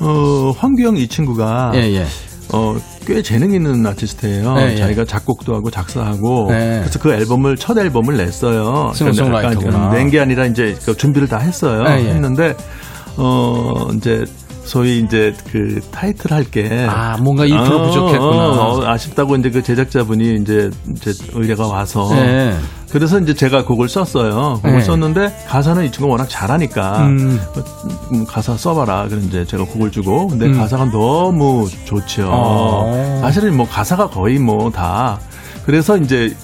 어, 0.00 0.52
황규영 0.56 0.96
이 0.96 1.06
친구가 1.08 1.72
예, 1.74 1.80
예. 1.94 2.06
어, 2.52 2.76
꽤 3.06 3.22
재능 3.22 3.52
있는 3.52 3.86
아티스트예요. 3.86 4.54
네, 4.54 4.76
자기가 4.76 5.04
작곡도 5.04 5.54
하고 5.54 5.70
작사하고 5.70 6.46
네. 6.50 6.80
그래서 6.80 6.98
그 6.98 7.12
앨범을 7.12 7.56
첫 7.56 7.78
앨범을 7.78 8.16
냈어요. 8.16 8.92
싱어송라이터구나. 8.94 9.92
낸게 9.92 10.18
아니라 10.20 10.46
이제 10.46 10.76
그 10.84 10.96
준비를 10.96 11.28
다 11.28 11.38
했어요. 11.38 11.84
네, 11.84 12.12
했는데 12.12 12.54
어 13.16 13.88
이제 13.94 14.24
소위 14.64 15.00
이제 15.00 15.32
그 15.50 15.80
타이틀 15.90 16.32
할게 16.32 16.86
아 16.88 17.16
뭔가 17.18 17.44
2% 17.44 17.70
어, 17.70 17.86
부족했구나 17.86 18.44
어, 18.52 18.86
아쉽다고 18.86 19.36
이제 19.36 19.50
그 19.50 19.62
제작자분이 19.62 20.36
이제 20.42 20.70
이제 20.90 21.12
의뢰가 21.34 21.66
와서 21.66 22.08
네. 22.14 22.54
그래서 22.90 23.18
이제 23.20 23.34
제가 23.34 23.64
곡을 23.64 23.88
썼어요 23.88 24.60
곡을 24.62 24.78
네. 24.78 24.80
썼는데 24.84 25.44
가사는 25.48 25.84
이 25.84 25.90
친구가 25.92 26.12
워낙 26.12 26.28
잘하니까 26.28 26.98
음. 27.06 27.40
음 28.12 28.26
가사 28.26 28.56
써봐라 28.56 29.08
그런 29.08 29.24
이제 29.24 29.44
제가 29.44 29.64
곡을 29.64 29.90
주고 29.92 30.28
근데 30.28 30.46
음. 30.46 30.56
가사가 30.58 30.86
너무 30.90 31.68
좋죠 31.84 32.28
어. 32.30 33.18
사실은 33.22 33.56
뭐 33.56 33.66
가사가 33.68 34.10
거의 34.10 34.38
뭐 34.38 34.70
다 34.70 35.18
그래서 35.66 35.96
이제 35.96 36.34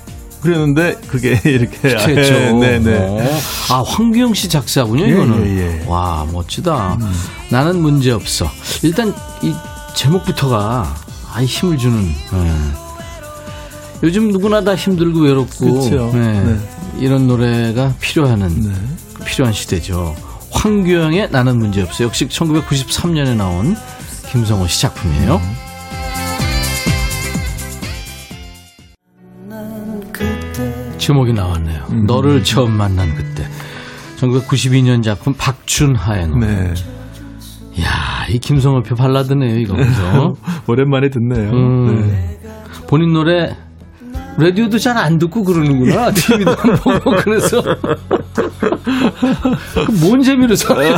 그랬는데 0.43 0.97
그게 1.09 1.41
이렇게 1.49 1.89
했죠. 1.89 2.57
네, 2.59 2.79
네. 2.79 3.41
아 3.71 3.83
황규영 3.85 4.35
씨 4.35 4.49
작사군요. 4.49 5.05
예, 5.05 5.09
이거는. 5.09 5.47
예, 5.47 5.81
예. 5.81 5.85
와 5.89 6.27
멋지다. 6.31 6.99
음. 7.01 7.13
나는 7.51 7.81
문제 7.81 8.13
없어. 8.13 8.47
일단 8.83 9.13
이 9.43 9.53
제목부터가 9.95 10.95
아이 11.33 11.47
힘을 11.47 11.79
주는. 11.79 12.01
네. 12.05 12.86
요즘 14.03 14.29
누구나 14.29 14.63
다 14.63 14.75
힘들고 14.75 15.21
외롭고 15.21 15.89
네. 16.13 16.43
네. 16.43 16.57
이런 16.99 17.27
노래가 17.27 17.95
필요하는 18.01 18.49
네. 18.49 18.73
필요한 19.25 19.53
시대죠. 19.53 20.15
황규영의 20.53 21.31
나는 21.31 21.59
문제 21.59 21.83
없어. 21.83 22.05
역시 22.05 22.29
1993년에 22.29 23.37
나온 23.37 23.75
김성호 24.31 24.67
씨 24.67 24.83
작품이에요. 24.83 25.37
음. 25.37 25.67
제목이 30.99 31.33
나왔네요. 31.33 31.85
음. 31.91 32.07
너를 32.07 32.43
처음 32.43 32.73
만난 32.73 33.15
그때. 33.15 33.47
1992년 34.19 35.03
작품 35.03 35.35
박준하의 35.35 36.29
노래. 36.29 36.47
네. 36.47 36.75
이야, 37.75 38.27
이 38.31 38.39
김성호 38.39 38.83
표 38.83 38.95
발라드네요, 38.95 39.59
이거. 39.59 39.77
그죠? 39.77 40.37
오랜만에 40.67 41.11
듣네요. 41.11 41.51
음. 41.51 42.09
네. 42.09 42.41
본인 42.89 43.13
노래 43.13 43.55
라디오도 44.39 44.79
잘 44.79 44.97
안 44.97 45.19
듣고 45.19 45.45
그러는구나. 45.45 46.11
TV도 46.13 46.51
안 46.51 46.77
보고 46.77 47.11
그래서 47.23 47.63
뭔 50.01 50.23
재미로 50.23 50.57
살아요? 50.57 50.97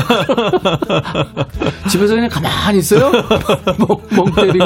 집에서 1.90 2.14
그냥 2.14 2.28
가만히 2.30 2.78
있어요? 2.78 3.10
멍, 3.78 3.88
멍 4.10 4.32
때리고. 4.34 4.64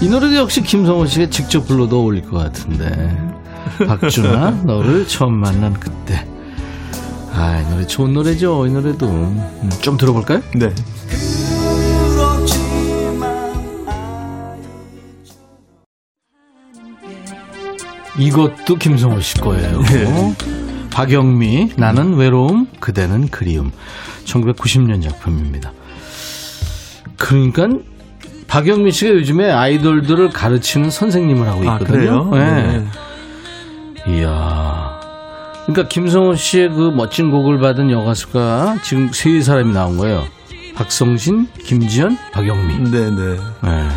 이 0.00 0.08
노래도 0.08 0.36
역시 0.36 0.62
김성호 0.62 1.06
씨가 1.06 1.30
직접 1.30 1.66
불러도 1.66 2.00
어울릴 2.00 2.22
것 2.28 2.38
같은데. 2.38 3.16
박준아, 3.86 4.62
너를 4.64 5.06
처음 5.06 5.34
만난 5.38 5.74
그때. 5.74 6.26
아, 7.32 7.60
이 7.60 7.70
노래 7.70 7.86
좋은 7.86 8.12
노래죠. 8.12 8.66
이 8.66 8.70
노래도. 8.70 9.06
음, 9.06 9.70
좀 9.80 9.96
들어볼까요? 9.96 10.40
네. 10.54 10.72
이것도 18.20 18.76
김성호 18.76 19.20
씨 19.20 19.34
거예요. 19.36 19.80
네. 19.82 20.34
박영미, 20.90 21.72
나는 21.76 22.14
외로움, 22.14 22.66
그대는 22.78 23.28
그리움. 23.28 23.72
1990년 24.24 25.02
작품입니다. 25.02 25.72
그러니까 27.16 27.68
박영미 28.46 28.92
씨가 28.92 29.12
요즘에 29.12 29.50
아이돌들을 29.50 30.30
가르치는 30.30 30.90
선생님을 30.90 31.48
하고 31.48 31.70
아, 31.70 31.74
있거든요. 31.74 32.30
아, 32.34 32.38
네. 32.38 32.84
네. 34.06 34.18
이야. 34.18 35.00
그러니까 35.66 35.88
김성호 35.88 36.34
씨의 36.34 36.70
그 36.70 36.90
멋진 36.94 37.30
곡을 37.30 37.58
받은 37.58 37.90
여가수가 37.90 38.78
지금 38.82 39.10
세 39.12 39.40
사람이 39.40 39.72
나온 39.72 39.96
거예요. 39.96 40.26
박성신, 40.74 41.48
김지연, 41.64 42.18
박영미. 42.32 42.90
네네. 42.90 43.36
네. 43.62 43.88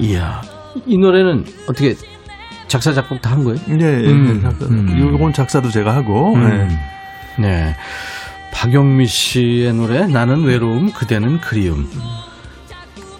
이야. 0.00 0.42
이 0.86 0.98
노래는 0.98 1.44
어떻게 1.68 1.96
작사 2.74 2.92
작곡 2.92 3.22
다 3.22 3.30
한 3.30 3.44
거예요? 3.44 3.60
네, 3.66 3.84
음, 4.10 4.42
네. 4.42 4.66
음. 4.66 5.14
이건 5.14 5.32
작사도 5.32 5.70
제가 5.70 5.94
하고. 5.94 6.34
음. 6.34 6.68
네. 7.38 7.48
네. 7.48 7.76
박영미 8.52 9.06
씨의 9.06 9.72
노래 9.74 10.06
나는 10.08 10.42
외로움 10.42 10.90
그대는 10.90 11.40
그리움. 11.40 11.88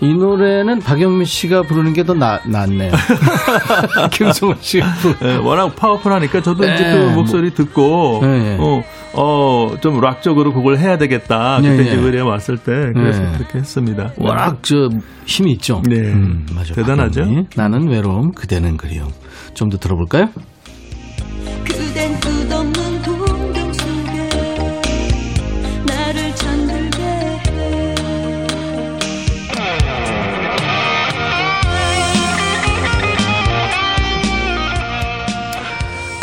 이 0.00 0.12
노래는 0.12 0.80
박영미 0.80 1.24
씨가 1.24 1.62
부르는 1.62 1.92
게 1.92 2.02
더 2.02 2.14
낫네요. 2.14 2.90
김성호 4.10 4.56
씨가 4.60 4.86
네, 5.20 5.36
워낙 5.36 5.76
파워풀하니까 5.76 6.42
저도 6.42 6.64
네, 6.64 6.74
이제 6.74 6.92
그 6.92 6.96
뭐. 7.04 7.12
목소리 7.18 7.54
듣고 7.54 8.18
네, 8.22 8.56
어, 8.60 8.82
어, 9.12 9.76
좀 9.80 10.00
락적으로 10.00 10.52
그걸 10.52 10.78
해야 10.78 10.98
되겠다. 10.98 11.58
그때 11.62 11.76
네, 11.76 11.82
이제 11.84 11.94
의뢰 11.94 12.20
왔을 12.22 12.58
때 12.58 12.90
그래서 12.92 13.22
네. 13.22 13.32
그렇게 13.36 13.58
했습니다. 13.60 14.10
워낙 14.16 14.58
저 14.62 14.90
힘이 15.26 15.52
있죠. 15.52 15.80
네, 15.86 15.96
음, 16.00 16.44
맞아. 16.54 16.74
대단하죠. 16.74 17.46
나는 17.54 17.86
외로움 17.88 18.32
그대는 18.32 18.76
그리움. 18.76 19.08
좀 19.54 19.70
더 19.70 19.78
들어볼까요? 19.78 20.28
그댄 21.64 22.20
끝없는 22.20 22.94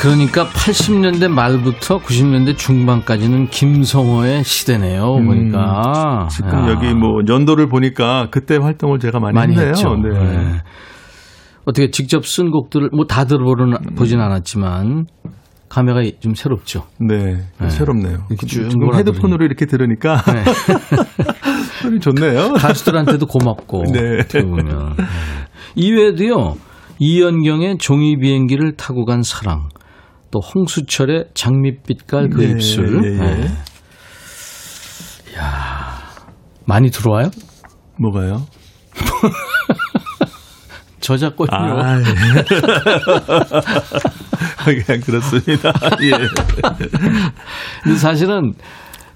그러니까 0.02 0.46
80년대 0.48 1.28
말부터 1.28 2.00
90년대 2.00 2.58
중반까지는 2.58 3.50
김성호의 3.50 4.44
시대네요. 4.44 5.14
음, 5.18 5.28
보니까 5.28 6.28
지금 6.32 6.50
야. 6.50 6.70
여기 6.72 6.92
뭐 6.96 7.20
연도를 7.30 7.68
보니까 7.70 8.28
그때 8.32 8.58
활동을 8.58 8.98
제가 8.98 9.20
많이, 9.20 9.36
많이 9.36 9.54
했네요. 9.54 9.70
했죠. 9.70 9.96
네. 9.98 10.10
네. 10.10 10.62
어떻게 11.66 11.92
직접 11.92 12.26
쓴 12.26 12.50
곡들을 12.52 12.90
뭐 12.94 13.06
다 13.06 13.26
들어보진 13.26 14.20
음. 14.20 14.24
않았지만 14.24 15.06
감회가 15.70 16.02
좀 16.20 16.34
새롭죠. 16.36 16.84
네, 17.00 17.46
네. 17.60 17.70
새롭네요. 17.70 18.26
지금 18.48 18.94
헤드폰으로 18.94 19.46
이렇게 19.46 19.66
들으니까 19.66 20.22
네. 20.34 20.44
소리 21.82 22.00
좋네요. 22.00 22.54
가수들한테도 22.60 23.26
고맙고 23.26 23.84
네. 23.94 24.24
들어보면 24.28 24.96
네. 24.98 25.04
이외에도요 25.76 26.56
이연경의 27.00 27.78
종이 27.80 28.18
비행기를 28.18 28.76
타고 28.76 29.06
간 29.06 29.24
사랑, 29.24 29.70
또 30.30 30.40
홍수철의 30.40 31.30
장밋빛깔 31.34 32.30
그 32.30 32.42
네, 32.42 32.52
입술. 32.52 33.02
네, 33.02 33.18
네. 33.18 33.46
야 35.38 35.98
많이 36.66 36.92
들어와요? 36.92 37.32
뭐가요? 38.00 38.46
저작권료. 41.02 41.50
아, 41.52 42.00
예. 42.00 42.04
그냥 44.84 45.02
그렇습니다. 45.02 45.74
예. 46.04 46.12
근데 47.84 47.98
사실은 47.98 48.54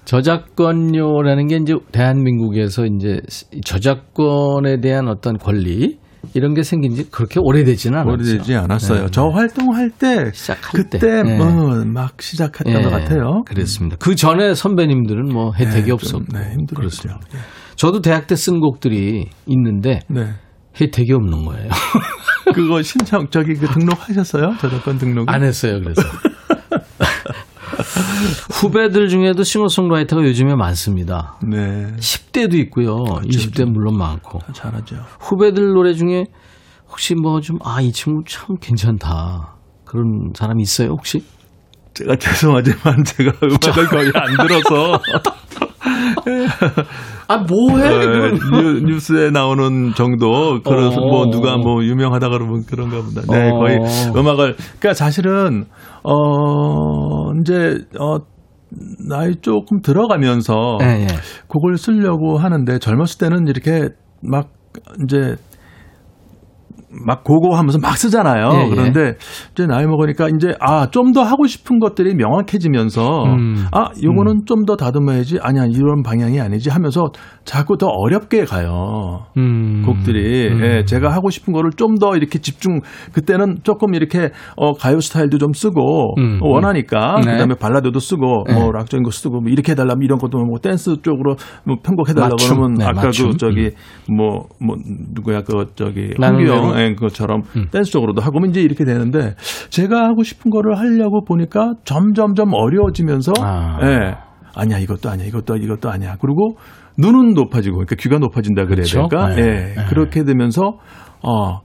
저작권료라는 0.04 1.46
게 1.48 1.56
이제 1.56 1.74
대한민국에서 1.92 2.84
이제 2.86 3.20
저작권에 3.64 4.80
대한 4.80 5.08
어떤 5.08 5.38
권리 5.38 5.98
이런 6.34 6.54
게 6.54 6.62
생긴 6.62 6.94
지 6.94 7.08
그렇게 7.10 7.38
오래되지는 7.40 7.98
않았죠. 7.98 8.12
오래되지 8.12 8.54
않았어요. 8.56 9.00
네. 9.02 9.06
저 9.12 9.28
활동할 9.28 9.90
때 9.90 10.30
시작할 10.32 10.82
그때 10.82 10.98
때. 10.98 11.22
네. 11.22 11.38
뭐막 11.38 12.20
시작했던 12.20 12.74
네. 12.74 12.82
것 12.82 12.90
같아요. 12.90 13.42
그렇습니다. 13.46 13.96
그 14.00 14.14
전에 14.16 14.54
선배님들은 14.54 15.28
뭐 15.32 15.52
혜택이 15.54 15.86
네, 15.86 15.92
없었고 15.92 16.24
네, 16.32 16.50
힘들었죠. 16.52 17.10
저도 17.76 18.00
대학 18.00 18.26
때 18.26 18.34
쓴 18.34 18.58
곡들이 18.60 19.28
있는데 19.46 20.00
네. 20.08 20.30
혜택이 20.80 21.12
없는 21.12 21.44
거예요. 21.44 21.68
그거 22.54 22.82
신청 22.82 23.26
저기 23.30 23.54
그 23.54 23.66
등록하셨어요? 23.66 24.56
저작권 24.60 24.98
등록? 24.98 25.28
안 25.28 25.42
했어요. 25.42 25.80
그래서 25.80 26.02
후배들 28.52 29.08
중에도 29.08 29.42
싱어송라이터가 29.42 30.22
요즘에 30.22 30.54
많습니다. 30.54 31.38
네. 31.46 31.92
10대도 31.98 32.54
있고요. 32.64 32.96
그렇죠, 32.96 33.28
20대 33.28 33.64
물론 33.64 33.98
많고. 33.98 34.40
잘하죠. 34.52 34.96
후배들 35.20 35.72
노래 35.72 35.92
중에 35.92 36.24
혹시 36.88 37.14
뭐 37.14 37.40
좀, 37.40 37.58
아, 37.64 37.80
이 37.80 37.92
친구 37.92 38.22
참 38.26 38.56
괜찮다. 38.60 39.56
그런 39.84 40.30
사람이 40.34 40.62
있어요, 40.62 40.90
혹시? 40.90 41.24
제가 41.94 42.16
죄송하지만 42.16 43.04
제가 43.04 43.32
음악을 43.42 43.86
거의 43.88 44.12
안 44.14 44.46
들어서. 44.46 45.00
아, 47.28 47.38
뭐해? 47.38 47.88
어, 47.88 48.32
뉴, 48.84 48.98
스에 48.98 49.30
나오는 49.30 49.92
정도. 49.94 50.60
그래서 50.62 51.00
어. 51.00 51.06
뭐 51.06 51.30
누가 51.30 51.56
뭐 51.56 51.82
유명하다 51.84 52.28
그러면 52.28 52.64
그런가 52.66 53.02
보다. 53.02 53.22
네, 53.30 53.50
어. 53.50 53.58
거의 53.58 53.78
음악을. 54.16 54.56
그러니까 54.78 54.94
사실은, 54.94 55.64
어, 56.02 57.32
이제, 57.40 57.78
어, 57.98 58.18
나이 59.08 59.36
조금 59.40 59.80
들어가면서 59.80 60.78
네, 60.80 61.06
네. 61.06 61.14
곡을 61.48 61.78
쓰려고 61.78 62.36
하는데 62.36 62.78
젊었을 62.78 63.18
때는 63.18 63.46
이렇게 63.46 63.90
막 64.22 64.50
이제 65.04 65.36
막 67.04 67.24
고고하면서 67.24 67.78
막 67.80 67.96
쓰잖아요. 67.96 68.48
예, 68.52 68.64
예. 68.64 68.68
그런데 68.70 69.14
이제 69.52 69.66
나이 69.66 69.86
먹으니까 69.86 70.28
이제 70.36 70.54
아 70.60 70.86
좀 70.90 71.12
더 71.12 71.22
하고 71.22 71.46
싶은 71.46 71.78
것들이 71.78 72.14
명확해지면서 72.14 73.24
음. 73.24 73.66
아 73.72 73.88
요거는 74.02 74.32
음. 74.32 74.44
좀더 74.46 74.76
다듬어야지 74.76 75.38
아니야 75.40 75.64
이런 75.70 76.02
방향이 76.02 76.40
아니지 76.40 76.70
하면서 76.70 77.10
자꾸 77.44 77.76
더 77.78 77.86
어렵게 77.86 78.44
가요. 78.44 79.24
음. 79.36 79.82
곡들이 79.86 80.48
음. 80.48 80.60
예, 80.62 80.84
제가 80.84 81.12
하고 81.12 81.30
싶은 81.30 81.52
거를 81.52 81.70
좀 81.76 81.96
더 81.98 82.14
이렇게 82.14 82.38
집중 82.38 82.80
그때는 83.14 83.56
조금 83.62 83.94
이렇게 83.94 84.30
어 84.56 84.74
가요 84.74 85.00
스타일도 85.00 85.38
좀 85.38 85.52
쓰고 85.54 86.14
음. 86.18 86.40
어, 86.42 86.48
원하니까 86.48 87.20
네. 87.24 87.32
그다음에 87.32 87.54
발라드도 87.54 87.98
쓰고 87.98 88.44
네. 88.48 88.54
뭐 88.54 88.70
락적인 88.72 89.02
거 89.02 89.10
쓰고 89.10 89.40
뭐 89.40 89.50
이렇게 89.50 89.72
해달라면 89.72 90.02
이런 90.02 90.18
것도 90.18 90.38
뭐 90.44 90.58
댄스 90.58 91.00
쪽으로 91.02 91.36
뭐 91.64 91.76
편곡해 91.82 92.12
달라고 92.12 92.36
그러면 92.36 92.74
네, 92.74 92.84
아까 92.84 93.06
맞춤. 93.06 93.30
그 93.30 93.36
저기 93.38 93.70
뭐뭐 94.08 94.46
음. 94.60 94.66
뭐 94.66 94.76
누구야 95.14 95.40
그 95.42 95.64
저기 95.74 96.10
홍규영 96.20 96.76
예, 96.90 96.94
것처럼 96.94 97.42
음. 97.56 97.66
댄스 97.70 97.90
쪽으로도 97.92 98.22
하고 98.22 98.38
뭐 98.40 98.48
이제 98.48 98.60
이렇게 98.60 98.84
되는데 98.84 99.34
제가 99.70 100.04
하고 100.04 100.22
싶은 100.22 100.50
거를 100.50 100.78
하려고 100.78 101.24
보니까 101.24 101.72
점점점 101.84 102.52
어려워지면서 102.54 103.32
아. 103.40 103.78
예. 103.82 104.14
아니야 104.54 104.78
이것도 104.78 105.10
아니야 105.10 105.26
이것도 105.26 105.56
이것도 105.56 105.90
아니야 105.90 106.16
그리고 106.20 106.56
눈은 106.98 107.34
높아지고 107.34 107.76
그러니까 107.76 107.96
귀가 107.96 108.18
높아진다 108.18 108.64
그래야 108.64 108.84
그렇죠? 108.84 109.08
될까? 109.08 109.28
네. 109.34 109.42
예. 109.42 109.74
네. 109.74 109.84
그렇게 109.88 110.24
되면서 110.24 110.78
어 111.22 111.60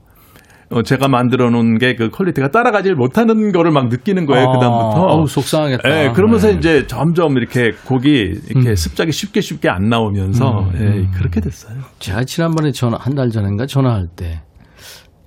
어, 0.74 0.82
제가 0.82 1.06
만들어 1.06 1.50
놓은 1.50 1.76
게 1.76 1.94
그 1.96 2.08
퀄리티가 2.08 2.48
따라가질 2.48 2.94
못하는 2.94 3.52
거를 3.52 3.72
막 3.72 3.88
느끼는 3.88 4.24
거예요, 4.24 4.46
아, 4.48 4.52
그다음부터. 4.54 5.00
어우, 5.02 5.26
속상하겠다. 5.26 6.04
예, 6.04 6.12
그러면서 6.14 6.48
네. 6.48 6.54
이제 6.54 6.86
점점 6.86 7.36
이렇게 7.36 7.72
곡이 7.86 8.08
이렇게 8.48 8.70
음. 8.70 8.74
습작이 8.74 9.12
쉽게 9.12 9.42
쉽게 9.42 9.68
안 9.68 9.90
나오면서 9.90 10.60
음, 10.60 10.72
예, 10.80 11.18
그렇게 11.18 11.40
됐어요. 11.42 11.76
제가 11.98 12.24
지난번에 12.24 12.72
전화, 12.72 12.96
한 12.98 13.14
달 13.14 13.28
전인가 13.28 13.66
전화할 13.66 14.06
때 14.16 14.40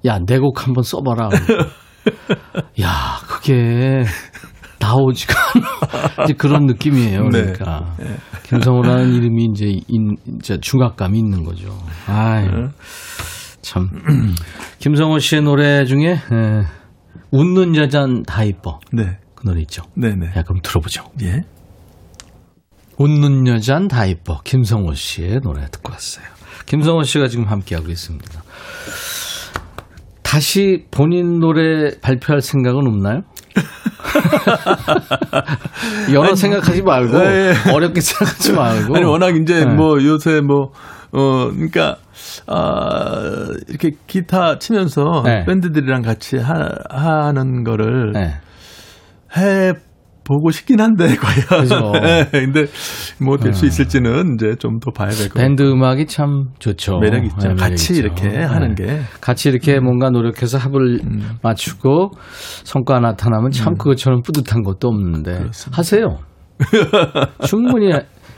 야, 0.06 0.20
내 0.20 0.38
곡 0.40 0.66
한번 0.66 0.84
써봐라. 0.84 1.30
야, 2.82 3.20
그게 3.28 4.04
나오지가 4.80 5.34
않아. 5.56 6.24
이제 6.26 6.34
그런 6.34 6.66
느낌이에요. 6.68 7.30
네. 7.30 7.42
그러니까. 7.42 7.96
네. 7.98 8.16
김성호라는 8.44 9.14
이름이 9.14 9.48
이제, 9.54 9.80
인, 9.88 10.16
이제 10.38 10.60
중압감이 10.60 11.18
있는 11.18 11.44
거죠. 11.44 11.76
아유. 12.08 12.46
네. 12.52 12.68
참. 13.62 13.90
김성호 14.80 15.18
씨의 15.20 15.42
노래 15.42 15.86
중에, 15.86 16.12
에, 16.12 16.20
웃는 17.32 17.76
여잔 17.76 18.24
다 18.24 18.44
이뻐. 18.44 18.80
네. 18.92 19.18
그 19.34 19.48
노래 19.48 19.62
있죠. 19.62 19.84
네네. 19.96 20.16
네. 20.16 20.28
야, 20.38 20.44
그럼 20.44 20.62
들어보죠. 20.62 21.04
예. 21.24 21.42
웃는 22.98 23.48
여잔 23.48 23.88
다 23.88 24.06
이뻐. 24.06 24.40
김성호 24.44 24.94
씨의 24.94 25.40
노래 25.44 25.66
듣고 25.72 25.92
왔어요. 25.92 26.26
김성호 26.68 27.04
씨가 27.04 27.28
지금 27.28 27.46
함께하고 27.46 27.90
있습니다. 27.90 28.42
다시 30.36 30.84
본인 30.92 31.40
노래 31.40 31.98
발표할 32.02 32.42
생각은 32.42 32.88
없나요? 32.88 33.22
여러 36.12 36.28
아니, 36.28 36.36
생각하지 36.36 36.82
말고 36.82 37.18
네. 37.18 37.54
어렵게 37.74 38.02
생각하지 38.02 38.52
말고 38.54 38.96
아니 38.96 39.06
워낙 39.06 39.38
이제 39.38 39.64
네. 39.64 39.66
뭐 39.66 40.04
요새 40.04 40.42
뭐 40.42 40.74
어 41.16 41.50
그러니까 41.50 41.96
아 42.46 43.48
이렇게 43.70 43.92
기타 44.06 44.60
치면서 44.60 45.22
네. 45.24 45.46
밴드들이랑 45.46 46.02
같이 46.02 46.38
하, 46.38 46.70
하는 46.90 47.64
거를 47.64 48.12
네. 48.12 48.34
해 49.38 49.74
보고 50.26 50.50
싶긴 50.52 50.82
한데 50.82 51.16
과연. 51.16 51.94
네, 52.04 52.30
근데 52.32 52.66
뭐 53.22 53.38
될수 53.38 53.62
네. 53.62 53.68
있을지는 53.68 54.36
이제 54.36 54.56
좀 54.60 54.80
더 54.80 54.92
봐야 54.92 55.10
될 55.10 55.30
것 55.30 55.34
같아요. 55.36 55.48
밴드 55.48 55.64
음악이 55.64 56.06
참 56.08 56.50
좋죠. 56.60 56.98
매력 57.00 57.24
있죠. 57.26 57.48
네, 57.50 57.56
같이 57.56 57.94
있죠. 57.94 58.02
이렇게 58.04 58.28
네. 58.28 58.44
하는 58.44 58.76
게 58.76 59.00
같이 59.22 59.48
이렇게 59.50 59.78
음. 59.78 59.86
뭔가 59.86 60.10
노력해서 60.10 60.58
합을 60.58 61.00
음. 61.04 61.38
맞추고 61.42 62.12
성과 62.64 63.00
나타나면 63.00 63.52
참 63.52 63.74
음. 63.74 63.78
그것처럼 63.78 64.22
뿌듯한 64.24 64.64
것도 64.64 64.88
없는데 64.90 65.38
그렇습니다. 65.40 65.78
하세요. 65.78 66.18
충분히 67.46 67.92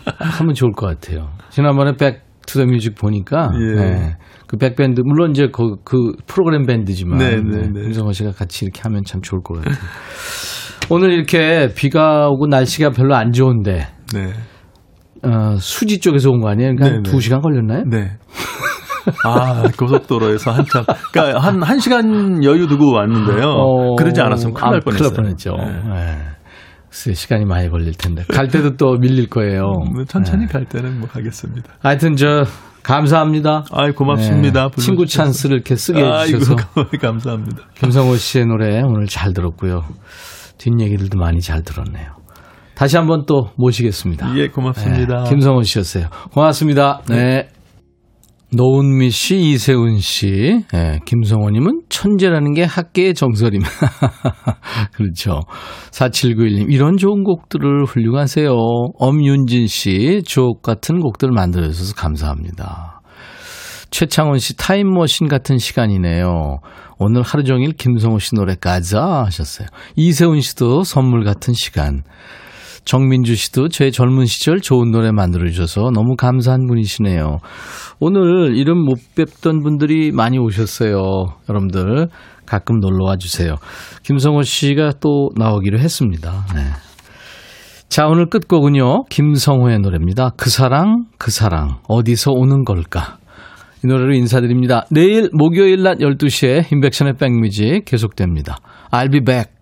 하면 0.05 0.53
좋을 0.53 0.71
것 0.73 0.85
같아요. 0.87 1.29
지난번에 1.49 1.93
Back 1.97 2.23
to 2.45 2.53
the 2.53 2.65
Music 2.65 2.95
보니까 2.95 3.49
예. 3.59 3.75
네. 3.75 4.17
그 4.47 4.55
백밴드 4.57 5.01
물론 5.03 5.31
이제 5.31 5.49
그, 5.51 5.75
그 5.83 6.13
프로그램 6.27 6.65
밴드지만 6.65 7.17
네, 7.19 7.35
네, 7.41 7.67
네. 7.67 7.81
김성호 7.81 8.13
씨가 8.13 8.31
같이 8.31 8.63
이렇게 8.65 8.81
하면 8.83 9.03
참 9.03 9.21
좋을 9.21 9.41
것 9.43 9.55
같아요. 9.55 9.75
오늘 10.89 11.11
이렇게 11.11 11.69
비가 11.75 12.27
오고 12.29 12.47
날씨가 12.47 12.91
별로 12.91 13.15
안 13.15 13.31
좋은데 13.33 13.87
네. 14.13 14.31
어, 15.23 15.57
수지 15.59 15.99
쪽에서 15.99 16.29
온 16.29 16.39
거 16.41 16.49
아니에요? 16.49 16.75
그러니까 16.75 17.01
네, 17.09 17.17
2시간 17.17 17.41
걸렸나요? 17.41 17.83
네. 17.89 18.11
아, 19.23 19.63
고속도로에서 19.77 20.51
한참. 20.51 20.83
그러니까 21.11 21.39
한, 21.39 21.61
한 21.63 21.79
시간 21.79 22.43
여유 22.43 22.67
두고 22.67 22.91
왔는데요. 22.93 23.45
어, 23.47 23.95
그러지 23.95 24.19
않았으면 24.21 24.53
큰일 24.53 24.69
날 24.71 24.79
아, 24.79 24.83
뻔했어요. 24.83 25.09
큰일 25.09 25.23
날 25.23 25.23
뻔했죠. 25.23 25.51
네. 25.55 25.93
네. 25.95 26.17
글쎄, 26.89 27.13
시간이 27.13 27.45
많이 27.45 27.69
걸릴 27.69 27.93
텐데. 27.93 28.23
갈 28.29 28.47
때도 28.47 28.75
또 28.77 28.97
밀릴 28.99 29.27
거예요. 29.29 29.63
음, 29.95 30.05
천천히 30.05 30.45
네. 30.45 30.51
갈 30.51 30.65
때는 30.65 30.99
뭐 30.99 31.07
가겠습니다. 31.09 31.73
하여튼 31.81 32.15
저, 32.15 32.43
감사합니다. 32.83 33.63
아이, 33.71 33.91
고맙습니다. 33.91 34.69
네. 34.69 34.81
친구 34.81 35.05
찬스를 35.05 35.55
이렇게 35.55 35.75
쓰게 35.75 35.99
해주셔서. 36.03 36.55
아이고, 36.75 36.89
감사합니다. 37.01 37.63
김성호 37.75 38.15
씨의 38.17 38.45
노래 38.45 38.81
오늘 38.81 39.05
잘 39.07 39.33
들었고요. 39.33 39.83
뒷얘기들도 40.57 41.17
많이 41.17 41.41
잘 41.41 41.63
들었네요. 41.63 42.17
다시 42.75 42.95
한번 42.95 43.25
또 43.25 43.49
모시겠습니다. 43.55 44.37
예, 44.37 44.49
고맙습니다. 44.49 45.23
네, 45.23 45.29
김성훈 45.29 45.63
씨였어요. 45.63 46.09
고맙습니다. 46.31 47.01
네. 47.09 47.15
네. 47.15 47.49
노은미 48.53 49.09
씨, 49.09 49.35
이세훈 49.35 49.97
씨, 49.97 50.63
네, 50.71 50.99
김성호님은 51.05 51.81
천재라는 51.89 52.53
게 52.53 52.63
학계의 52.63 53.13
정설임. 53.13 53.61
그렇죠. 54.95 55.41
4791님, 55.91 56.71
이런 56.71 56.95
좋은 56.95 57.23
곡들을 57.25 57.83
훌륭하세요. 57.83 58.49
엄윤진 58.99 59.67
씨, 59.67 60.21
주옥 60.25 60.61
같은 60.61 61.01
곡들을 61.01 61.33
만들어주셔서 61.33 61.95
감사합니다. 61.95 63.01
최창원 63.89 64.37
씨, 64.37 64.55
타임머신 64.55 65.27
같은 65.27 65.57
시간이네요. 65.57 66.59
오늘 66.99 67.21
하루 67.21 67.43
종일 67.43 67.73
김성호 67.73 68.19
씨 68.19 68.35
노래 68.35 68.55
가자 68.55 69.23
하셨어요. 69.25 69.67
이세훈 69.95 70.41
씨도 70.41 70.83
선물 70.83 71.23
같은 71.23 71.53
시간. 71.53 72.03
정민주 72.85 73.35
씨도 73.35 73.67
제 73.67 73.91
젊은 73.91 74.25
시절 74.25 74.61
좋은 74.61 74.91
노래 74.91 75.11
만들어주셔서 75.11 75.91
너무 75.93 76.15
감사한 76.15 76.67
분이시네요. 76.67 77.39
오늘 77.99 78.55
이름 78.55 78.77
못 78.77 78.97
뵙던 79.15 79.61
분들이 79.61 80.11
많이 80.11 80.39
오셨어요. 80.39 81.01
여러분들 81.49 82.07
가끔 82.45 82.79
놀러 82.79 83.05
와 83.05 83.17
주세요. 83.17 83.55
김성호 84.03 84.43
씨가 84.43 84.93
또 85.01 85.29
나오기로 85.35 85.79
했습니다. 85.79 86.45
네. 86.55 86.61
자, 87.89 88.07
오늘 88.07 88.29
끝곡은요. 88.29 89.05
김성호의 89.09 89.79
노래입니다. 89.79 90.31
그 90.37 90.49
사랑, 90.49 91.05
그 91.17 91.29
사랑, 91.29 91.79
어디서 91.89 92.31
오는 92.31 92.63
걸까? 92.63 93.17
이 93.83 93.87
노래로 93.87 94.13
인사드립니다. 94.13 94.85
내일 94.91 95.29
목요일 95.33 95.83
낮 95.83 95.99
12시에 95.99 96.71
인백션의 96.71 97.13
백뮤직 97.17 97.85
계속됩니다. 97.85 98.57
I'll 98.91 99.11
be 99.11 99.21
back. 99.21 99.56